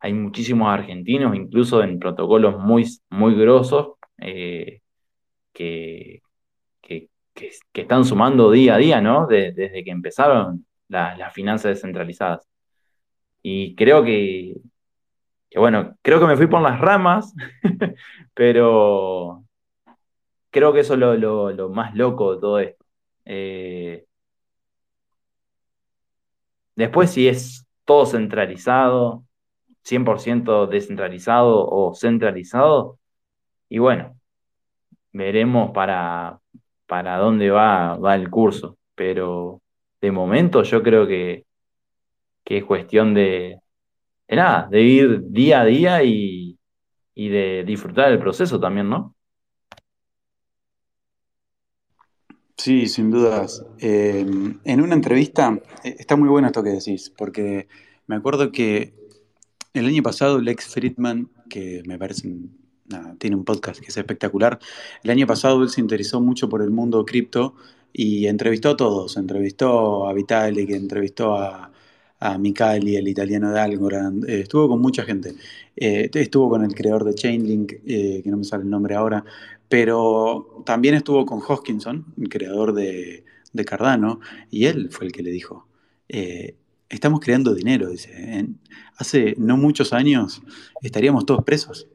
Hay 0.01 0.13
muchísimos 0.15 0.69
argentinos, 0.73 1.35
incluso 1.37 1.83
en 1.83 1.99
protocolos 1.99 2.59
muy, 2.59 2.87
muy 3.11 3.35
grosos, 3.35 3.95
eh, 4.19 4.81
que, 5.53 6.23
que, 6.83 7.09
que- 7.35 7.51
están 7.83 8.05
sumando 8.05 8.51
día 8.53 8.75
a 8.77 8.79
día, 8.79 9.01
¿no? 9.01 9.27
De- 9.27 9.53
desde 9.53 9.85
que 9.85 9.91
empezaron 9.91 10.67
la- 10.89 11.17
las 11.17 11.33
finanzas 11.35 11.71
descentralizadas. 11.77 12.47
Y 13.43 13.75
creo 13.77 14.05
que, 14.05 14.57
bueno, 15.57 15.97
creo 16.03 16.21
que 16.21 16.27
me 16.27 16.37
fui 16.37 16.47
por 16.47 16.63
las 16.63 16.81
ramas, 16.81 17.35
pero 18.35 19.45
creo 20.51 20.73
que 20.73 20.81
eso 20.81 20.95
es 20.95 21.01
lo, 21.01 21.15
lo- 21.17 21.51
lo 21.53 21.69
más 21.71 21.95
loco 21.95 22.35
de 22.35 22.41
todo 22.41 22.59
esto. 22.61 22.85
Eh, 23.25 24.07
después, 26.77 27.11
si 27.11 27.29
es 27.29 27.67
todo 27.85 28.07
centralizado, 28.07 29.25
100% 29.91 30.67
descentralizado 30.69 31.67
o 31.67 31.95
centralizado, 31.95 32.99
y 33.69 33.79
bueno, 33.79 34.17
veremos 35.13 35.71
para, 35.73 36.41
para 36.87 37.19
dónde 37.19 37.51
va, 37.51 37.97
va 37.97 38.15
el 38.15 38.31
curso. 38.31 38.79
Pero 38.95 39.63
de 40.01 40.13
momento 40.13 40.63
yo 40.63 40.83
creo 40.83 41.07
que, 41.07 41.45
que 42.45 42.59
es 42.59 42.65
cuestión 42.65 43.15
de, 43.15 43.61
de 44.29 44.37
nada, 44.37 44.69
de 44.71 44.83
ir 44.83 45.23
día 45.31 45.63
a 45.63 45.65
día 45.65 46.03
y, 46.05 46.59
y 47.15 47.29
de 47.29 47.65
disfrutar 47.65 48.11
del 48.11 48.19
proceso 48.19 48.59
también, 48.61 48.89
¿no? 48.89 49.15
Sí, 52.57 52.87
sin 52.87 53.11
dudas. 53.11 53.65
Eh, 53.79 54.21
en 54.65 54.81
una 54.83 54.95
entrevista, 54.95 55.59
eh, 55.83 55.97
está 55.99 56.17
muy 56.17 56.29
bueno 56.29 56.49
esto 56.49 56.63
que 56.63 56.71
decís, 56.71 57.11
porque 57.17 57.69
me 58.07 58.17
acuerdo 58.17 58.53
que 58.53 59.00
el 59.75 59.87
año 59.87 60.03
pasado 60.03 60.41
Lex 60.41 60.67
Friedman, 60.67 61.31
que 61.49 61.83
me 61.87 61.99
parece, 61.99 62.29
tiene 63.19 63.37
un 63.37 63.45
podcast 63.45 63.81
que 63.81 63.89
es 63.89 63.97
espectacular, 63.97 64.59
el 65.03 65.11
año 65.11 65.27
pasado 65.27 65.63
él 65.63 65.71
se 65.71 65.81
interesó 65.81 66.21
mucho 66.21 66.49
por 66.49 66.63
el 66.63 66.71
mundo 66.71 67.05
cripto 67.05 67.55
y 67.93 68.27
entrevistó 68.27 68.71
a 68.71 68.77
todos, 68.77 69.17
entrevistó 69.17 70.09
a 70.09 70.13
Vitalik, 70.13 70.71
entrevistó 70.71 71.37
a, 71.37 71.73
a 72.21 72.39
Micali, 72.39 72.97
el 72.97 73.09
italiano 73.09 73.53
de 73.53 73.61
Algorand, 73.61 74.29
eh, 74.29 74.41
estuvo 74.43 74.69
con 74.69 74.81
mucha 74.81 75.05
gente, 75.05 75.35
Eh, 75.77 76.11
estuvo 76.15 76.51
con 76.51 76.63
el 76.65 76.75
creador 76.75 77.05
de 77.05 77.15
Chainlink, 77.15 77.73
eh, 77.87 78.21
que 78.23 78.31
no 78.31 78.37
me 78.39 78.45
sale 78.45 78.65
el 78.65 78.71
nombre 78.71 78.95
ahora, 78.95 79.25
pero 79.69 80.63
también 80.67 80.95
estuvo 80.95 81.25
con 81.25 81.41
Hoskinson, 81.47 82.05
el 82.21 82.29
creador 82.29 82.75
de, 82.75 83.25
de 83.53 83.65
Cardano, 83.65 84.21
y 84.51 84.67
él 84.67 84.91
fue 84.91 85.07
el 85.07 85.13
que 85.13 85.23
le 85.23 85.31
dijo, 85.31 85.67
estamos 86.91 87.21
creando 87.21 87.55
dinero, 87.55 87.91
dice, 87.91 88.13
en- 88.39 88.61
hace 88.99 89.35
no 89.39 89.57
muchos 89.59 89.93
años 89.95 90.43
estaríamos 90.83 91.27
todos 91.27 91.45
presos 91.45 91.89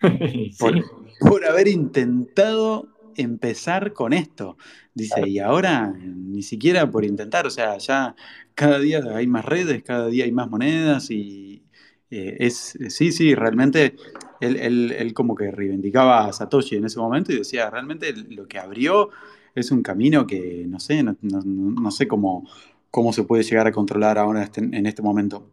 por, 0.58 0.74
Sí, 0.74 0.82
por 1.18 1.44
haber 1.44 1.68
intentado 1.68 2.90
empezar 3.14 3.92
con 3.92 4.12
esto. 4.12 4.56
Dice, 4.94 5.26
y 5.26 5.38
ahora 5.38 5.92
ni 5.98 6.42
siquiera 6.42 6.90
por 6.90 7.04
intentar, 7.04 7.46
o 7.46 7.50
sea, 7.50 7.78
ya 7.78 8.14
cada 8.54 8.78
día 8.78 9.02
hay 9.14 9.26
más 9.26 9.44
redes, 9.44 9.82
cada 9.82 10.08
día 10.08 10.24
hay 10.24 10.32
más 10.32 10.50
monedas 10.50 11.10
y 11.10 11.64
eh, 12.10 12.36
es, 12.40 12.78
sí, 12.88 13.12
sí, 13.12 13.34
realmente 13.34 13.96
él, 14.40 14.56
él- 14.56 14.92
él 14.92 15.14
como 15.14 15.34
que 15.34 15.50
reivindicaba 15.50 16.26
a 16.26 16.32
Satoshi 16.32 16.76
en 16.76 16.84
ese 16.86 16.98
momento 16.98 17.32
y 17.32 17.38
decía, 17.38 17.70
realmente 17.70 18.12
lo 18.30 18.46
que 18.48 18.58
abrió 18.58 19.10
es 19.54 19.70
un 19.70 19.82
camino 19.82 20.26
que 20.26 20.64
no 20.68 20.80
sé, 20.80 21.02
no, 21.02 21.16
no- 21.22 21.42
no 21.44 21.90
sé 21.90 22.08
cómo, 22.08 22.48
cómo 22.92 23.12
se 23.12 23.24
puede 23.24 23.42
llegar 23.42 23.66
a 23.66 23.72
controlar 23.72 24.18
ahora 24.18 24.44
este- 24.44 24.60
en 24.60 24.86
este 24.86 25.02
momento. 25.02 25.50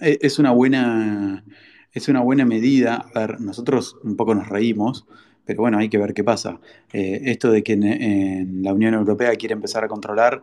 Eh, 0.00 0.18
Es 0.22 0.38
una 0.38 0.52
buena, 0.52 1.44
es 1.92 2.08
una 2.08 2.20
buena 2.20 2.44
medida. 2.44 3.06
A 3.14 3.20
ver, 3.20 3.40
nosotros 3.40 3.96
un 4.04 4.16
poco 4.16 4.34
nos 4.34 4.48
reímos, 4.48 5.06
pero 5.44 5.62
bueno, 5.62 5.78
hay 5.78 5.88
que 5.88 5.98
ver 5.98 6.14
qué 6.14 6.22
pasa. 6.24 6.60
Eh, 6.92 7.22
esto 7.24 7.50
de 7.50 7.62
que 7.64 7.72
en, 7.74 7.82
en 7.84 8.62
la 8.62 8.72
Unión 8.74 8.94
Europea 8.94 9.34
quiere 9.36 9.54
empezar 9.54 9.84
a 9.84 9.88
controlar 9.88 10.42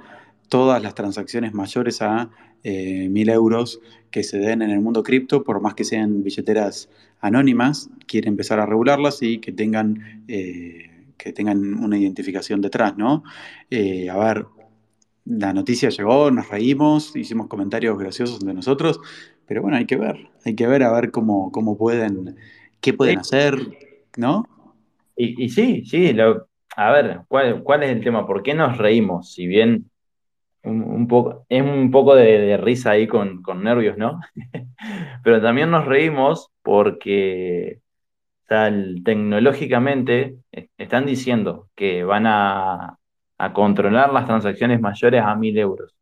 todas 0.49 0.81
las 0.83 0.95
transacciones 0.95 1.53
mayores 1.53 2.01
a 2.01 2.29
eh, 2.63 3.07
1.000 3.09 3.29
euros 3.29 3.81
que 4.11 4.23
se 4.23 4.37
den 4.39 4.61
en 4.61 4.69
el 4.71 4.79
mundo 4.81 5.03
cripto, 5.03 5.43
por 5.43 5.61
más 5.61 5.73
que 5.75 5.83
sean 5.83 6.23
billeteras 6.23 6.89
anónimas, 7.21 7.89
quiere 8.07 8.27
empezar 8.29 8.59
a 8.59 8.65
regularlas 8.65 9.21
y 9.21 9.39
que 9.39 9.51
tengan, 9.51 10.23
eh, 10.27 10.89
que 11.17 11.33
tengan 11.33 11.73
una 11.75 11.97
identificación 11.97 12.61
detrás, 12.61 12.97
¿no? 12.97 13.23
Eh, 13.69 14.09
a 14.09 14.17
ver, 14.17 14.45
la 15.25 15.53
noticia 15.53 15.89
llegó, 15.89 16.31
nos 16.31 16.49
reímos, 16.49 17.15
hicimos 17.15 17.47
comentarios 17.47 17.97
graciosos 17.97 18.39
de 18.41 18.53
nosotros, 18.53 18.99
pero 19.47 19.61
bueno, 19.61 19.77
hay 19.77 19.85
que 19.85 19.95
ver, 19.97 20.29
hay 20.45 20.55
que 20.55 20.67
ver 20.67 20.83
a 20.83 20.91
ver 20.93 21.11
cómo, 21.11 21.51
cómo 21.51 21.77
pueden, 21.77 22.37
qué 22.81 22.93
pueden 22.93 23.17
hacer, 23.19 23.57
¿no? 24.17 24.47
Y, 25.15 25.43
y 25.45 25.49
sí, 25.49 25.85
sí, 25.85 26.13
lo- 26.13 26.47
a 26.75 26.91
ver, 26.91 27.21
¿cuál, 27.27 27.63
cuál 27.63 27.83
es 27.83 27.91
el 27.91 28.03
tema? 28.03 28.25
¿Por 28.25 28.41
qué 28.43 28.53
nos 28.53 28.77
reímos? 28.77 29.33
Si 29.33 29.45
bien 29.47 29.91
un, 30.63 30.83
un 30.83 31.07
poco, 31.07 31.45
es 31.49 31.63
un 31.63 31.91
poco 31.91 32.15
de, 32.15 32.39
de 32.39 32.57
risa 32.57 32.91
ahí 32.91 33.07
con, 33.07 33.41
con 33.43 33.63
nervios, 33.63 33.97
¿no? 33.97 34.19
Pero 35.23 35.41
también 35.41 35.71
nos 35.71 35.85
reímos 35.87 36.51
porque 36.63 37.81
el- 38.49 39.03
tecnológicamente 39.05 40.37
eh, 40.51 40.69
están 40.77 41.05
diciendo 41.07 41.69
que 41.75 42.03
van 42.05 42.25
a, 42.27 42.99
a 43.37 43.53
controlar 43.53 44.11
las 44.13 44.25
transacciones 44.25 44.81
mayores 44.81 45.21
a 45.23 45.35
1000 45.35 45.57
euros. 45.57 45.95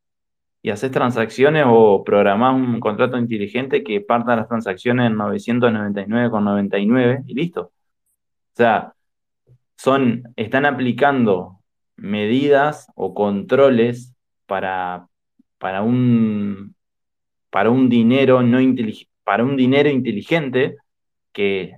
Y 0.61 0.69
haces 0.69 0.91
transacciones 0.91 1.65
o 1.67 2.03
programás 2.03 2.55
un 2.55 2.79
contrato 2.79 3.17
inteligente 3.17 3.83
que 3.83 4.01
parta 4.01 4.35
las 4.35 4.47
transacciones 4.47 5.07
en 5.07 5.15
999,99 5.17 7.23
y 7.27 7.33
listo. 7.33 7.61
O 7.61 7.71
sea, 8.55 8.93
son, 9.75 10.23
están 10.35 10.65
aplicando 10.65 11.59
medidas 11.95 12.87
o 12.95 13.13
controles 13.13 14.13
para, 14.45 15.07
para 15.57 15.81
un, 15.81 16.75
para 17.49 17.69
un 17.71 17.89
dinero 17.89 18.43
no 18.43 18.59
para 19.23 19.43
un 19.43 19.55
dinero 19.55 19.89
inteligente 19.89 20.77
que 21.31 21.75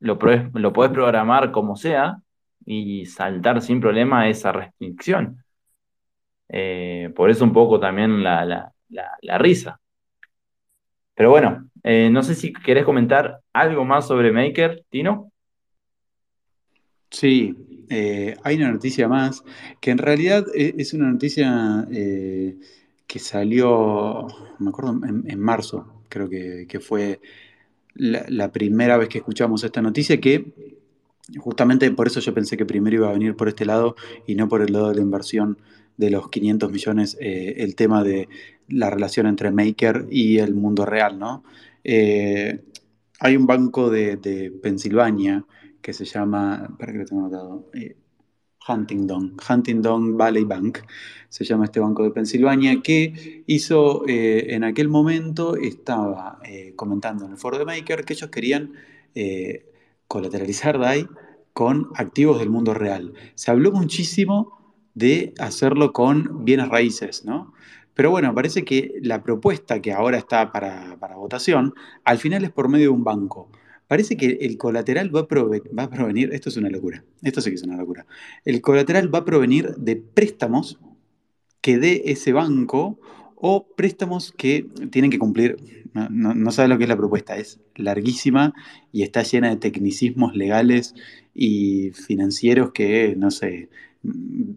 lo, 0.00 0.18
lo 0.54 0.72
podés 0.72 0.92
programar 0.92 1.50
como 1.52 1.76
sea 1.76 2.22
y 2.68 3.06
saltar 3.06 3.62
sin 3.62 3.80
problema 3.80 4.28
esa 4.28 4.52
restricción. 4.52 5.42
Eh, 6.48 7.10
por 7.14 7.30
eso 7.30 7.44
un 7.44 7.52
poco 7.52 7.78
también 7.80 8.22
la, 8.22 8.44
la- 8.44 8.72
la- 8.88 9.38
risa. 9.38 9.80
Pero 11.14 11.30
bueno, 11.30 11.68
eh, 11.82 12.08
no 12.10 12.22
sé 12.22 12.34
si 12.34 12.52
querés 12.52 12.84
comentar 12.84 13.40
algo 13.52 13.84
más 13.84 14.06
sobre 14.06 14.32
Maker, 14.32 14.84
Tino. 14.90 15.32
Sí, 17.10 17.54
eh, 17.90 18.36
hay 18.44 18.56
una 18.56 18.72
noticia 18.72 19.08
más, 19.08 19.42
que 19.80 19.90
en 19.90 19.98
realidad 19.98 20.44
e- 20.54 20.74
es 20.78 20.92
una 20.92 21.10
noticia 21.10 21.86
que 23.06 23.18
salió, 23.18 24.26
me 24.58 24.70
acuerdo, 24.70 24.92
en, 25.06 25.24
en 25.30 25.40
marzo, 25.40 26.02
creo 26.08 26.28
que, 26.28 26.66
que 26.68 26.80
fue 26.80 27.20
la 27.94 28.52
primera 28.52 28.96
vez 28.98 29.08
que 29.08 29.18
escuchamos 29.18 29.64
esta 29.64 29.82
noticia, 29.82 30.20
que 30.20 30.77
justamente 31.36 31.90
por 31.90 32.06
eso 32.06 32.20
yo 32.20 32.32
pensé 32.32 32.56
que 32.56 32.64
primero 32.64 32.96
iba 32.96 33.08
a 33.08 33.12
venir 33.12 33.36
por 33.36 33.48
este 33.48 33.66
lado 33.66 33.96
y 34.26 34.34
no 34.34 34.48
por 34.48 34.62
el 34.62 34.72
lado 34.72 34.88
de 34.88 34.96
la 34.96 35.02
inversión 35.02 35.58
de 35.98 36.10
los 36.10 36.30
500 36.30 36.72
millones, 36.72 37.16
eh, 37.20 37.56
el 37.58 37.74
tema 37.74 38.02
de 38.02 38.28
la 38.68 38.88
relación 38.88 39.26
entre 39.26 39.50
Maker 39.50 40.06
y 40.10 40.38
el 40.38 40.54
mundo 40.54 40.86
real, 40.86 41.18
¿no? 41.18 41.42
Eh, 41.84 42.60
hay 43.20 43.36
un 43.36 43.46
banco 43.46 43.90
de, 43.90 44.16
de 44.16 44.50
Pensilvania 44.50 45.44
que 45.82 45.92
se 45.92 46.04
llama, 46.04 46.76
para 46.78 46.92
que 46.92 46.98
lo 46.98 47.04
tengo 47.04 47.22
anotado, 47.22 47.70
eh, 47.74 47.96
Huntingdon, 48.68 49.36
Huntingdon 49.48 50.16
Valley 50.16 50.44
Bank, 50.44 50.78
se 51.28 51.44
llama 51.44 51.64
este 51.64 51.80
banco 51.80 52.04
de 52.04 52.10
Pensilvania, 52.10 52.80
que 52.82 53.42
hizo 53.46 54.02
en 54.06 54.62
aquel 54.62 54.88
momento, 54.88 55.56
estaba 55.56 56.38
comentando 56.76 57.24
en 57.24 57.32
el 57.32 57.38
foro 57.38 57.58
de 57.58 57.64
Maker 57.64 58.04
que 58.04 58.12
ellos 58.12 58.28
querían 58.28 58.72
colateralizar 60.08 60.78
DAI 60.78 61.06
con 61.52 61.88
activos 61.94 62.38
del 62.38 62.50
mundo 62.50 62.74
real. 62.74 63.12
Se 63.34 63.50
habló 63.50 63.72
muchísimo 63.72 64.58
de 64.94 65.34
hacerlo 65.38 65.92
con 65.92 66.44
bienes 66.44 66.68
raíces, 66.68 67.24
¿no? 67.24 67.52
Pero 67.94 68.10
bueno, 68.10 68.34
parece 68.34 68.64
que 68.64 68.94
la 69.02 69.22
propuesta 69.22 69.80
que 69.82 69.92
ahora 69.92 70.18
está 70.18 70.52
para, 70.52 70.96
para 70.98 71.16
votación, 71.16 71.74
al 72.04 72.18
final 72.18 72.44
es 72.44 72.50
por 72.50 72.68
medio 72.68 72.86
de 72.86 72.94
un 72.94 73.04
banco. 73.04 73.50
Parece 73.88 74.16
que 74.16 74.38
el 74.40 74.56
colateral 74.56 75.14
va 75.14 75.20
a, 75.20 75.26
va 75.76 75.82
a 75.84 75.90
provenir, 75.90 76.32
esto 76.32 76.48
es 76.48 76.56
una 76.56 76.70
locura, 76.70 77.02
esto 77.22 77.40
sí 77.40 77.50
que 77.50 77.56
es 77.56 77.62
una 77.62 77.76
locura. 77.76 78.06
El 78.44 78.60
colateral 78.60 79.12
va 79.12 79.20
a 79.20 79.24
provenir 79.24 79.74
de 79.76 79.96
préstamos 79.96 80.78
que 81.60 81.78
dé 81.78 82.02
ese 82.06 82.32
banco 82.32 83.00
o 83.40 83.66
préstamos 83.76 84.32
que 84.32 84.66
tienen 84.90 85.10
que 85.10 85.18
cumplir. 85.18 85.56
No, 85.94 86.08
no, 86.10 86.34
no 86.34 86.50
sabes 86.50 86.68
lo 86.68 86.76
que 86.76 86.84
es 86.84 86.88
la 86.88 86.96
propuesta, 86.96 87.36
es 87.36 87.60
larguísima 87.76 88.52
y 88.92 89.02
está 89.02 89.22
llena 89.22 89.50
de 89.50 89.56
tecnicismos 89.56 90.34
legales 90.34 90.94
y 91.34 91.90
financieros 91.92 92.72
que, 92.72 93.14
no 93.16 93.30
sé, 93.30 93.68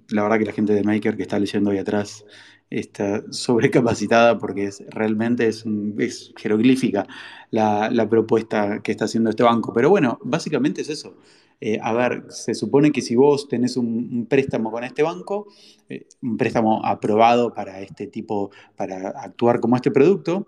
la 0.10 0.24
verdad 0.24 0.40
que 0.40 0.46
la 0.46 0.52
gente 0.52 0.74
de 0.74 0.84
Maker 0.84 1.16
que 1.16 1.24
está 1.24 1.40
leyendo 1.40 1.72
ahí 1.72 1.78
atrás 1.78 2.26
está 2.70 3.24
sobrecapacitada 3.32 4.38
porque 4.38 4.66
es, 4.66 4.84
realmente 4.90 5.48
es, 5.48 5.66
es 6.00 6.34
jeroglífica 6.38 7.06
la, 7.52 7.90
la 7.92 8.10
propuesta 8.10 8.82
que 8.82 8.92
está 8.92 9.06
haciendo 9.06 9.30
este 9.30 9.44
banco. 9.44 9.74
Pero 9.74 9.90
bueno, 9.90 10.20
básicamente 10.24 10.82
es 10.82 10.90
eso. 10.90 11.18
Eh, 11.64 11.78
a 11.80 11.94
ver, 11.94 12.26
se 12.30 12.56
supone 12.56 12.92
que 12.92 13.04
si 13.04 13.16
vos 13.16 13.48
tenés 13.48 13.78
un, 13.78 14.26
préstamo 14.28 14.72
con 14.72 14.84
este 14.84 15.04
banco, 15.04 15.48
eh, 15.90 16.08
un 16.24 16.36
préstamo 16.36 16.84
aprobado 16.84 17.54
para 17.54 17.82
este 17.82 18.08
tipo, 18.08 18.50
para 18.76 19.10
actuar 19.10 19.60
como 19.60 19.76
este 19.76 19.92
producto, 19.92 20.48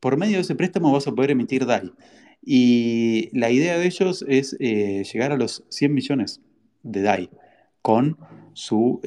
por 0.00 0.16
medio 0.16 0.36
de 0.36 0.40
ese 0.42 0.54
préstamo 0.54 0.90
vas 0.90 1.06
a 1.06 1.12
poder 1.12 1.32
emitir 1.32 1.66
DAI. 1.66 1.92
Y 2.42 3.28
la 3.38 3.50
idea 3.50 3.76
de 3.76 3.86
ellos 3.86 4.24
es 4.26 4.56
eh, 4.58 5.04
llegar 5.12 5.32
a 5.32 5.36
los 5.36 5.64
100 5.68 5.92
millones 5.92 6.40
de 6.82 7.02
DAI 7.02 7.30
con, 7.82 8.16
su, 8.54 9.02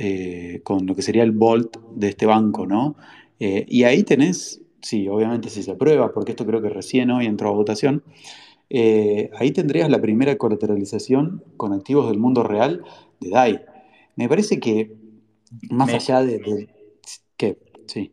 con 0.64 0.86
lo 0.86 0.96
que 0.96 1.02
sería 1.02 1.24
el 1.24 1.32
Volt 1.32 1.78
de 1.96 2.10
este 2.10 2.26
banco, 2.26 2.68
¿no? 2.68 2.96
Y 3.40 3.84
ahí 3.84 4.04
tenés, 4.04 4.62
sí, 4.82 5.08
obviamente 5.08 5.50
si 5.50 5.64
se 5.64 5.72
aprueba, 5.72 6.14
porque 6.14 6.32
esto 6.32 6.46
creo 6.46 6.62
que 6.62 6.70
recién 6.70 7.12
hoy 7.12 7.26
entró 7.26 7.50
a 7.50 7.54
votación, 7.54 8.04
eh, 8.72 9.30
ahí 9.38 9.52
tendrías 9.52 9.90
la 9.90 10.02
primera 10.02 10.38
colateralización 10.38 11.44
con 11.58 11.74
activos 11.74 12.08
del 12.10 12.20
mundo 12.20 12.44
real 12.44 12.84
de 13.20 13.30
DAI. 13.30 13.62
Me 14.16 14.30
parece 14.30 14.60
que 14.60 14.92
más 15.70 15.90
Me, 15.90 15.96
allá 15.96 16.22
de. 16.24 16.70
Sí. 17.88 18.12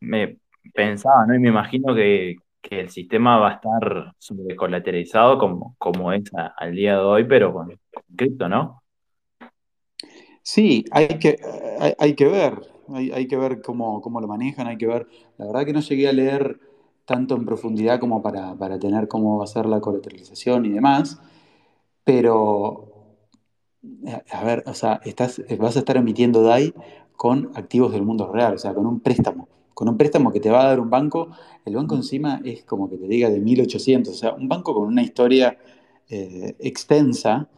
me 0.00 0.38
pensaba, 0.74 1.26
¿no? 1.26 1.34
Y 1.34 1.38
me 1.38 1.48
imagino 1.48 1.94
que, 1.94 2.36
que 2.62 2.80
el 2.80 2.90
sistema 2.90 3.38
va 3.38 3.50
a 3.50 3.54
estar 3.54 4.12
sobrecolateralizado 4.18 5.38
como, 5.38 5.74
como 5.78 6.12
es 6.12 6.22
a- 6.34 6.48
al 6.56 6.74
día 6.74 6.94
de 6.94 7.00
hoy, 7.00 7.24
pero 7.24 7.52
con, 7.52 7.68
con 7.68 8.02
cripto, 8.16 8.48
¿no? 8.48 8.82
Sí, 10.42 10.84
hay 10.92 11.08
que, 11.18 11.38
hay, 11.80 11.94
hay 11.98 12.14
que 12.14 12.26
ver, 12.26 12.60
hay, 12.94 13.10
hay 13.10 13.26
que 13.26 13.36
ver 13.36 13.60
cómo, 13.62 14.00
cómo 14.00 14.20
lo 14.20 14.28
manejan, 14.28 14.66
hay 14.66 14.76
que 14.78 14.86
ver. 14.86 15.06
La 15.38 15.46
verdad 15.46 15.64
que 15.66 15.72
no 15.72 15.80
llegué 15.80 16.08
a 16.08 16.12
leer 16.12 16.60
tanto 17.06 17.36
en 17.36 17.46
profundidad 17.46 18.00
como 18.00 18.22
para, 18.22 18.54
para 18.56 18.78
tener 18.80 19.08
cómo 19.08 19.38
va 19.38 19.44
a 19.44 19.48
ser 19.48 19.66
la 19.66 19.80
colateralización 19.80 20.66
y 20.66 20.70
demás, 20.70 21.20
pero 22.04 22.88
eh, 24.06 24.22
A 24.32 24.44
ver, 24.44 24.62
o 24.66 24.74
sea, 24.74 25.00
estás, 25.04 25.40
vas 25.58 25.76
a 25.76 25.80
estar 25.80 25.96
emitiendo 25.96 26.42
DAI 26.42 26.74
con 27.16 27.50
activos 27.54 27.92
del 27.92 28.02
mundo 28.02 28.30
real, 28.32 28.54
o 28.54 28.58
sea, 28.58 28.74
con 28.74 28.86
un 28.86 29.00
préstamo. 29.00 29.48
Con 29.74 29.88
un 29.88 29.96
préstamo 29.96 30.32
que 30.32 30.40
te 30.40 30.50
va 30.50 30.62
a 30.62 30.68
dar 30.68 30.80
un 30.80 30.90
banco, 30.90 31.28
el 31.64 31.74
banco 31.76 31.94
encima 31.96 32.40
es 32.44 32.64
como 32.64 32.88
que 32.88 32.96
te 32.96 33.06
diga 33.08 33.28
de 33.30 33.40
1800, 33.40 34.14
o 34.14 34.16
sea, 34.16 34.34
un 34.34 34.48
banco 34.48 34.74
con 34.74 34.84
una 34.86 35.02
historia 35.02 35.58
eh, 36.08 36.56
extensa. 36.60 37.48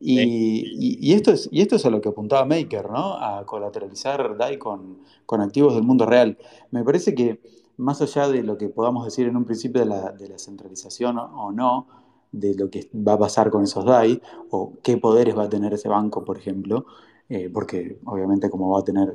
Sí. 0.00 0.14
Y, 0.18 0.98
y- 0.98 1.10
y 1.10 1.14
esto 1.14 1.32
es, 1.32 1.48
y 1.50 1.60
esto 1.62 1.76
es 1.76 1.86
a 1.86 1.90
lo 1.90 2.00
que 2.02 2.10
apuntaba 2.10 2.44
Maker, 2.44 2.90
¿no? 2.90 3.14
A 3.14 3.44
colateralizar 3.46 4.36
DAI 4.36 4.58
con, 4.58 4.98
con 5.26 5.40
activos 5.40 5.74
del 5.74 5.84
mundo 5.84 6.04
real. 6.06 6.36
Me 6.70 6.84
parece 6.84 7.14
que 7.14 7.40
más 7.78 8.00
allá 8.02 8.28
de 8.28 8.42
lo 8.42 8.56
que 8.58 8.68
podamos 8.68 9.04
decir 9.04 9.26
en 9.26 9.36
un 9.36 9.44
principio 9.44 9.80
de 9.80 9.86
la, 9.86 10.12
de 10.12 10.28
la 10.28 10.38
centralización 10.38 11.18
o 11.18 11.52
no, 11.52 11.86
de 12.32 12.54
lo 12.54 12.70
que 12.70 12.88
va 12.94 13.14
a 13.14 13.18
pasar 13.18 13.50
con 13.50 13.62
esos 13.64 13.84
DAI, 13.84 14.20
o 14.50 14.72
qué 14.82 14.96
poderes 14.98 15.36
va 15.36 15.44
a 15.44 15.48
tener 15.48 15.72
ese 15.74 15.88
banco, 15.88 16.24
por 16.24 16.38
ejemplo, 16.38 16.86
eh, 17.28 17.50
porque 17.52 17.98
obviamente 18.04 18.50
como 18.50 18.70
va 18.70 18.80
a 18.80 18.84
tener, 18.84 19.14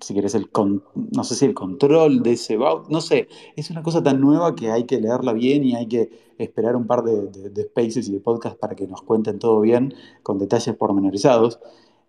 si 0.00 0.14
querés, 0.14 0.34
el 0.34 0.50
con- 0.50 0.82
no 0.94 1.24
sé 1.24 1.34
si 1.34 1.44
el 1.46 1.54
control 1.54 2.22
de 2.22 2.32
ese 2.32 2.56
banco, 2.56 2.86
no 2.90 3.00
sé, 3.00 3.28
es 3.56 3.70
una 3.70 3.82
cosa 3.82 4.02
tan 4.02 4.20
nueva 4.20 4.54
que 4.54 4.70
hay 4.70 4.84
que 4.84 5.00
leerla 5.00 5.32
bien 5.32 5.64
y 5.64 5.74
hay 5.76 5.86
que 5.86 6.10
esperar 6.38 6.76
un 6.76 6.86
par 6.86 7.04
de, 7.04 7.26
de- 7.28 7.50
de 7.50 7.62
spaces 7.64 8.08
y 8.08 8.12
de 8.12 8.20
podcasts 8.20 8.58
para 8.58 8.74
que 8.74 8.86
nos 8.86 9.02
cuenten 9.02 9.38
todo 9.38 9.60
bien, 9.60 9.94
con 10.22 10.38
detalles 10.38 10.74
pormenorizados, 10.76 11.60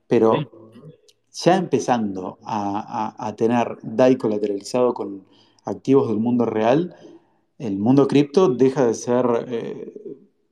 pero 0.08 0.50
ya 1.34 1.58
empezando 1.58 2.38
a, 2.44 3.14
a- 3.18 3.28
a 3.28 3.36
tener 3.36 3.78
DAI 3.84 4.18
colateralizado 4.18 4.94
con 4.94 5.24
activos 5.66 6.08
del 6.10 6.20
mundo 6.20 6.46
real, 6.46 6.96
el 7.58 7.78
mundo 7.80 8.08
cripto 8.08 8.50
deja 8.50 8.86
de 8.86 8.94
ser 8.94 9.26
eh, 9.48 9.94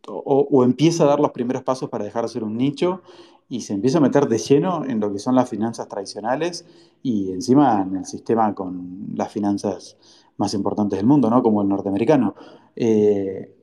o, 0.07 0.63
empieza 0.63 1.03
a 1.03 1.07
dar 1.07 1.19
los 1.19 1.31
primeros 1.31 1.63
pasos 1.63 1.89
para 1.89 2.03
dejar 2.05 2.23
de 2.23 2.29
ser 2.29 2.43
un 2.43 2.57
nicho 2.57 3.01
y 3.49 3.61
se 3.61 3.73
empieza 3.73 3.99
a 3.99 4.01
meter 4.01 4.27
de 4.27 4.37
lleno 4.37 4.85
en 4.85 4.99
lo 4.99 5.11
que 5.11 5.19
son 5.19 5.35
las 5.35 5.49
finanzas 5.49 5.87
tradicionales 5.87 6.65
y 7.01 7.31
encima 7.31 7.81
en 7.81 7.97
el 7.97 8.05
sistema 8.05 8.53
con 8.55 9.07
las 9.15 9.31
finanzas 9.31 9.97
más 10.37 10.53
importantes 10.53 10.97
del 10.97 11.05
mundo, 11.05 11.29
¿no? 11.29 11.43
Como 11.43 11.61
el 11.61 11.69
norteamericano. 11.69 12.35
Eh, 12.75 13.55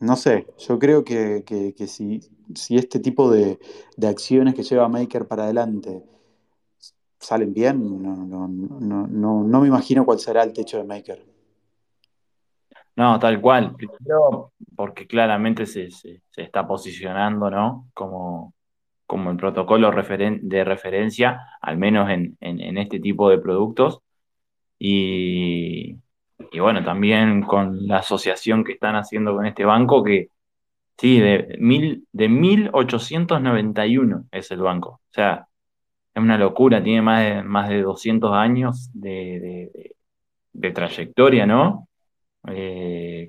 No 0.00 0.16
sé, 0.16 0.46
yo 0.58 0.78
creo 0.78 1.04
que, 1.04 1.42
que- 1.46 1.86
si, 1.86 2.20
si 2.54 2.76
este 2.76 2.98
tipo 3.00 3.30
de 3.30 3.58
acciones 4.08 4.54
que 4.54 4.62
lleva 4.62 4.88
Maker 4.88 5.26
para 5.26 5.44
adelante 5.44 6.02
salen 7.20 7.52
bien, 7.54 8.02
no, 8.02 8.16
no, 8.16 8.48
no, 9.08 9.42
no, 9.44 9.60
me 9.60 9.68
imagino 9.68 10.04
cuál 10.04 10.18
será 10.18 10.42
el 10.42 10.52
techo 10.52 10.78
de 10.78 10.84
Maker. 10.84 11.24
No, 12.96 13.18
tal 13.18 13.40
cual. 13.40 13.74
Primero, 13.76 14.52
porque 14.74 15.06
claramente 15.06 15.66
se, 15.66 15.90
se- 15.90 16.22
está 16.36 16.66
posicionando, 16.66 17.50
¿no? 17.50 17.88
Como, 17.94 18.54
como 19.06 19.30
el 19.30 19.36
protocolo 19.36 19.90
de 20.42 20.64
referencia, 20.64 21.40
al 21.62 21.78
menos 21.78 22.10
en, 22.10 22.36
en- 22.40 22.60
en 22.60 22.78
este 22.78 23.00
tipo 23.00 23.28
de 23.30 23.38
productos. 23.38 24.00
Y, 24.78 25.96
y 26.52 26.60
bueno, 26.60 26.84
también 26.84 27.42
con 27.42 27.86
la 27.86 27.98
asociación 27.98 28.64
que 28.64 28.72
están 28.72 28.96
haciendo 28.96 29.34
con 29.34 29.46
este 29.46 29.64
banco, 29.64 30.04
que 30.04 30.30
sí, 30.98 31.20
de, 31.20 31.56
mil, 31.60 32.06
de 32.12 32.28
1891 32.28 34.26
es 34.32 34.50
el 34.50 34.60
banco. 34.60 34.90
O 35.10 35.12
sea, 35.12 35.48
es 36.16 36.22
una 36.22 36.38
locura, 36.38 36.82
tiene 36.82 37.02
más 37.02 37.22
de, 37.24 37.42
más 37.44 37.68
de 37.68 37.82
200 37.82 38.32
años 38.34 38.90
de, 38.94 39.10
de- 39.40 39.70
de- 39.74 39.96
de 40.54 40.72
trayectoria, 40.72 41.46
¿no? 41.46 41.88
Eh, 42.48 43.28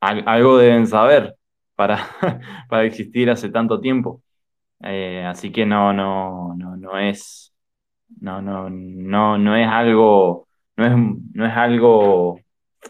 al- 0.00 0.24
algo 0.28 0.58
deben 0.58 0.86
saber 0.86 1.34
para, 1.74 1.98
para 2.68 2.84
existir 2.84 3.30
hace 3.30 3.50
tanto 3.50 3.80
tiempo. 3.80 4.22
Eh, 4.82 5.24
así 5.26 5.52
que 5.52 5.66
no, 5.66 5.92
no, 5.92 6.54
no, 6.56 6.76
no 6.76 6.98
es, 6.98 7.54
no, 8.20 8.42
no, 8.42 8.70
no, 8.70 9.38
no 9.38 9.56
es 9.56 9.68
algo, 9.68 10.48
no 10.76 10.86
es, 10.86 10.92
no 11.34 11.46
es 11.46 11.54
algo 11.56 12.40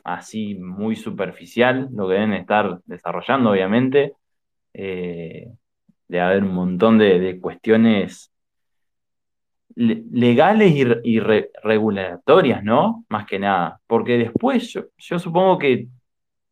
así 0.05 0.57
muy 0.57 0.97
superficial 0.97 1.89
lo 1.95 2.09
que 2.09 2.15
deben 2.15 2.35
estar 2.35 2.81
desarrollando, 2.87 3.51
obviamente. 3.53 4.15
Eh, 4.75 5.49
debe 6.09 6.23
haber 6.25 6.45
un 6.45 6.55
montón 6.55 6.99
de, 6.99 7.19
de 7.21 7.41
cuestiones 7.41 8.33
legales 9.77 10.73
y, 10.75 10.85
re- 10.85 11.01
y 11.05 11.21
re- 11.21 11.51
regulatorias, 11.63 12.63
¿no? 12.65 13.05
Más 13.09 13.27
que 13.27 13.39
nada. 13.39 13.81
Porque 13.87 14.19
después 14.19 14.73
yo, 14.73 14.83
yo 14.99 15.19
supongo 15.19 15.59
que 15.59 15.89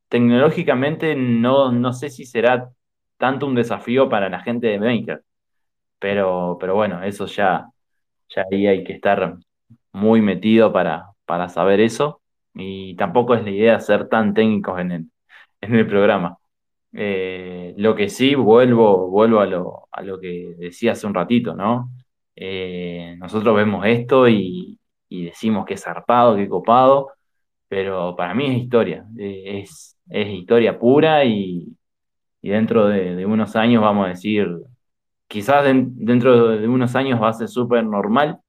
tecnológicamente 0.08 1.14
no, 1.16 1.72
no 1.72 1.92
sé 1.92 2.10
si 2.10 2.24
será 2.26 2.70
tanto 3.18 3.46
un 3.46 3.54
desafío 3.54 4.08
para 4.08 4.28
la 4.30 4.40
gente 4.40 4.68
de 4.68 4.78
Maker, 4.80 5.22
pero, 5.98 6.56
pero 6.60 6.74
bueno, 6.74 7.02
eso 7.02 7.26
ya, 7.26 7.68
ya 8.30 8.44
ahí 8.52 8.66
hay 8.66 8.84
que 8.84 8.94
estar 8.94 9.36
muy 9.92 10.22
metido 10.22 10.72
para, 10.72 11.06
para 11.26 11.48
saber 11.48 11.80
eso 11.80 12.22
y 12.54 12.96
tampoco 12.96 13.34
es 13.34 13.44
la 13.44 13.50
idea 13.50 13.80
ser 13.80 14.08
tan 14.08 14.34
técnicos 14.34 14.80
en 14.80 14.92
el, 14.92 15.06
en 15.62 15.74
el 15.76 15.86
programa. 15.88 16.38
Eh, 16.94 17.74
lo 17.78 17.94
que 17.96 18.08
sí, 18.10 18.34
vuelvo, 18.36 19.08
vuelvo 19.10 19.40
a 19.40 19.46
lo, 19.46 19.88
a 19.92 20.02
lo 20.02 20.20
que 20.20 20.54
decía 20.58 20.92
hace 20.92 21.06
un 21.06 21.14
ratito, 21.14 21.54
¿no? 21.54 21.90
Eh, 22.40 23.16
nosotros 23.18 23.56
vemos 23.56 23.84
esto 23.86 24.28
y, 24.28 24.78
y 25.08 25.24
decimos 25.26 25.64
que 25.66 25.74
es 25.74 25.82
zarpado, 25.84 26.36
que 26.36 26.48
copado, 26.48 27.10
pero 27.68 28.16
para 28.16 28.34
mí 28.34 28.46
es 28.46 28.58
historia, 28.64 29.06
eh, 29.18 29.60
es, 29.62 29.98
es 30.10 30.28
historia 30.28 30.78
pura 30.78 31.24
y, 31.24 31.68
y 32.42 32.50
dentro 32.50 32.88
de, 32.88 33.26
unos 33.26 33.56
años 33.56 33.82
vamos 33.82 34.06
a 34.06 34.10
decir, 34.10 34.48
quizás 35.28 35.64
den- 35.64 35.92
dentro 35.96 36.48
de 36.50 36.68
unos 36.68 36.94
años 36.96 37.20
va 37.22 37.28
a 37.30 37.32
ser 37.34 37.48
súper 37.48 37.84
normal 37.84 38.40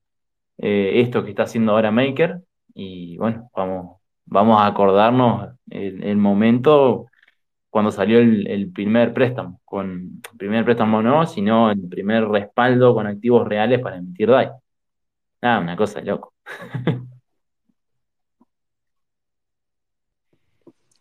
eh, 0.57 1.01
esto 1.01 1.23
que 1.23 1.31
está 1.31 1.43
haciendo 1.43 1.73
ahora 1.73 1.91
Maker 1.91 2.41
y 2.75 3.17
bueno, 3.17 3.49
vamos, 3.55 3.97
vamos 4.25 4.61
a 4.61 4.67
acordarnos 4.67 5.49
el, 5.69 6.03
el 6.03 6.17
momento 6.17 7.07
cuando 7.69 7.91
salió 7.91 8.19
el, 8.19 8.47
el 8.47 8.71
primer 8.71 9.13
préstamo, 9.13 9.61
con 9.65 10.21
primer 10.37 10.65
préstamo 10.65 11.01
no, 11.01 11.25
sino 11.27 11.71
el 11.71 11.87
primer 11.89 12.25
respaldo 12.27 12.93
con 12.93 13.07
activos 13.07 13.47
reales 13.47 13.79
para 13.81 13.97
emitir 13.97 14.29
DAI. 14.29 14.49
Nada, 15.41 15.59
una 15.61 15.75
cosa 15.77 15.99
de 15.99 16.05
loco. 16.07 16.33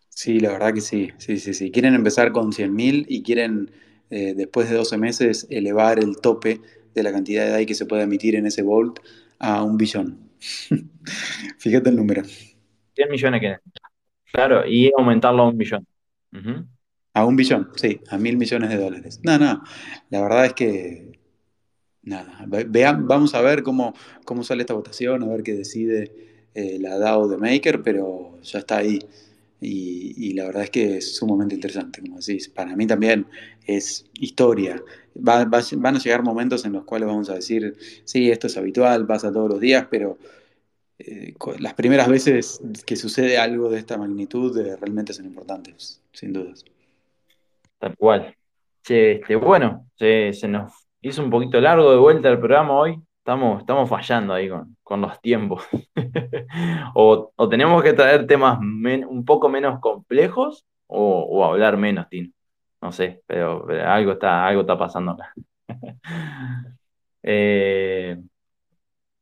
Sí, 0.08 0.40
la 0.40 0.50
verdad 0.50 0.74
que 0.74 0.80
sí, 0.80 1.10
sí, 1.18 1.38
sí, 1.38 1.54
sí. 1.54 1.70
Quieren 1.70 1.94
empezar 1.94 2.32
con 2.32 2.52
100.000 2.52 3.06
y 3.08 3.22
quieren, 3.22 3.70
eh, 4.10 4.34
después 4.36 4.68
de 4.68 4.76
12 4.76 4.98
meses, 4.98 5.46
elevar 5.48 5.98
el 6.00 6.16
tope 6.20 6.60
de 6.94 7.02
la 7.04 7.12
cantidad 7.12 7.44
de 7.44 7.50
DAI 7.50 7.66
que 7.66 7.74
se 7.74 7.86
puede 7.86 8.02
emitir 8.02 8.34
en 8.34 8.46
ese 8.46 8.62
Vault 8.62 8.98
a 9.38 9.62
un 9.62 9.76
billón. 9.76 10.18
Fíjate 11.58 11.90
el 11.90 11.96
número. 11.96 12.22
100 12.24 13.10
millones 13.10 13.40
que 13.40 13.56
Claro, 14.32 14.66
y 14.66 14.90
aumentarlo 14.96 15.44
a 15.44 15.48
un 15.48 15.58
A 17.14 17.24
un 17.26 17.36
billón, 17.36 17.70
sí, 17.76 18.00
a 18.10 18.18
mil 18.18 18.36
millones 18.36 18.70
de 18.70 18.76
dólares. 18.76 19.20
No, 19.24 19.38
no, 19.38 19.62
la 20.10 20.20
verdad 20.22 20.46
es 20.46 20.52
que, 20.54 21.18
nada, 22.02 22.44
ve- 22.48 22.64
vean- 22.68 23.06
vamos 23.08 23.34
a 23.34 23.42
ver 23.42 23.62
cómo, 23.62 23.94
cómo 24.24 24.44
sale 24.44 24.62
esta 24.62 24.74
votación, 24.74 25.22
a 25.24 25.26
ver 25.28 25.42
qué 25.42 25.54
decide 25.54 26.12
eh, 26.54 26.78
la 26.80 26.98
DAO 26.98 27.28
de 27.28 27.38
Maker, 27.38 27.82
pero 27.82 28.40
ya 28.42 28.60
está 28.60 28.78
ahí. 28.78 29.00
Y, 29.60 30.34
la 30.34 30.44
verdad 30.46 30.64
es 30.64 30.70
que 30.70 30.98
es 30.98 31.16
sumamente 31.16 31.54
interesante, 31.56 32.00
como 32.02 32.18
decís. 32.20 32.48
Para 32.50 32.76
mí 32.76 32.86
también 32.86 33.26
es 33.66 34.06
historia. 34.14 34.82
Va- 35.16 35.44
van 35.46 35.96
a 35.96 35.98
llegar 36.00 36.22
momentos 36.24 36.64
en 36.66 36.72
los 36.74 36.84
cuales 36.84 37.08
vamos 37.08 37.30
a 37.30 37.34
decir, 37.34 37.76
sí, 38.04 38.30
esto 38.30 38.46
es 38.48 38.56
habitual, 38.56 39.06
pasa 39.06 39.32
todos 39.32 39.48
los 39.50 39.60
días, 39.60 39.86
pero 39.90 40.18
eh, 40.98 41.34
las 41.60 41.74
primeras 41.74 42.08
veces 42.08 42.60
que 42.84 42.96
sucede 42.96 43.38
algo 43.38 43.70
de 43.70 43.78
esta 43.78 43.96
magnitud 43.96 44.56
eh, 44.58 44.76
realmente 44.76 45.12
son 45.12 45.26
importantes, 45.26 46.02
sin 46.12 46.32
dudas. 46.32 46.64
Tal 47.78 47.96
cual. 47.96 48.34
Este, 48.82 49.36
bueno, 49.36 49.86
se, 49.96 50.32
nos 50.48 50.72
hizo 51.00 51.22
un 51.22 51.30
poquito 51.30 51.60
largo 51.60 51.90
de 51.90 51.98
vuelta 51.98 52.28
el 52.28 52.38
programa 52.38 52.74
hoy. 52.74 53.00
Estamos, 53.18 53.60
estamos 53.60 53.88
fallando 53.88 54.32
ahí 54.32 54.48
con, 54.48 54.76
con 54.82 55.00
los 55.00 55.20
tiempos. 55.20 55.64
O, 56.94 57.32
o 57.36 57.48
tenemos 57.48 57.82
que 57.82 57.92
traer 57.92 58.26
temas 58.26 58.58
un 58.58 59.24
poco 59.24 59.48
menos 59.48 59.78
complejos 59.80 60.64
o, 60.88 61.44
hablar 61.44 61.76
menos, 61.76 62.08
Tino. 62.08 62.30
No 62.80 62.90
sé, 62.92 63.22
pero, 63.26 63.64
pero 63.66 63.88
algo 63.88 64.12
está, 64.12 64.46
algo 64.46 64.62
está 64.62 64.78
pasando 64.78 65.12
acá. 65.12 65.32
Eh, 67.30 68.16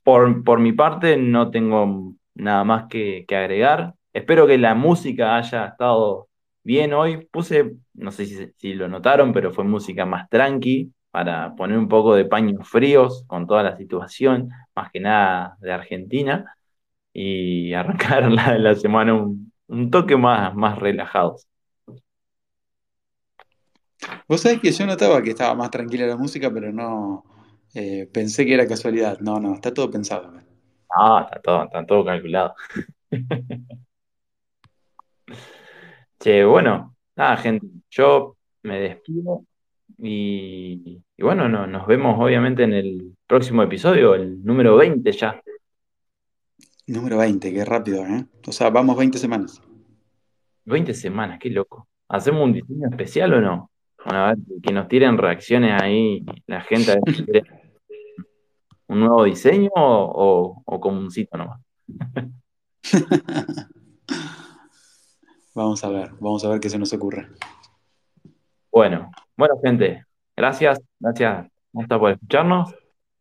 por, 0.07 0.45
por 0.45 0.61
mi 0.61 0.73
parte, 0.73 1.17
no 1.17 1.51
tengo 1.51 2.15
nada 2.35 2.63
más 2.63 2.87
que, 2.89 3.27
agregar. 3.29 3.95
Espero 4.13 4.47
que 4.47 4.57
la 4.57 4.77
música 4.77 5.37
haya 5.37 5.67
estado 5.67 6.29
bien 6.63 6.95
hoy. 6.95 7.27
Puse, 7.27 7.73
no 7.95 8.13
sé 8.13 8.55
si, 8.57 8.75
lo 8.75 8.87
notaron, 8.89 9.33
pero 9.33 9.53
fue 9.53 9.65
música 9.65 10.07
más 10.07 10.29
tranqui 10.31 10.93
para 11.11 11.57
poner 11.57 11.77
un 11.77 11.89
poco 11.89 12.15
de 12.15 12.25
paños 12.25 12.69
fríos 12.69 13.25
con 13.27 13.49
toda 13.49 13.65
la 13.65 13.77
situación, 13.77 14.51
más 14.77 14.93
que 14.93 15.01
nada 15.01 15.57
de 15.61 15.73
Argentina, 15.73 16.57
y 17.13 17.73
arrancar 17.75 18.31
la, 18.31 18.59
la 18.59 18.77
semana 18.77 19.13
un, 19.15 19.53
un 19.67 19.91
toque 19.91 20.17
más, 20.17 20.55
más 20.55 20.79
relajados. 20.79 21.49
Vos 24.29 24.41
sabés 24.41 24.61
que 24.61 24.71
yo 24.71 24.87
notaba 24.87 25.21
que 25.21 25.31
estaba 25.31 25.55
más 25.57 25.71
tranquila 25.71 26.07
la 26.07 26.17
música, 26.17 26.49
pero 26.53 26.73
no 26.73 27.25
eh, 27.79 28.09
pensé 28.13 28.45
que 28.47 28.55
era 28.55 28.67
casualidad. 28.67 29.19
No, 29.21 29.39
no, 29.39 29.55
está 29.55 29.73
todo 29.75 29.91
pensado. 29.91 30.33
Ah, 30.91 31.23
está 31.29 31.41
todo, 31.43 31.65
está 31.65 31.85
todo 31.87 32.05
calculado. 32.05 32.55
Che, 36.19 36.45
bueno, 36.45 36.97
nada, 37.15 37.37
gente, 37.37 37.67
yo 37.91 38.37
me 38.63 38.81
despido 38.81 39.45
y, 39.99 41.01
y 41.17 41.23
bueno, 41.23 41.49
no- 41.49 41.67
nos 41.67 41.87
vemos 41.87 42.17
obviamente 42.19 42.63
en 42.65 42.73
el 42.73 43.17
próximo 43.27 43.63
episodio, 43.63 44.15
el 44.15 44.43
número 44.43 44.77
20 44.77 45.13
ya. 45.13 45.41
Número 46.87 47.19
20, 47.19 47.53
qué 47.53 47.65
rápido, 47.65 48.05
¿eh? 48.07 48.25
O 48.47 48.53
sea, 48.53 48.71
vamos 48.71 48.97
20 48.97 49.19
semanas. 49.19 49.61
20 50.65 50.95
semanas, 50.95 51.39
qué 51.39 51.51
loco. 51.51 51.87
¿Hacemos 52.09 52.45
un 52.45 52.53
diseño 52.55 52.89
especial 52.89 53.35
o 53.35 53.41
no? 53.41 53.71
Bueno, 54.05 54.25
a 54.25 54.29
ver, 54.29 54.39
que 54.63 54.73
nos 54.73 54.89
tiren 54.89 55.19
reacciones 55.19 55.81
ahí 55.83 56.25
la 56.47 56.61
gente 56.63 56.93
a 56.93 56.95
ver 57.05 57.15
si 57.15 57.25
quiere 57.25 57.43
un 58.89 59.01
nuevo 59.01 59.25
diseño 59.25 59.71
o, 59.75 59.83
o, 59.83 60.63
o 60.65 60.81
como 60.81 60.99
un 61.01 61.11
sitio 61.11 61.39
nomás. 61.39 61.61
Vamos 65.57 65.83
a 65.85 65.89
ver, 65.89 66.11
vamos 66.21 66.45
a 66.45 66.51
ver 66.51 66.61
qué 66.61 66.69
se 66.69 66.79
nos 66.79 66.93
ocurre. 66.93 67.29
Bueno, 68.71 69.11
bueno, 69.39 69.55
gente, 69.65 70.05
gracias, 70.37 70.79
gracias 71.01 71.51
por 71.73 72.11
escucharnos. 72.11 72.75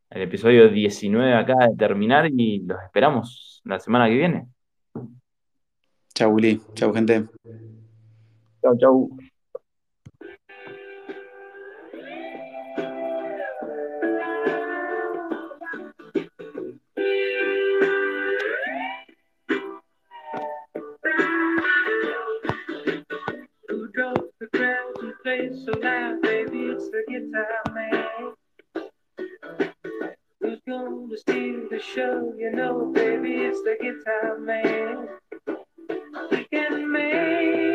El 0.10 0.24
episodio 0.24 0.68
19 0.68 1.34
acaba 1.34 1.68
de 1.68 1.78
terminar 1.78 2.30
y 2.30 2.60
los 2.60 2.78
esperamos 2.84 3.62
la 3.64 3.80
semana 3.80 4.10
que 4.10 4.16
viene. 4.16 4.48
Chau, 6.14 6.34
Uli. 6.34 6.62
Chau, 6.74 6.94
gente. 6.94 7.26
Chau, 8.62 8.78
chau. 8.78 9.18
so 25.66 25.72
loud, 25.80 26.22
baby, 26.22 26.60
it's 26.66 26.90
the 26.92 27.04
guitar 27.08 27.64
man. 27.74 28.34
Who's 30.40 30.60
gonna 30.68 31.18
steal 31.18 31.68
the 31.72 31.80
show? 31.80 32.34
You 32.38 32.52
know, 32.52 32.92
baby, 32.94 33.34
it's 33.34 33.62
the 33.64 33.76
guitar 33.82 34.38
man. 34.38 35.08
He 36.30 36.44
can 36.54 36.92
make 36.92 37.75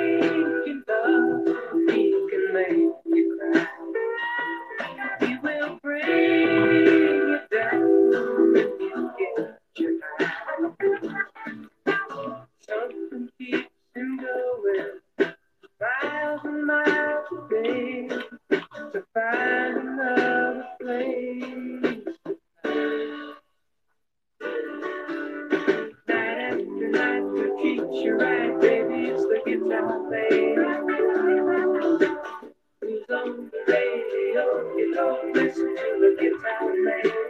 radio, 34.30 34.76
you 34.76 34.90
know, 34.92 35.18
listen 35.34 35.74
to 35.76 35.98
the 36.00 36.16
guitar 36.20 36.72
man. 36.72 37.29